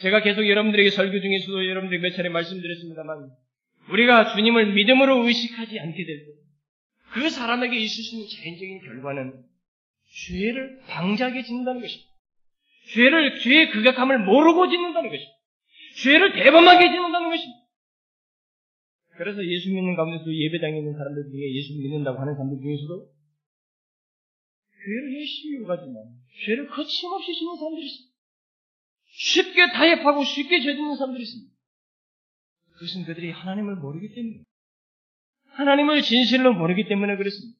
제가 0.00 0.22
계속 0.22 0.46
여러분들에게 0.46 0.90
설교 0.90 1.20
중에서도 1.20 1.68
여러분들에게 1.68 2.02
몇 2.02 2.14
차례 2.14 2.28
말씀드렸습니다만 2.28 3.30
우리가 3.90 4.34
주님을 4.34 4.74
믿음으로 4.74 5.24
의식하지 5.26 5.78
않게 5.80 6.04
될 6.04 6.16
때 6.26 6.46
그 7.14 7.30
사람에게 7.30 7.74
있을 7.78 8.04
수 8.04 8.14
있는 8.16 8.28
자연적인 8.28 8.80
결과는 8.80 9.32
죄를 10.28 10.80
방자하게 10.88 11.42
짓는다는 11.44 11.80
것입니다. 11.80 12.05
죄를 12.92 13.40
죄의 13.40 13.70
극악함을 13.70 14.24
모르고 14.24 14.68
짓는다는 14.68 15.10
것입니다. 15.10 15.36
죄를 16.02 16.32
대범하게 16.32 16.90
짓는다는 16.90 17.30
것입니다. 17.30 17.66
그래서 19.16 19.44
예수 19.44 19.70
믿는 19.70 19.96
가운데서 19.96 20.24
예배당에 20.30 20.78
있는 20.78 20.92
사람들 20.92 21.30
중에 21.30 21.54
예수 21.54 21.72
믿는다고 21.80 22.20
하는 22.20 22.34
사람들 22.34 22.60
중에서도 22.60 23.08
죄를 24.84 25.14
열심히 25.18 25.56
요구하지만 25.60 25.94
죄를 26.44 26.68
거침없이 26.68 27.34
짓는 27.34 27.56
사람들이 27.56 27.86
있습니다. 27.86 28.16
쉽게 29.08 29.72
타협하고 29.72 30.22
쉽게 30.22 30.60
죄짓는 30.60 30.96
사람들이 30.96 31.22
있습니다. 31.22 31.52
그것은 32.74 33.04
그들이 33.06 33.30
하나님을 33.30 33.76
모르기 33.76 34.14
때문에 34.14 34.42
하나님을 35.56 36.02
진실로 36.02 36.52
모르기 36.52 36.86
때문에 36.86 37.16
그렇습니다. 37.16 37.55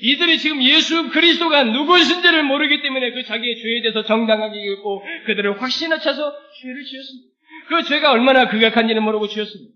이들이 0.00 0.38
지금 0.38 0.62
예수 0.62 1.10
그리스도가 1.10 1.64
누구신지를 1.64 2.44
모르기 2.44 2.82
때문에 2.82 3.10
그 3.12 3.24
자기의 3.24 3.56
죄에 3.56 3.82
대해서 3.82 4.04
정당하게 4.04 4.60
읽고 4.60 5.02
그들을 5.26 5.60
확신에 5.60 5.98
차서 5.98 6.32
죄를 6.60 6.84
지었습니다. 6.84 7.28
그 7.68 7.82
죄가 7.82 8.12
얼마나 8.12 8.48
극악한지는 8.48 9.02
모르고 9.02 9.26
지었습니다. 9.28 9.74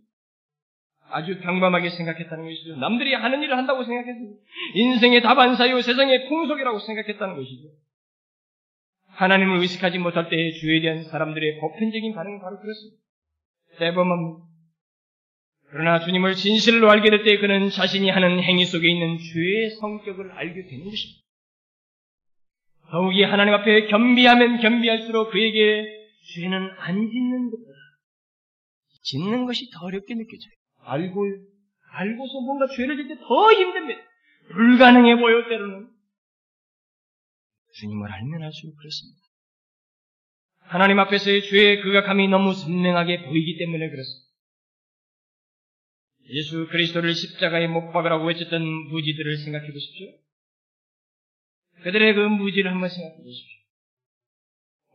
아주 1.11 1.39
평범하게 1.41 1.91
생각했다는 1.91 2.45
것이죠. 2.45 2.77
남들이 2.77 3.15
하는 3.15 3.43
일을 3.43 3.57
한다고 3.57 3.85
생각했습니다. 3.85 4.41
인생의 4.75 5.23
답안사요 5.23 5.81
세상의 5.83 6.29
풍속이라고 6.29 6.79
생각했다는 6.79 7.37
것이죠. 7.37 7.69
하나님을 9.09 9.61
의식하지 9.61 9.99
못할 9.99 10.31
때의 10.31 10.55
주에 10.55 10.81
대한 10.81 11.05
사람들의 11.05 11.59
보편적인 11.61 12.15
반응은 12.15 12.41
바로 12.41 12.59
그렇습니다. 12.59 13.03
대범합니다. 13.79 14.52
그러나 15.73 16.01
주님을 16.01 16.35
진실로 16.35 16.91
알게 16.91 17.09
될 17.09 17.25
때 17.25 17.39
그는 17.39 17.71
자신이 17.71 18.11
하는 18.11 18.43
행위 18.43 18.67
속에 18.67 18.87
있는 18.91 19.17
죄의 19.17 19.71
성격을 19.81 20.33
알게 20.33 20.67
되는 20.67 20.85
것입니다. 20.85 21.23
더욱이 22.91 23.23
하나님 23.23 23.55
앞에 23.55 23.87
겸비하면 23.87 24.61
겸비할수록 24.61 25.31
그에게 25.33 25.87
죄는 26.35 26.71
안 26.79 26.95
짓는 27.11 27.51
것보다 27.51 27.73
짓는 29.05 29.47
것이 29.47 29.71
더 29.71 29.87
어렵게 29.87 30.15
느껴져요. 30.15 30.53
알고, 30.85 31.25
알고서 31.95 32.41
뭔가 32.41 32.67
죄를 32.77 32.97
짓 32.99 33.09
때 33.09 33.17
더 33.19 33.53
힘듭니다. 33.53 34.01
불가능해 34.53 35.17
보여, 35.17 35.49
때로는. 35.49 35.89
주님을 37.75 38.13
알면 38.13 38.43
알수록 38.43 38.77
그렇습니다. 38.77 39.21
하나님 40.65 40.99
앞에서의 41.01 41.43
죄의 41.45 41.81
극악함이 41.83 42.29
너무 42.29 42.53
선명하게 42.53 43.23
보이기 43.25 43.59
때문에 43.59 43.89
그렇습니다. 43.89 44.32
예수 46.31 46.69
그리스도를 46.69 47.15
십자가에 47.15 47.67
못 47.67 47.93
박으라고 47.93 48.27
외쳤던 48.27 48.63
무지들을 48.63 49.39
생각해 49.39 49.73
보십시오. 49.73 50.09
그들의 51.83 52.15
그 52.15 52.21
무지를 52.21 52.71
한번 52.71 52.89
생각해 52.89 53.17
보십시오. 53.17 53.63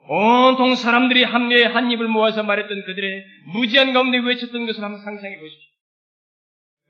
온통 0.10 0.76
사람들이 0.76 1.24
합류해 1.24 1.66
한 1.66 1.92
입을 1.92 2.08
모아서 2.08 2.44
말했던 2.44 2.86
그들의 2.86 3.26
무지한 3.54 3.92
가운데 3.92 4.20
외쳤던 4.20 4.66
것을 4.66 4.82
한번 4.82 5.02
상상해 5.02 5.38
보십시오. 5.38 5.68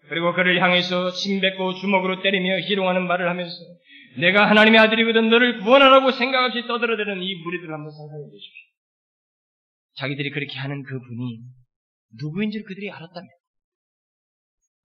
그리고 0.09 0.33
그를 0.33 0.61
향해서 0.61 1.11
침뱉고 1.11 1.73
주먹으로 1.75 2.21
때리며 2.21 2.59
희롱하는 2.59 3.07
말을 3.07 3.27
하면서 3.27 3.55
내가 4.19 4.49
하나님의 4.49 4.79
아들이거든 4.79 5.29
너를 5.29 5.59
구원하라고 5.59 6.11
생각 6.11 6.45
없이 6.45 6.61
떠들어대는 6.67 7.21
이 7.21 7.35
무리들을 7.35 7.73
한번 7.73 7.91
상상해 7.91 8.23
보십시오. 8.23 8.67
자기들이 9.95 10.29
그렇게 10.29 10.57
하는 10.59 10.83
그 10.83 10.99
분이 10.99 11.39
누구인지를 12.21 12.65
그들이 12.65 12.91
알았다면 12.91 13.29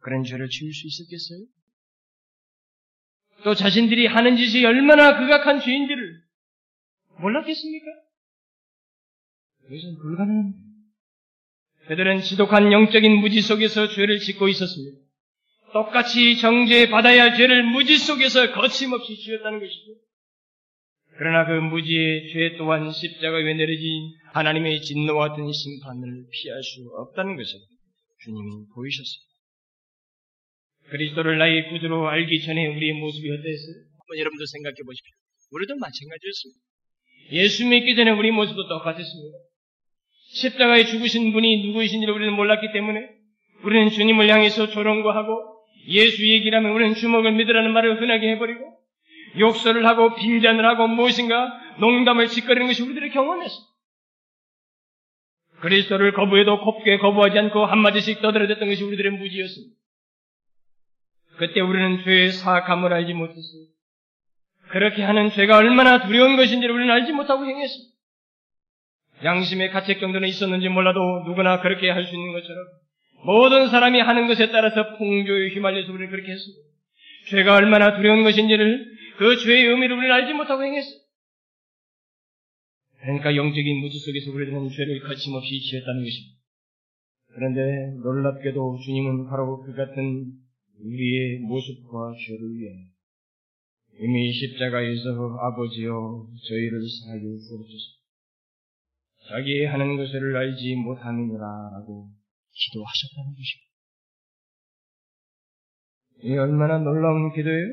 그런 0.02 0.24
죄를 0.24 0.48
지을 0.48 0.72
수 0.72 0.86
있었겠어요? 0.86 1.46
또 3.44 3.54
자신들이 3.54 4.06
하는 4.06 4.36
짓이 4.36 4.64
얼마나 4.64 5.18
극악한 5.18 5.60
죄인지를 5.60 6.22
몰랐겠습니까? 7.20 7.86
그것은 9.62 9.96
불가능합니다. 9.96 10.58
그들은 11.88 12.20
지독한 12.22 12.70
영적인 12.70 13.16
무지 13.18 13.40
속에서 13.40 13.88
죄를 13.88 14.18
짓고 14.20 14.48
있었습니다. 14.48 14.98
똑같이 15.72 16.38
정죄받아야 16.38 17.22
할 17.22 17.36
죄를 17.36 17.64
무지 17.64 17.98
속에서 17.98 18.52
거침없이 18.52 19.16
지었다는 19.16 19.58
것이죠. 19.58 19.92
그러나 21.18 21.46
그 21.46 21.52
무지의 21.52 22.32
죄 22.32 22.56
또한 22.58 22.90
십자가 22.90 23.36
위에 23.38 23.54
내려진 23.54 24.12
하나님의 24.32 24.80
진노와 24.82 25.30
같은 25.30 25.50
심판을 25.52 26.26
피할 26.30 26.62
수 26.62 26.88
없다는 26.96 27.36
것을 27.36 27.60
주님이 28.24 28.66
보이셨습니다. 28.74 29.31
그리스도를 30.92 31.38
나의 31.38 31.70
구주로 31.70 32.06
알기 32.06 32.42
전에 32.44 32.66
우리의 32.66 32.92
모습이 33.00 33.30
어땠어요? 33.30 33.76
한번 33.98 34.18
여러분도 34.18 34.44
생각해 34.44 34.76
보십시오. 34.84 35.14
우리도 35.52 35.74
마찬가지였습니다. 35.76 36.60
예수 37.32 37.66
믿기 37.66 37.96
전에 37.96 38.10
우리 38.10 38.30
모습도 38.30 38.68
똑같았습니다. 38.68 39.38
십자가에 40.34 40.84
죽으신 40.84 41.32
분이 41.32 41.66
누구이신지를 41.66 42.12
우리는 42.12 42.34
몰랐기 42.34 42.72
때문에 42.72 43.08
우리는 43.64 43.90
주님을 43.90 44.28
향해서 44.28 44.68
조롱과하고 44.68 45.64
예수 45.88 46.28
얘기라면 46.28 46.72
우리는 46.72 46.94
주먹을 46.94 47.32
믿으라는 47.32 47.72
말을 47.72 48.00
흔하게 48.00 48.32
해버리고 48.32 48.60
욕설을 49.38 49.86
하고 49.86 50.14
빈잔을 50.14 50.64
하고 50.64 50.88
무엇인가 50.88 51.52
농담을 51.80 52.28
짓거리는 52.28 52.66
것이 52.66 52.82
우리들의 52.82 53.10
경험이었습니다. 53.12 53.72
그리스도를 55.60 56.12
거부해도 56.12 56.60
곱게 56.60 56.98
거부하지 56.98 57.38
않고 57.38 57.64
한마디씩 57.64 58.20
떠들어댔던 58.20 58.68
것이 58.68 58.84
우리들의 58.84 59.12
무지였습니다. 59.12 59.81
그때 61.38 61.60
우리는 61.60 62.02
죄의 62.04 62.32
사악함을 62.32 62.92
알지 62.92 63.14
못했어요. 63.14 63.62
그렇게 64.70 65.02
하는 65.02 65.30
죄가 65.30 65.58
얼마나 65.58 66.06
두려운 66.06 66.36
것인지를 66.36 66.74
우리는 66.74 66.92
알지 66.92 67.12
못하고 67.12 67.44
행했습니다. 67.44 67.92
양심의 69.24 69.70
가책 69.70 70.00
정도는 70.00 70.28
있었는지 70.28 70.68
몰라도 70.68 71.00
누구나 71.26 71.60
그렇게 71.60 71.90
할 71.90 72.04
수 72.04 72.14
있는 72.14 72.32
것처럼 72.32 72.64
모든 73.24 73.68
사람이 73.68 74.00
하는 74.00 74.26
것에 74.26 74.50
따라서 74.50 74.96
풍조에 74.96 75.50
휘말려서 75.50 75.92
우리는 75.92 76.10
그렇게 76.10 76.32
했습니다. 76.32 76.62
죄가 77.30 77.54
얼마나 77.54 77.96
두려운 77.96 78.24
것인지를 78.24 78.84
그 79.18 79.36
죄의 79.36 79.66
의미를 79.66 79.96
우리는 79.96 80.12
알지 80.14 80.32
못하고 80.32 80.64
행했어요. 80.64 81.02
그러니까 83.00 83.36
영적인 83.36 83.80
무지 83.80 83.98
속에서 83.98 84.30
우리들은 84.32 84.70
죄를 84.70 85.00
거침없이 85.00 85.60
지었다는 85.60 86.02
것입니다. 86.02 86.38
그런데 87.34 87.60
놀랍게도 88.02 88.78
주님은 88.84 89.28
바로 89.28 89.62
그 89.62 89.74
같은 89.74 90.26
우리의 90.80 91.38
모습과 91.40 92.14
죄를 92.26 92.54
위해 92.54 92.92
이미 94.00 94.32
십자가에서 94.32 95.36
아버지여 95.40 96.26
저희를 96.48 96.80
사하여 96.88 97.20
주옵소서. 97.20 98.02
자기 99.28 99.64
하는 99.64 99.96
것을 99.96 100.36
알지 100.36 100.74
못함이니라라고 100.76 102.08
기도하셨다는 102.52 103.34
것입니다. 103.36 103.72
이 106.24 106.36
얼마나 106.36 106.78
놀라운 106.78 107.32
기도예요? 107.32 107.66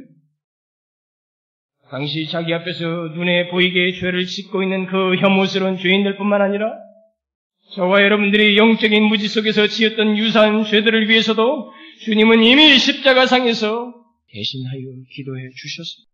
당시 1.89 2.27
자기 2.29 2.53
앞에서 2.53 2.85
눈에 3.15 3.49
보이게 3.49 3.91
죄를 3.99 4.25
짓고 4.25 4.61
있는 4.61 4.85
그 4.85 5.15
혐오스러운 5.17 5.77
죄인들 5.77 6.17
뿐만 6.17 6.41
아니라 6.41 6.71
저와 7.73 8.03
여러분들이 8.03 8.57
영적인 8.57 9.03
무지 9.03 9.27
속에서 9.27 9.67
지었던 9.67 10.17
유사한 10.17 10.63
죄들을 10.63 11.09
위해서도 11.09 11.71
주님은 12.05 12.43
이미 12.43 12.77
십자가상에서 12.77 13.93
대신하여 14.31 14.79
기도해 15.11 15.49
주셨습니다. 15.49 16.09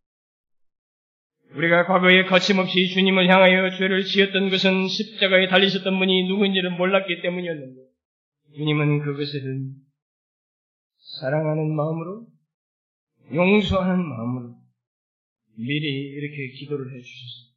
우리가 1.56 1.86
과거에 1.86 2.26
거침없이 2.26 2.90
주님을 2.90 3.30
향하여 3.30 3.78
죄를 3.78 4.04
지었던 4.04 4.50
것은 4.50 4.88
십자가에 4.88 5.48
달리셨던 5.48 6.00
분이 6.00 6.28
누구인지를 6.28 6.72
몰랐기 6.72 7.22
때문이었는데 7.22 7.82
주님은 8.56 9.04
그것을 9.04 9.42
사랑하는 11.20 11.76
마음으로 11.76 12.28
용서하는 13.32 14.04
마음으로 14.04 14.56
미리 15.58 15.88
이렇게 15.88 16.52
기도를 16.58 16.94
해주셨습니다. 16.94 17.56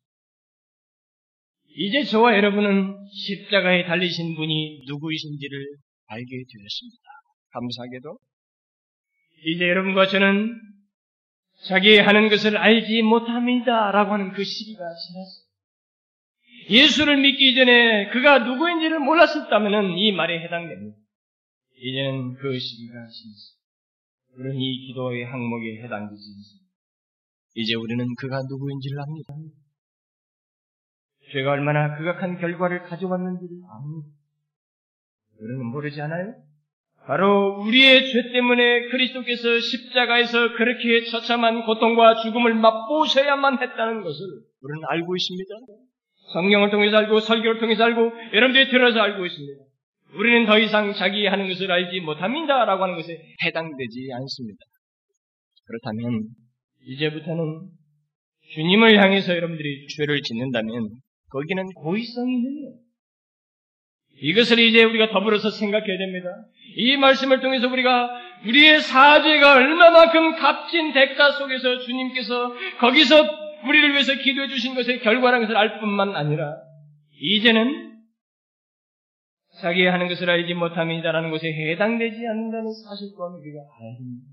이제 1.81 2.05
저와 2.05 2.37
여러분은 2.37 3.07
십자가에 3.11 3.87
달리신 3.87 4.35
분이 4.37 4.83
누구이신지를 4.87 5.77
알게 6.07 6.27
되었습니다. 6.27 7.18
감사하게도 7.59 8.19
이제 9.47 9.69
여러분과 9.69 10.07
저는 10.07 10.61
자기 11.67 11.99
하는 11.99 12.29
것을 12.29 12.57
알지 12.57 13.03
못합니다. 13.03 13.91
라고 13.91 14.13
하는 14.13 14.33
그 14.33 14.45
시기가 14.45 14.79
지났습니다. 14.79 15.49
예수를 16.71 17.17
믿기 17.17 17.55
전에 17.55 18.11
그가 18.11 18.41
누구인지를 18.41 19.01
몰랐었다면 19.01 19.99
이 19.99 20.13
말에 20.13 20.41
해당됩니다. 20.45 20.97
이제는 21.77 22.35
그 22.35 22.59
시기가 22.59 22.95
지났습니다. 22.95 23.59
우리는 24.35 24.57
이 24.57 24.87
기도의 24.87 25.25
항목에 25.25 25.83
해당되지 25.83 26.13
않습니다. 26.13 26.69
이제 27.55 27.75
우리는 27.75 28.07
그가 28.19 28.43
누구인지를 28.49 29.01
압니다. 29.01 29.35
죄가 31.33 31.53
얼마나 31.53 31.97
극악한 31.97 32.39
결과를 32.39 32.85
가져왔는지를 32.85 33.57
압니다. 33.69 34.09
우리는 35.41 35.65
모르지 35.67 36.01
않아요? 36.01 36.35
바로 37.09 37.63
우리의 37.63 38.05
죄 38.05 38.33
때문에 38.33 38.89
그리스도께서 38.91 39.59
십자가에서 39.59 40.53
그렇게 40.53 41.07
처참한 41.07 41.65
고통과 41.65 42.17
죽음을 42.17 42.53
맛보셔야만 42.53 43.63
했다는 43.63 44.03
것을 44.03 44.27
우리는 44.61 44.83
알고 44.91 45.17
있습니다. 45.17 45.55
성경을 46.35 46.71
통해서 46.71 46.99
알고 46.99 47.21
설교를 47.21 47.61
통해서 47.61 47.85
알고 47.85 48.13
여러분들이 48.35 48.69
들어서 48.69 49.01
알고 49.01 49.25
있습니다. 49.25 49.65
우리는 50.17 50.45
더 50.45 50.59
이상 50.59 50.93
자기 50.93 51.27
하는 51.27 51.49
것을 51.49 51.73
알지 51.73 52.01
못합니다. 52.01 52.67
라고 52.67 52.83
하는 52.83 52.97
것에 52.97 53.19
해당되지 53.43 54.11
않습니다. 54.13 54.59
그렇다면 55.65 56.25
이제부터는 56.89 57.71
주님을 58.53 59.03
향해서 59.03 59.35
여러분들이 59.35 59.87
죄를 59.97 60.21
짓는다면 60.21 60.91
거기는 61.31 61.65
고의성이 61.75 62.35
있는 62.35 62.55
거예요. 62.65 62.88
이것을 64.21 64.59
이제 64.59 64.85
우리가 64.85 65.11
더불어서 65.11 65.51
생각해야 65.51 65.99
됩니다. 65.99 66.29
이 66.77 66.97
말씀을 66.97 67.41
통해서 67.41 67.69
우리가 67.69 68.11
우리의 68.47 68.81
사죄가 68.81 69.55
얼마만큼 69.55 70.37
값진 70.37 70.93
대가 70.93 71.33
속에서 71.33 71.79
주님께서 71.79 72.55
거기서 72.79 73.49
우리를 73.67 73.93
위해서 73.93 74.15
기도해 74.15 74.49
주신 74.49 74.75
것의 74.75 75.01
결과라는 75.01 75.47
것을 75.47 75.57
알 75.57 75.81
뿐만 75.81 76.15
아니라 76.15 76.57
이제는 77.21 77.89
자기 79.61 79.85
하는 79.85 80.09
것을 80.09 80.31
알지 80.31 80.55
못함이다라는 80.55 81.31
것에 81.31 81.53
해당되지 81.53 82.27
않는다는 82.27 82.73
사실 82.73 83.09
또한 83.17 83.33
우리가 83.33 83.59
알아야 83.59 83.97
됩니다. 83.97 84.27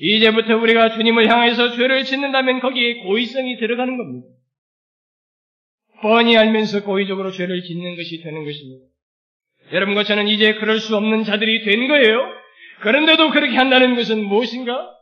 이제부터 0.00 0.56
우리가 0.56 0.90
주님을 0.90 1.28
향해서 1.28 1.72
죄를 1.72 2.04
짓는다면 2.04 2.60
거기에 2.60 3.02
고의성이 3.02 3.58
들어가는 3.58 3.96
겁니다. 3.96 4.28
뻔히 6.00 6.36
알면서 6.36 6.84
고의적으로 6.84 7.32
죄를 7.32 7.62
짓는 7.62 7.96
것이 7.96 8.22
되는 8.22 8.44
것입니다. 8.44 8.87
여러분과 9.72 10.04
저는 10.04 10.28
이제 10.28 10.54
그럴 10.54 10.78
수 10.78 10.96
없는 10.96 11.24
자들이 11.24 11.64
된 11.64 11.88
거예요. 11.88 12.32
그런데도 12.80 13.30
그렇게 13.30 13.56
한다는 13.56 13.96
것은 13.96 14.24
무엇인가? 14.24 14.94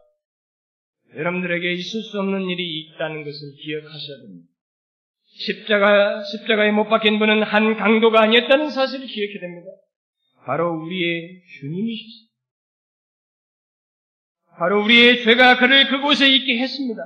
여러분들에게 1.15 1.73
있을 1.73 2.03
수 2.03 2.19
없는 2.19 2.49
일이 2.51 2.81
있다는 2.81 3.25
것을 3.25 3.53
기억하셔야 3.63 4.19
됩니다. 4.23 4.49
십자가, 5.39 6.23
십자가에 6.25 6.71
못 6.73 6.89
박힌 6.89 7.19
분은 7.19 7.43
한 7.43 7.77
강도가 7.77 8.23
아니었다는 8.23 8.71
사실을 8.71 9.07
기억해야 9.07 9.41
됩니다. 9.41 9.69
바로 10.45 10.73
우리의 10.83 11.43
주님이셨습니다. 11.61 12.27
바로 14.59 14.83
우리의 14.85 15.23
죄가 15.23 15.59
그를 15.59 15.89
그곳에 15.89 16.29
있게 16.29 16.59
했습니다. 16.59 17.03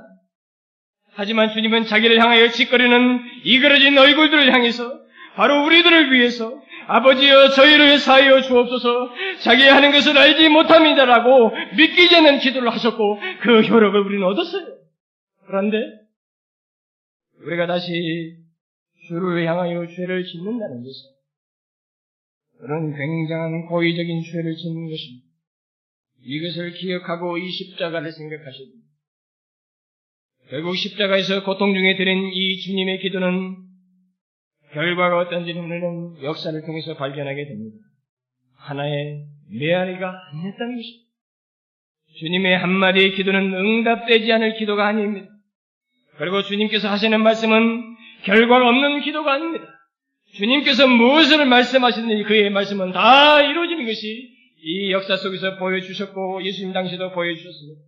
하지만 1.13 1.51
주님은 1.51 1.85
자기를 1.85 2.19
향하여 2.21 2.49
짓거리는 2.49 3.19
이그러진 3.43 3.97
얼굴들을 3.97 4.53
향해서 4.53 5.01
바로 5.35 5.65
우리들을 5.65 6.13
위해서 6.13 6.61
아버지여 6.91 7.49
저희를 7.49 7.99
사하여 7.99 8.41
주옵소서 8.41 9.09
자기 9.43 9.63
하는 9.63 9.91
것을 9.91 10.17
알지 10.17 10.49
못합니다라고 10.49 11.51
믿기 11.77 12.09
전에 12.09 12.39
기도를 12.39 12.69
하셨고 12.69 13.17
그 13.41 13.61
효력을 13.61 13.99
우리는 13.99 14.27
얻었어요. 14.27 14.77
그런데 15.45 15.77
우리가 17.45 17.67
다시 17.67 18.37
주를 19.07 19.47
향하여 19.47 19.87
죄를 19.87 20.25
짓는다는 20.25 20.83
것은 20.83 21.11
그런 22.59 22.95
굉장한 22.95 23.67
고의적인 23.67 24.23
죄를 24.23 24.55
짓는 24.55 24.89
것입니다. 24.89 25.27
이것을 26.23 26.73
기억하고 26.73 27.37
이 27.37 27.49
십자가를 27.49 28.11
생각하셔야 28.11 28.65
됩니다. 28.67 28.87
결국 30.49 30.75
십자가에서 30.75 31.43
고통 31.43 31.73
중에 31.73 31.95
드린 31.95 32.29
이 32.33 32.59
주님의 32.59 32.99
기도는 32.99 33.70
결과가 34.73 35.19
어떤지는 35.19 35.63
우리는 35.63 36.23
역사를 36.23 36.59
통해서 36.65 36.95
발견하게 36.95 37.45
됩니다. 37.45 37.77
하나의 38.57 39.25
메아리가 39.51 40.13
아니었다는 40.31 40.75
것입니다. 40.75 41.11
주님의 42.19 42.57
한마디의 42.57 43.13
기도는 43.15 43.53
응답되지 43.53 44.31
않을 44.31 44.55
기도가 44.55 44.87
아닙니다. 44.87 45.27
그리고 46.17 46.41
주님께서 46.41 46.89
하시는 46.89 47.21
말씀은 47.21 47.95
결과가 48.23 48.67
없는 48.67 49.01
기도가 49.01 49.33
아닙니다. 49.33 49.65
주님께서 50.33 50.87
무엇을 50.87 51.45
말씀하시는지 51.45 52.23
그의 52.23 52.49
말씀은 52.51 52.91
다 52.91 53.41
이루어지는 53.41 53.85
것이 53.85 54.29
이 54.63 54.91
역사 54.91 55.17
속에서 55.17 55.57
보여주셨고 55.57 56.43
예수님 56.45 56.73
당시도 56.73 57.11
보여주셨습니다. 57.11 57.81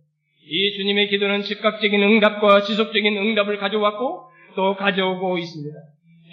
이 0.46 0.72
주님의 0.76 1.08
기도는 1.08 1.42
즉각적인 1.42 2.02
응답과 2.02 2.62
지속적인 2.62 3.16
응답을 3.16 3.58
가져왔고 3.58 4.28
또 4.56 4.76
가져오고 4.76 5.38
있습니다. 5.38 5.78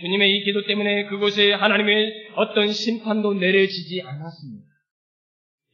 주님의 0.01 0.35
이 0.35 0.43
기도 0.43 0.65
때문에 0.65 1.05
그곳에 1.05 1.53
하나님의 1.53 2.29
어떤 2.35 2.71
심판도 2.71 3.35
내려지지 3.35 4.01
않았습니다. 4.01 4.65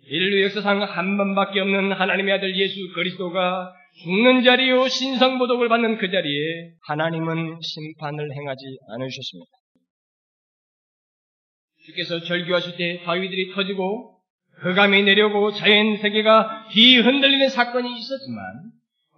인류 0.09 0.43
역사상 0.43 0.83
한 0.83 1.17
번밖에 1.17 1.59
없는 1.61 1.93
하나님의 1.93 2.33
아들 2.35 2.57
예수 2.57 2.75
그리스도가 2.93 3.73
죽는 4.03 4.43
자리요 4.43 4.87
신성보독을 4.87 5.69
받는 5.69 5.97
그 5.97 6.11
자리에 6.11 6.71
하나님은 6.87 7.59
심판을 7.61 8.31
행하지 8.33 8.63
않으셨습니다. 8.89 9.51
주께서 11.85 12.19
절규하실 12.19 12.77
때 12.77 13.01
바위들이 13.03 13.53
터지고 13.53 14.19
흑암이 14.61 15.03
내려오고 15.03 15.51
자연 15.53 15.97
세계가 15.97 16.67
뒤흔들리는 16.71 17.49
사건이 17.49 17.97
있었지만 17.97 18.71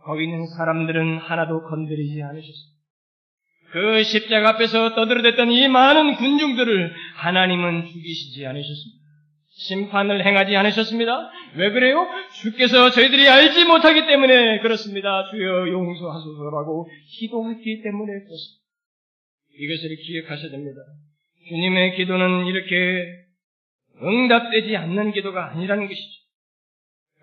거기 0.04 0.26
있는 0.26 0.46
사람들은 0.46 1.18
하나도 1.18 1.64
건드리지 1.64 2.22
않으셨습니다. 2.22 2.79
그 3.72 4.04
십자가 4.04 4.50
앞에서 4.50 4.96
떠들어댔던 4.96 5.52
이 5.52 5.68
많은 5.68 6.16
군중들을 6.16 6.94
하나님은 7.16 7.86
죽이시지 7.86 8.46
않으셨습니다. 8.46 9.00
심판을 9.52 10.26
행하지 10.26 10.56
않으셨습니다. 10.56 11.32
왜 11.56 11.72
그래요? 11.72 12.08
주께서 12.42 12.90
저희들이 12.92 13.28
알지 13.28 13.66
못하기 13.66 14.08
때문에 14.08 14.60
그렇습니다. 14.62 15.28
주여 15.30 15.68
용서하소서라고 15.70 16.90
기도했기 17.20 17.82
때문에 17.84 18.12
그렇습니다. 18.24 18.60
이것을 19.60 19.96
기억하셔야 19.98 20.52
됩니다. 20.52 20.80
주님의 21.50 21.98
기도는 21.98 22.46
이렇게 22.46 23.06
응답되지 24.02 24.78
않는 24.78 25.12
기도가 25.12 25.52
아니라는 25.52 25.88
것이죠. 25.88 26.20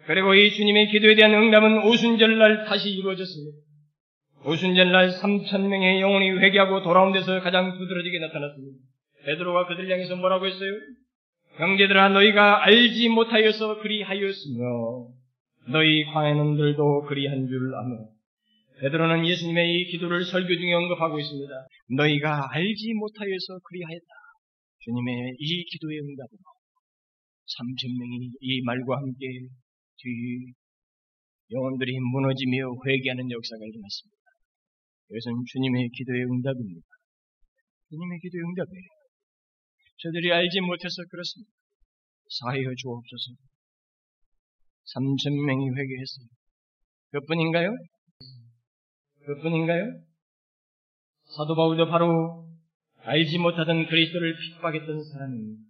그리고 0.06 0.34
이 0.34 0.50
주님의 0.50 0.88
기도에 0.90 1.14
대한 1.14 1.32
응답은 1.34 1.84
오순절날 1.84 2.66
다시 2.66 2.90
이루어졌습니다. 2.90 3.65
오순절날 4.44 5.10
3천 5.10 5.66
명의 5.68 6.00
영혼이 6.00 6.30
회개하고 6.30 6.82
돌아온 6.82 7.12
데서 7.12 7.40
가장 7.40 7.76
두드러지게 7.78 8.18
나타났습니다. 8.18 8.78
베드로가 9.24 9.66
그들 9.66 9.90
향해서 9.90 10.16
뭐라고 10.16 10.46
했어요? 10.46 10.70
형제들아 11.56 12.10
너희가 12.10 12.64
알지 12.64 13.08
못하여서 13.08 13.80
그리하였으며 13.80 15.08
너희 15.72 16.04
광해놈들도 16.04 17.02
그리한 17.08 17.48
줄 17.48 17.74
아노. 17.74 18.12
베드로는 18.80 19.26
예수님의 19.26 19.74
이 19.74 19.86
기도를 19.86 20.24
설교 20.24 20.46
중에 20.46 20.72
언급하고 20.74 21.18
있습니다. 21.18 21.52
너희가 21.96 22.48
알지 22.52 22.92
못하여서 22.94 23.58
그리하였다. 23.64 24.06
주님의 24.84 25.34
이 25.38 25.64
기도의 25.64 25.98
응답으로 25.98 26.38
3천 27.46 27.98
명이 27.98 28.30
이 28.40 28.62
말과 28.62 28.98
함께 28.98 29.26
뒤 29.96 30.52
영혼들이 31.50 31.98
무너지며 32.12 32.74
회개하는 32.86 33.30
역사가 33.30 33.64
일어났습니다. 33.64 34.25
이것은 35.10 35.44
주님의 35.52 35.88
기도의 35.90 36.24
응답입니다. 36.24 36.86
주님의 37.90 38.18
기도의 38.20 38.42
응답이에요. 38.42 38.88
저들이 39.98 40.32
알지 40.32 40.60
못해서 40.60 41.02
그렇습니다. 41.10 41.52
사하여 42.28 42.74
주옵소서. 42.76 43.32
3천 44.94 45.46
명이 45.46 45.70
회개했어요. 45.70 46.26
그뿐인가요? 47.12 47.70
그뿐인가요? 49.26 49.84
사도 51.36 51.54
바울도 51.54 51.88
바로 51.88 52.46
알지 53.02 53.38
못하던 53.38 53.86
그리스도를 53.86 54.36
핍박했던 54.36 55.02
사람입니다. 55.02 55.62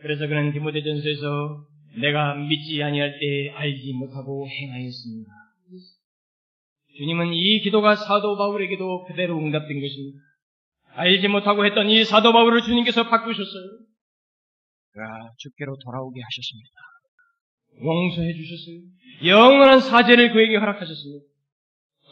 그래서 0.00 0.26
그는 0.26 0.52
디모데전서에서 0.52 1.66
내가 2.00 2.34
믿지 2.34 2.82
아니할 2.82 3.18
때 3.20 3.50
알지 3.50 3.92
못하고 3.94 4.48
행하였습니다. 4.48 5.30
주님은 6.96 7.32
이 7.32 7.60
기도가 7.60 7.96
사도 7.96 8.36
바울에게도 8.36 9.04
그대로 9.04 9.38
응답된 9.38 9.80
것입니다. 9.80 10.18
알지 10.94 11.28
못하고 11.28 11.64
했던 11.64 11.88
이 11.88 12.04
사도 12.04 12.32
바울을 12.32 12.62
주님께서 12.62 13.08
바꾸셨어요. 13.08 13.78
아, 14.94 15.30
주께로 15.38 15.76
돌아오게 15.84 16.20
하셨습니다. 16.20 16.70
용서해 17.82 18.34
주셨어요. 18.34 18.76
영원한 19.24 19.80
사죄를 19.80 20.32
그에게 20.32 20.56
허락하셨습니다. 20.56 21.26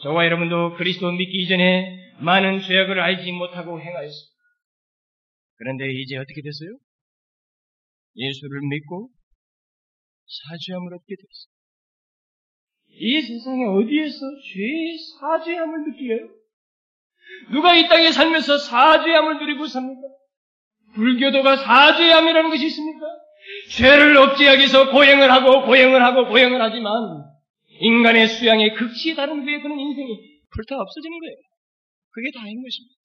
저와 0.03 0.25
여러분도 0.25 0.77
그리스도 0.77 1.11
믿기 1.11 1.43
이전에 1.43 2.15
많은 2.21 2.61
죄악을 2.61 2.99
알지 2.99 3.31
못하고 3.33 3.79
행하였습니다. 3.79 4.31
그런데 5.57 5.91
이제 5.93 6.17
어떻게 6.17 6.41
됐어요? 6.41 6.75
예수를 8.15 8.61
믿고 8.67 9.09
사죄함을 10.25 10.93
얻게 10.95 11.15
됐어요. 11.15 11.50
이 12.93 13.21
세상에 13.21 13.65
어디에서 13.65 14.19
죄의 14.53 14.97
사죄함을 15.19 15.91
느끼게요? 15.91 16.29
누가 17.51 17.75
이 17.75 17.87
땅에 17.87 18.11
살면서 18.11 18.57
사죄함을 18.57 19.39
누리고 19.39 19.65
삽니까? 19.65 20.01
불교도가 20.93 21.57
사죄함이라는 21.57 22.49
것이 22.49 22.65
있습니까? 22.67 23.05
죄를 23.71 24.17
억제하기 24.17 24.59
위해서 24.59 24.91
고행을 24.91 25.31
하고 25.31 25.65
고행을 25.65 26.03
하고 26.03 26.27
고행을 26.27 26.61
하지만 26.61 26.91
인간의 27.79 28.27
수양에 28.27 28.73
극치에 28.73 29.15
다른 29.15 29.41
후에 29.41 29.61
그는 29.61 29.79
인생이 29.79 30.41
불타 30.51 30.75
없어지는 30.79 31.19
거예요. 31.19 31.35
그게 32.11 32.29
다인 32.31 32.61
것입니다. 32.61 32.95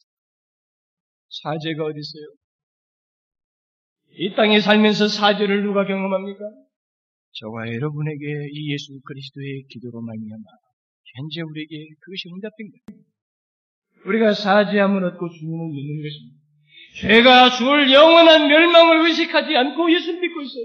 사죄가 1.43 1.84
어디 1.84 1.99
있어요? 1.99 2.26
이 4.18 4.34
땅에 4.34 4.61
살면서 4.61 5.09
사죄를 5.09 5.62
누가 5.62 5.87
경험합니까? 5.87 6.45
저와 7.41 7.68
여러분에게 7.68 8.49
이 8.51 8.72
예수 8.72 8.99
그리스도의 9.05 9.64
기도로 9.68 10.01
말미암아 10.01 10.45
현재 11.16 11.43
우리에게 11.43 11.89
그것이 12.01 12.28
응답된 12.32 12.70
거예요. 12.70 13.03
우리가 14.07 14.32
사죄함을 14.32 15.05
얻고 15.05 15.28
주님을 15.30 15.68
믿는 15.68 16.03
것입니다. 16.03 16.37
죄가 16.97 17.51
줄 17.51 17.93
영원한 17.93 18.49
멸망을 18.49 19.07
의식하지 19.07 19.55
않고 19.55 19.93
예수를 19.93 20.20
믿고 20.20 20.41
있어요. 20.41 20.64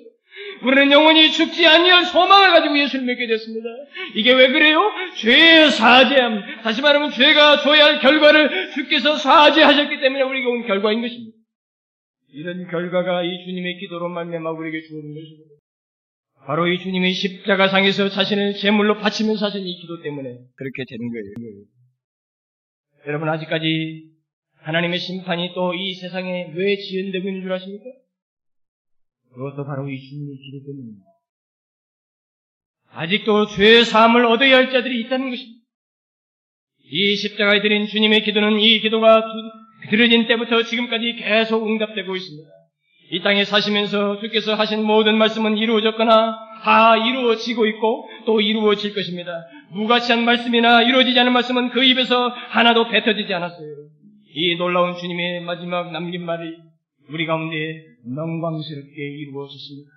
우리는 0.63 0.91
영원히 0.91 1.29
죽지 1.29 1.67
아니할 1.67 2.05
소망을 2.05 2.51
가지고 2.51 2.79
예수를 2.79 3.05
믿게 3.05 3.27
됐습니다. 3.27 3.67
이게 4.15 4.31
왜 4.33 4.47
그래요? 4.51 4.79
죄의 5.17 5.71
사죄함. 5.71 6.61
다시 6.63 6.81
말하면 6.81 7.11
죄가 7.11 7.63
줘야 7.63 7.85
할 7.85 7.99
결과를 7.99 8.71
주께서 8.71 9.17
사죄하셨기 9.17 9.99
때문에 9.99 10.21
우리에게 10.23 10.47
온 10.47 10.65
결과인 10.67 11.01
것입니다. 11.01 11.37
이런 12.33 12.65
결과가 12.69 13.23
이 13.23 13.45
주님의 13.45 13.79
기도로 13.79 14.07
말미암아 14.07 14.51
우리에게 14.51 14.87
주어진 14.87 15.13
것입니다. 15.13 15.50
바로 16.45 16.67
이 16.67 16.79
주님의 16.79 17.13
십자가상에서 17.13 18.09
자신을 18.09 18.55
제물로 18.55 18.97
바치면서 18.97 19.45
하신 19.45 19.65
이 19.65 19.75
기도 19.79 20.01
때문에 20.01 20.39
그렇게 20.55 20.85
되는 20.87 21.09
거예요. 21.11 21.65
여러분 23.07 23.29
아직까지 23.29 24.09
하나님의 24.57 24.99
심판이 24.99 25.53
또 25.53 25.73
이 25.73 25.95
세상에 25.95 26.51
왜 26.55 26.75
지연되고 26.77 27.27
있는 27.27 27.41
줄 27.41 27.51
아십니까? 27.53 27.85
그것도 29.33 29.65
바로 29.65 29.89
이 29.89 29.99
주님의 29.99 30.37
기도 30.37 30.65
때문입니다. 30.65 31.05
아직도 32.93 33.47
죄의 33.47 33.85
사함을 33.85 34.25
얻어야 34.25 34.57
할 34.57 34.71
자들이 34.71 34.99
있다는 35.01 35.29
것입니다. 35.29 35.61
이 36.83 37.15
십자가에 37.15 37.61
드린 37.61 37.87
주님의 37.87 38.23
기도는 38.23 38.59
이 38.59 38.81
기도가 38.81 39.23
들어진 39.89 40.27
때부터 40.27 40.63
지금까지 40.63 41.15
계속 41.17 41.65
응답되고 41.65 42.15
있습니다. 42.15 42.49
이 43.11 43.21
땅에 43.21 43.43
사시면서 43.43 44.21
주께서 44.21 44.55
하신 44.55 44.83
모든 44.83 45.17
말씀은 45.17 45.57
이루어졌거나 45.57 46.39
다 46.63 46.95
이루어지고 46.95 47.65
있고 47.67 48.07
또 48.25 48.39
이루어질 48.39 48.95
것입니다. 48.95 49.47
무가치한 49.71 50.23
말씀이나 50.23 50.83
이루어지지 50.83 51.19
않은 51.19 51.33
말씀은 51.33 51.71
그 51.71 51.83
입에서 51.83 52.29
하나도 52.29 52.87
뱉어지지 52.87 53.33
않았어요. 53.33 53.67
이 54.33 54.55
놀라운 54.55 54.95
주님의 54.95 55.41
마지막 55.41 55.91
남긴 55.91 56.23
말이 56.23 56.55
우리 57.09 57.25
가운데 57.25 57.83
영광스럽게 58.07 58.95
이루어졌습니다. 58.95 59.91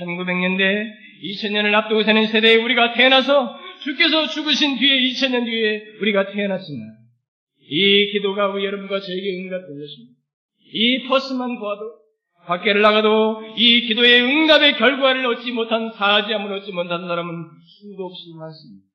1900년대 0.00 0.86
2000년을 1.24 1.74
앞두고 1.74 2.02
사는 2.02 2.26
세대에 2.26 2.56
우리가 2.56 2.94
태어나서 2.94 3.58
주께서 3.82 4.26
죽으신 4.26 4.78
뒤에 4.78 5.00
2000년 5.10 5.44
뒤에 5.44 5.82
우리가 6.00 6.32
태어났습니다. 6.32 6.92
이 7.70 8.10
기도가 8.12 8.48
우리 8.48 8.64
여러분과 8.64 9.00
저에게 9.00 9.42
응답된 9.42 9.78
것입니다. 9.78 10.14
이 10.72 11.02
포스만 11.08 11.58
보아도 11.58 12.07
밖에를 12.48 12.80
나가도 12.80 13.54
이 13.56 13.82
기도의 13.82 14.22
응답의 14.22 14.78
결과를 14.78 15.26
얻지 15.26 15.52
못한 15.52 15.92
사지함을 15.92 16.50
얻지 16.54 16.72
못한 16.72 17.06
사람은 17.06 17.44
수도 17.66 18.06
없이 18.06 18.32
많습니다. 18.38 18.86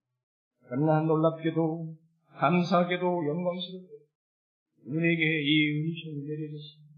그러나 0.67 1.01
놀랍게도 1.01 1.93
감사하게도 2.39 3.05
영광스럽게 3.05 3.93
우리에게 4.87 5.23
이 5.23 5.69
은총이 5.69 6.25
내려졌습니다. 6.27 6.93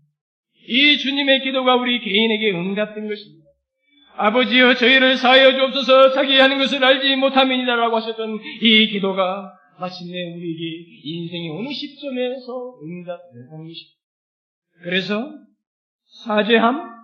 이 0.67 0.97
주님의 0.97 1.43
기도가 1.43 1.75
우리 1.75 1.99
개인에게 1.99 2.51
응답된 2.51 3.07
것입니다. 3.07 3.45
아버지여 4.17 4.75
저희를 4.75 5.17
사하여 5.17 5.51
주옵소서 5.51 6.13
자기 6.13 6.39
하는 6.39 6.57
것을 6.57 6.83
알지 6.83 7.17
못함이니라라고 7.17 7.97
하셨던 7.97 8.39
이 8.61 8.87
기도가 8.87 9.51
마침내 9.77 10.33
우리에게 10.33 10.85
인생의 11.03 11.49
어느 11.49 11.67
시점에서 11.73 12.79
응답되는 12.81 13.49
것입니다. 13.49 13.95
그래서 14.83 15.45
사죄함, 16.23 16.95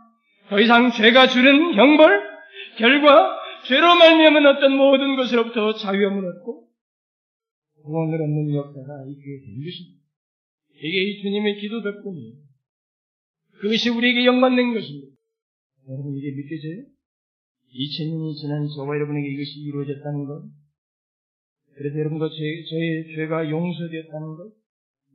더 0.49 0.59
이상 0.59 0.91
죄가 0.91 1.27
주는 1.27 1.73
형벌, 1.75 2.31
결과 2.77 3.37
죄로 3.67 3.95
말미암은 3.95 4.45
어떤 4.45 4.75
모든 4.75 5.15
것으로부터 5.15 5.73
자유함을 5.73 6.25
얻고 6.25 6.67
구원을 7.83 8.21
얻는 8.21 8.53
역사가 8.55 9.05
있게 9.09 9.45
된 9.45 9.63
것입니다. 9.63 10.01
이게 10.75 11.03
이 11.03 11.21
주님의 11.21 11.59
기도 11.59 11.81
덕분이에요. 11.83 12.33
그것이 13.61 13.89
우리에게 13.89 14.25
영광된 14.25 14.73
것입니다. 14.73 15.15
여러분 15.89 16.15
이게 16.17 16.31
믿겨져요? 16.31 16.85
2000년이 17.73 18.35
지난 18.35 18.67
저와 18.75 18.95
여러분에게 18.95 19.27
이것이 19.29 19.59
이루어졌다는 19.59 20.25
것, 20.25 20.49
그래서 21.75 21.99
여러분과 21.99 22.29
제, 22.29 22.35
저의 22.69 23.15
죄가 23.15 23.49
용서되었다는 23.49 24.27
것, 24.35 24.51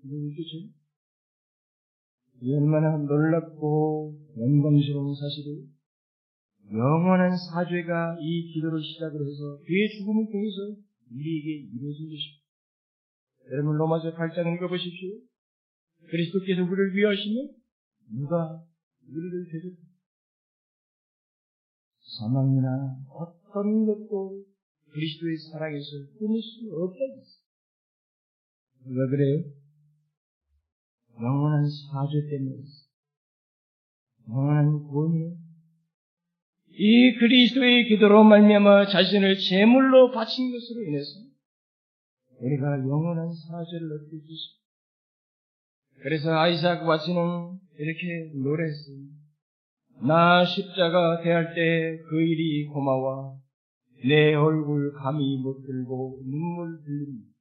이거 0.04 0.16
믿겨져요? 0.16 0.75
이 2.42 2.54
얼마나 2.54 2.96
놀랍고 2.98 4.18
영광스러운 4.36 5.14
사실이 5.14 5.68
영원한 6.72 7.30
사죄가 7.36 8.18
이 8.20 8.52
기도를 8.52 8.82
시작을 8.82 9.20
해서 9.20 9.58
그의 9.64 9.88
죽음을 9.96 10.26
통해서 10.26 10.76
우리에게 11.10 11.70
이루어진 11.72 12.10
것입니다. 12.10 12.46
여러분 13.52 13.76
로마서 13.76 14.12
8장 14.14 14.56
읽어보십시오. 14.56 15.20
그리스도께서 16.10 16.62
우리를 16.62 16.94
위하시면 16.96 17.54
누가 18.18 18.64
우리를 19.08 19.46
대적다 19.52 19.86
사망이나 22.18 22.96
어떤 23.10 23.86
것도 23.86 24.44
그리스도의 24.90 25.36
사랑에서 25.52 25.86
끊을 26.18 26.40
수 26.40 26.74
없다. 26.74 26.98
왜 28.86 29.08
그래요? 29.10 29.44
영원한 31.20 31.64
사죄 31.64 32.28
때문에 32.30 32.56
영원한 34.28 34.82
구원이 34.84 35.36
이 36.78 37.14
그리스도의 37.18 37.88
기도로 37.88 38.24
말미암아 38.24 38.86
자신을 38.88 39.38
제물로 39.38 40.10
바친 40.10 40.52
것으로 40.52 40.82
인해서 40.82 41.10
우리가 42.40 42.80
영원한 42.80 43.30
사죄를 43.32 43.92
얻게 43.92 44.10
되십니다. 44.10 44.56
그래서 46.02 46.32
아이삭 46.34 46.86
와치는 46.86 47.58
이렇게 47.78 48.32
노래했습니다. 48.34 49.16
나 50.06 50.44
십자가 50.44 51.22
대할 51.22 51.54
때 51.54 52.02
그 52.10 52.20
일이 52.20 52.66
고마워 52.66 53.40
내 54.04 54.34
얼굴 54.34 54.92
감히 54.92 55.38
못 55.38 55.62
들고 55.62 56.20
눈물 56.24 56.78
흘립니다. 56.84 57.35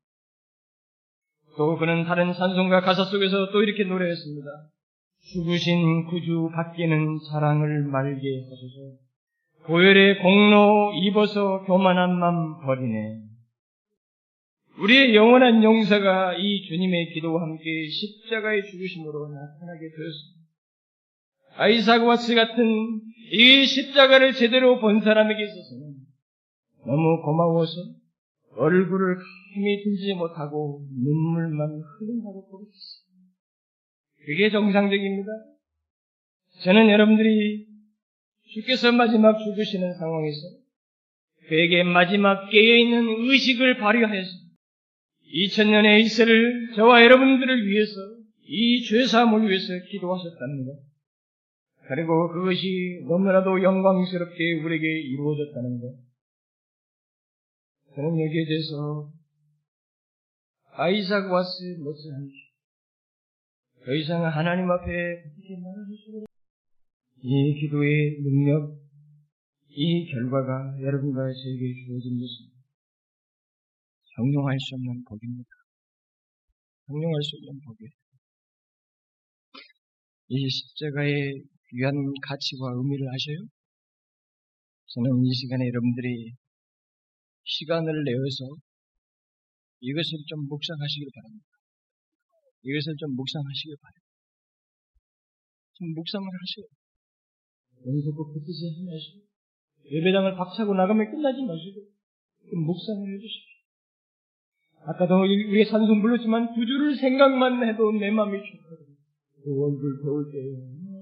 또 1.57 1.77
그는 1.77 2.03
다른 2.03 2.33
산송가 2.33 2.81
가사 2.81 3.05
속에서 3.05 3.51
또 3.51 3.63
이렇게 3.63 3.83
노래했습니다. 3.83 4.47
죽으신 5.31 6.05
구주 6.05 6.49
받기는 6.53 7.19
사랑을 7.31 7.83
말게 7.83 8.43
하소서. 8.43 8.97
고열의 9.65 10.19
공로 10.19 10.93
입어서 11.01 11.63
교만한 11.65 12.19
맘 12.19 12.61
버리네. 12.65 13.21
우리의 14.79 15.15
영원한 15.15 15.63
용서가 15.63 16.35
이 16.37 16.67
주님의 16.67 17.13
기도와 17.13 17.41
함께 17.41 17.87
십자가의 17.87 18.65
죽으심으로 18.65 19.29
나타나게 19.29 19.79
되었습니다. 19.79 20.35
아이삭 21.57 22.05
와스 22.05 22.35
같은 22.35 23.01
이 23.31 23.65
십자가를 23.65 24.33
제대로 24.33 24.79
본 24.79 24.99
사람에게 24.99 25.41
있어서는 25.41 25.93
너무 26.85 27.21
고마워서 27.23 27.71
얼굴을 28.57 29.17
힘이 29.53 29.83
들지 29.83 30.13
못하고 30.13 30.85
눈물만 30.91 31.69
흘린다고 31.69 32.49
보겠습니다. 32.49 33.05
그게 34.25 34.49
정상적입니다. 34.49 35.29
저는 36.63 36.89
여러분들이 36.89 37.67
주께서 38.53 38.91
마지막 38.91 39.37
죽으시는 39.37 39.93
상황에서 39.93 40.37
그에게 41.47 41.83
마지막 41.83 42.49
깨어있는 42.49 43.29
의식을 43.29 43.77
발휘하여서 43.77 44.29
2000년의 45.33 46.01
이세를 46.01 46.73
저와 46.75 47.03
여러분들을 47.03 47.67
위해서 47.67 47.91
이 48.47 48.83
죄사함을 48.83 49.49
위해서 49.49 49.73
기도하셨다는 49.89 50.65
것. 50.65 50.79
그리고 51.87 52.31
그것이 52.31 53.03
너무나도 53.07 53.61
영광스럽게 53.61 54.61
우리에게 54.63 55.01
이루어졌다는 55.01 55.81
것. 55.81 56.04
저는 57.95 58.19
여기에 58.19 58.45
대해서 58.45 59.09
아이삭 60.73 61.31
와스 61.31 61.77
못지않게 61.79 62.33
더 63.85 63.93
이상 63.93 64.25
하나님 64.25 64.69
앞에 64.69 65.23
이 67.21 67.59
기도의 67.61 68.19
능력, 68.21 68.77
이 69.69 70.11
결과가 70.11 70.81
여러분과 70.81 71.21
저에게 71.31 71.85
주어진 71.85 72.19
것입니다. 72.19 72.55
형용할 74.17 74.57
수 74.59 74.75
없는 74.75 75.03
복입니다. 75.05 75.49
형용할 76.87 77.21
수 77.23 77.37
없는 77.37 77.61
복이에요. 77.61 77.91
이 80.27 80.49
십자가의 80.49 81.43
귀한 81.69 81.95
가치와 82.21 82.73
의미를 82.73 83.07
아셔요? 83.07 83.47
저는 84.87 85.23
이 85.23 85.33
시간에 85.33 85.67
여러분들이 85.67 86.33
시간을 87.45 88.03
내어서 88.03 88.57
이것을 89.79 90.11
좀 90.27 90.47
묵상하시길 90.49 91.09
바랍니다. 91.13 91.45
이것을 92.63 92.95
좀 92.97 93.15
묵상하시길 93.15 93.75
바랍니다. 93.81 94.05
좀 95.77 95.93
묵상을 95.93 96.25
하세요. 96.25 96.65
여기서 97.85 98.11
꼭그 98.15 98.41
뜻을 98.41 98.73
해내시고 98.73 99.25
예배당을 99.91 100.35
박차고 100.35 100.73
나가면 100.73 101.11
끝나지 101.11 101.43
마시고 101.43 101.85
좀 102.49 102.65
묵상을 102.65 103.13
해주십시오. 103.13 103.55
아까도 104.87 105.21
우리의 105.21 105.65
산송 105.65 106.01
불렀지만 106.01 106.53
구주를 106.53 106.95
생각만 106.95 107.67
해도 107.67 107.91
내 107.91 108.09
마음이 108.11 108.37
좋거든요. 108.37 108.95
그 109.43 109.63
얼굴 109.63 110.01
배울 110.01 110.31
때에 110.31 110.94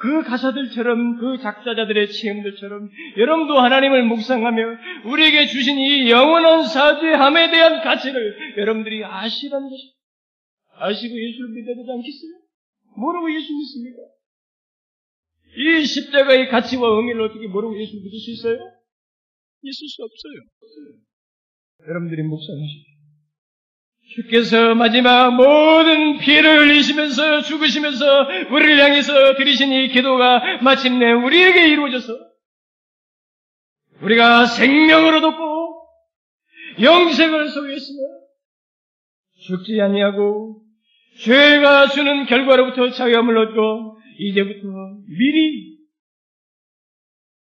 그 0.00 0.22
가사들처럼 0.22 1.18
그 1.18 1.38
작사자들의 1.42 2.10
체험들처럼 2.12 2.90
여러분도 3.16 3.58
하나님을 3.58 4.04
묵상하며 4.04 4.62
우리에게 5.06 5.46
주신 5.46 5.78
이 5.78 6.10
영원한 6.10 6.64
사죄함에 6.64 7.50
대한 7.50 7.82
가치를 7.82 8.56
여러분들이 8.58 9.04
아시라는 9.04 9.68
것입니다. 9.70 9.98
아시고 10.76 11.14
예수를 11.14 11.50
믿어야 11.50 11.76
되지 11.76 11.90
않겠어요? 11.90 12.32
모르고 12.96 13.32
예수 13.34 13.52
믿습니까? 13.52 14.02
이 15.56 15.84
십자가의 15.84 16.48
가치와 16.48 16.96
의미를 16.96 17.22
어떻게 17.22 17.46
모르고 17.46 17.80
예수 17.80 17.96
믿을 17.96 18.18
수 18.18 18.30
있어요? 18.32 18.58
있을 19.62 19.88
수 19.88 20.02
없어요. 20.02 21.88
여러분들이 21.88 22.22
묵상하십시오. 22.22 22.93
주께서 24.06 24.74
마지막 24.74 25.34
모든 25.34 26.18
피해를 26.18 26.60
흘리시면서 26.60 27.42
죽으시면서 27.42 28.04
우리를 28.52 28.78
향해서 28.78 29.34
드리신 29.36 29.72
이 29.72 29.88
기도가 29.88 30.62
마침내 30.62 31.12
우리에게 31.12 31.68
이루어져서 31.68 32.12
우리가 34.02 34.46
생명을 34.46 35.14
얻었고 35.16 35.88
영생을 36.80 37.48
소유했으며 37.48 37.98
죽지 39.46 39.80
아니하고 39.80 40.62
죄가 41.24 41.88
주는 41.88 42.26
결과로부터 42.26 42.90
자유함을 42.90 43.36
얻고 43.38 43.98
이제부터 44.18 44.68
미리 45.06 45.78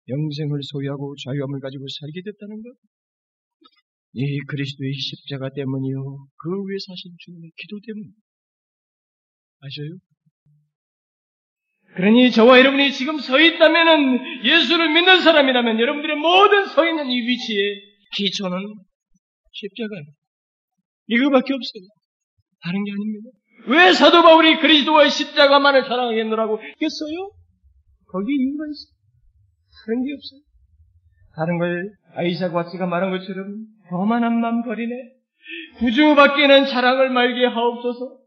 영생을 0.09 0.59
소유하고 0.63 1.15
자유함을 1.25 1.59
가지고 1.59 1.85
살게 1.99 2.21
됐다는 2.23 2.63
것. 2.63 2.73
이 4.13 4.39
그리스도의 4.47 4.93
십자가 4.93 5.49
때문이요. 5.49 6.03
그 6.37 6.49
위에 6.49 6.77
사신 6.87 7.11
주님의 7.19 7.51
기도 7.57 7.79
때문. 7.85 8.11
아셔요? 9.59 9.97
그러니 11.95 12.31
저와 12.31 12.59
여러분이 12.59 12.91
지금 12.93 13.19
서 13.19 13.39
있다면은 13.39 14.45
예수를 14.45 14.93
믿는 14.93 15.21
사람이라면 15.21 15.79
여러분들의 15.79 16.15
모든 16.17 16.67
서 16.67 16.87
있는 16.87 17.09
이 17.09 17.21
위치에 17.21 17.81
기초는 18.15 18.57
십자가예요. 19.51 20.05
이거밖에 21.07 21.53
없어요. 21.53 21.83
다른 22.61 22.83
게 22.83 22.91
아닙니다. 22.91 23.29
왜 23.67 23.93
사도 23.93 24.21
바울이 24.21 24.59
그리스도와의 24.59 25.09
십자가만을 25.09 25.83
자랑하겠노라고 25.85 26.59
했어요? 26.59 27.31
거기 28.07 28.33
이유가 28.33 28.65
있어요. 28.65 28.93
다른 29.85 30.03
게 30.05 30.13
없어요. 30.13 30.41
다른 31.35 31.57
걸 31.59 31.91
아이작 32.15 32.53
와츠가 32.53 32.85
말한 32.85 33.11
것처럼 33.11 33.55
교만한 33.89 34.39
맘 34.39 34.63
버리네. 34.63 35.17
구주 35.79 36.15
밖에는 36.15 36.65
자랑을 36.65 37.09
말게 37.09 37.45
하옵소서. 37.45 38.19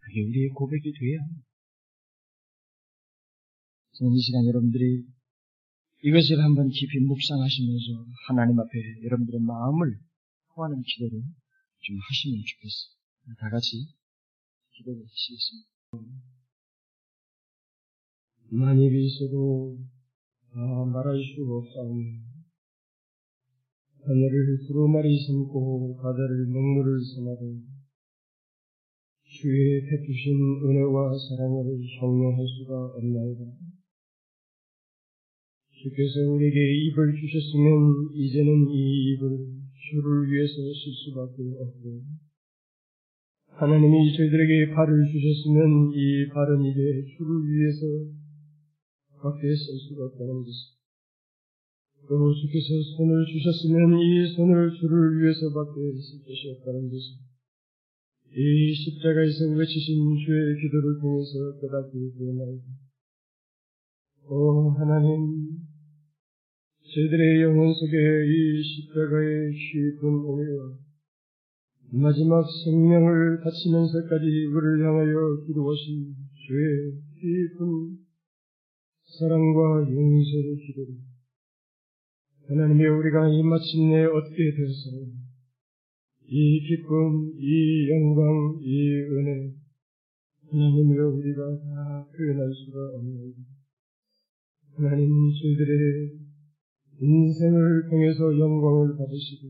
그게 0.00 0.22
우리의 0.22 0.48
고백이 0.50 0.92
돼야 0.98 1.20
합니다. 1.20 1.46
저는 3.98 4.12
이 4.12 4.20
시간 4.20 4.46
여러분들이 4.46 5.04
이것을 6.02 6.42
한번 6.42 6.68
깊이 6.68 7.00
묵상하시면서 7.00 8.06
하나님 8.28 8.58
앞에 8.60 8.70
여러분들의 9.04 9.40
마음을 9.40 9.98
통하는 10.54 10.82
기도를 10.82 11.22
좀 11.80 11.96
하시면 11.98 12.42
좋겠어요. 12.46 13.36
다 13.38 13.50
같이 13.50 13.86
기도를 14.72 15.02
하시겠습니다. 15.02 15.68
만일이 18.50 19.06
있어도 19.06 19.78
다 20.52 20.60
말할 20.60 21.16
수 21.18 21.42
없사오니 21.42 22.35
하늘을 24.06 24.58
두루마리 24.68 25.18
삼고 25.26 25.96
바다를 25.96 26.46
먹물을 26.46 27.00
삼아도 27.02 27.58
주의 29.26 29.82
베푸신 29.82 30.62
은혜와 30.62 31.10
사랑을 31.18 31.66
형용할 31.98 32.46
수가 32.46 32.94
없나이다. 32.94 33.40
주께서 35.74 36.20
우리에게 36.30 36.86
입을 36.86 37.18
주셨으면 37.18 38.14
이제는 38.14 38.70
이 38.70 39.10
입을 39.10 39.26
주를 39.90 40.30
위해서 40.30 40.54
쓸 40.54 40.92
수밖에 41.02 41.42
없고 41.58 42.02
하나님이 43.58 44.16
저희들에게 44.16 44.72
발을 44.72 45.10
주셨으면 45.10 45.90
이 45.90 46.28
발은 46.28 46.62
이제 46.62 47.10
주를 47.16 47.42
위해서 47.42 47.86
밖에 49.20 49.48
쓸 49.48 49.78
수가 49.88 50.04
없다는 50.06 50.44
것입니다. 50.44 50.75
또 52.08 52.34
주께서 52.34 52.68
손을 52.96 53.26
주셨으면 53.26 53.98
이 53.98 54.34
손을 54.34 54.70
주를 54.78 55.18
위해서 55.18 55.52
밖에 55.52 55.74
쓸 55.98 56.22
것이 56.22 56.54
없다는 56.54 56.88
것입니다. 56.88 57.26
이 58.30 58.74
십자가에서 58.74 59.50
외치신 59.58 60.16
주의 60.24 60.60
기도를 60.62 61.00
통해서 61.00 61.58
깨닫게 61.60 61.98
되나이다. 62.18 62.62
오 64.28 64.70
하나님, 64.70 65.58
저희들의 66.94 67.42
영혼 67.42 67.74
속에 67.74 67.96
이 67.96 68.62
십자가의 68.62 69.52
깊은 69.52 70.06
은혜와 70.06 70.78
마지막 71.92 72.44
생명을 72.64 73.40
바치면서까지 73.42 74.24
우리를 74.24 74.86
향하여 74.86 75.44
기도하신 75.46 76.14
주의 76.46 76.92
깊은 77.18 77.98
사랑과 79.18 79.90
용서의 79.90 80.56
기도를 80.66 81.15
하나님이 82.48 82.86
우리가 82.86 83.28
이 83.28 83.42
마침내 83.42 84.04
얻게 84.04 84.36
되어서 84.54 84.90
이 86.28 86.60
기쁨, 86.60 87.34
이 87.38 87.90
영광, 87.90 88.60
이 88.62 88.92
은혜 89.02 89.52
하나님으로 90.50 91.16
우리가 91.16 91.42
다 91.58 92.06
표현할 92.16 92.52
수가 92.54 92.94
없습니다. 92.94 93.42
하나님 94.76 95.10
저희들의 95.42 96.12
인생을 97.00 97.88
통해서 97.90 98.38
영광을 98.38 98.96
받으시고 98.96 99.48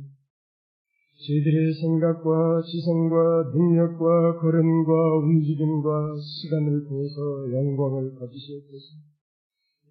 저희들의 1.20 1.74
생각과 1.74 2.62
지성과 2.62 3.52
능력과 3.54 4.40
걸음과 4.40 5.18
움직임과 5.18 6.16
시간을 6.16 6.84
통해서 6.88 7.52
영광을 7.52 8.14
받으시옵소서. 8.18 9.15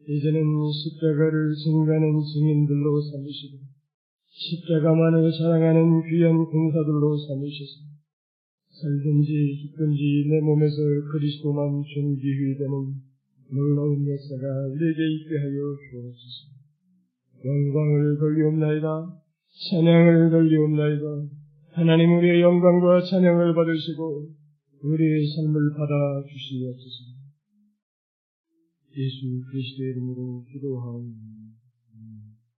이제는 0.08 0.44
십자가를 0.72 1.56
증가하는 1.56 2.22
증인들로 2.22 3.02
삼으시고 3.02 3.58
십자가만을 4.28 5.32
자랑하는 5.32 6.04
귀한 6.10 6.46
군사들로 6.46 7.18
삼으셔서 7.18 7.96
살든지 8.70 9.32
죽든지 9.62 10.28
내 10.30 10.42
몸에서 10.42 10.76
그리스도만 11.12 11.82
존귀히 11.82 12.58
되는 12.58 13.00
놀라운 13.50 14.06
역사가 14.06 14.68
우리에게 14.68 15.00
있게 15.16 15.38
하여 15.38 15.78
주옵소서. 15.80 16.56
영광을 17.46 18.18
돌리옵나이다. 18.18 18.88
찬양을 19.70 20.30
돌리옵나이다. 20.30 21.06
하나님 21.72 22.18
우리의 22.18 22.42
영광과 22.42 23.02
찬양을 23.02 23.56
받으시고 23.56 24.30
우리의 24.84 25.28
삶을 25.28 25.72
받아 25.78 26.24
주시옵소서. 26.28 27.15
ඊශ්වර 28.96 29.40
ක්‍රිස්තේ 29.48 29.92
නමෝ 29.96 30.34
සුදෝහාමි 30.50 31.35